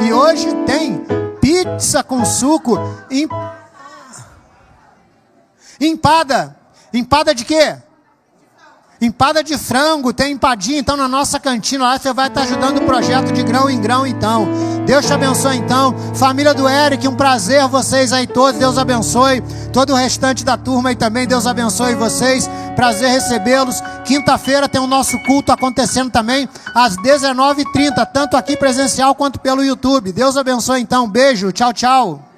E 0.05 0.13
hoje 0.13 0.53
tem 0.67 1.03
pizza 1.41 2.03
com 2.03 2.23
suco 2.23 2.77
empada. 5.81 6.55
Empada 6.93 7.33
de 7.33 7.43
quê? 7.43 7.75
Empada 9.01 9.41
de 9.41 9.57
frango, 9.57 10.11
tem 10.11 10.33
empadinha, 10.33 10.79
então 10.79 10.97
na 10.97 11.07
nossa 11.07 11.39
cantina 11.39 11.85
lá 11.85 11.97
você 11.97 12.11
vai 12.11 12.27
estar 12.27 12.41
ajudando 12.41 12.79
o 12.79 12.85
projeto 12.85 13.31
de 13.31 13.41
grão 13.43 13.69
em 13.69 13.79
grão, 13.79 14.05
então. 14.05 14.49
Deus 14.85 15.05
te 15.05 15.13
abençoe, 15.13 15.55
então. 15.55 15.95
Família 16.15 16.53
do 16.53 16.67
Eric, 16.67 17.07
um 17.07 17.15
prazer 17.15 17.65
vocês 17.69 18.11
aí 18.11 18.27
todos. 18.27 18.59
Deus 18.59 18.77
abençoe. 18.77 19.41
Todo 19.71 19.93
o 19.93 19.95
restante 19.95 20.43
da 20.43 20.57
turma 20.57 20.89
aí 20.89 20.97
também, 20.97 21.25
Deus 21.25 21.47
abençoe 21.47 21.95
vocês. 21.95 22.49
Prazer 22.75 23.09
recebê-los. 23.09 23.81
Quinta-feira 24.03 24.67
tem 24.67 24.81
o 24.81 24.87
nosso 24.87 25.17
culto 25.19 25.53
acontecendo 25.53 26.11
também, 26.11 26.49
às 26.75 26.97
19h30, 26.97 28.05
tanto 28.13 28.35
aqui 28.35 28.57
presencial 28.57 29.15
quanto 29.15 29.39
pelo 29.39 29.63
YouTube. 29.63 30.11
Deus 30.11 30.35
abençoe, 30.35 30.81
então. 30.81 31.07
Beijo, 31.07 31.53
tchau, 31.53 31.71
tchau. 31.71 32.28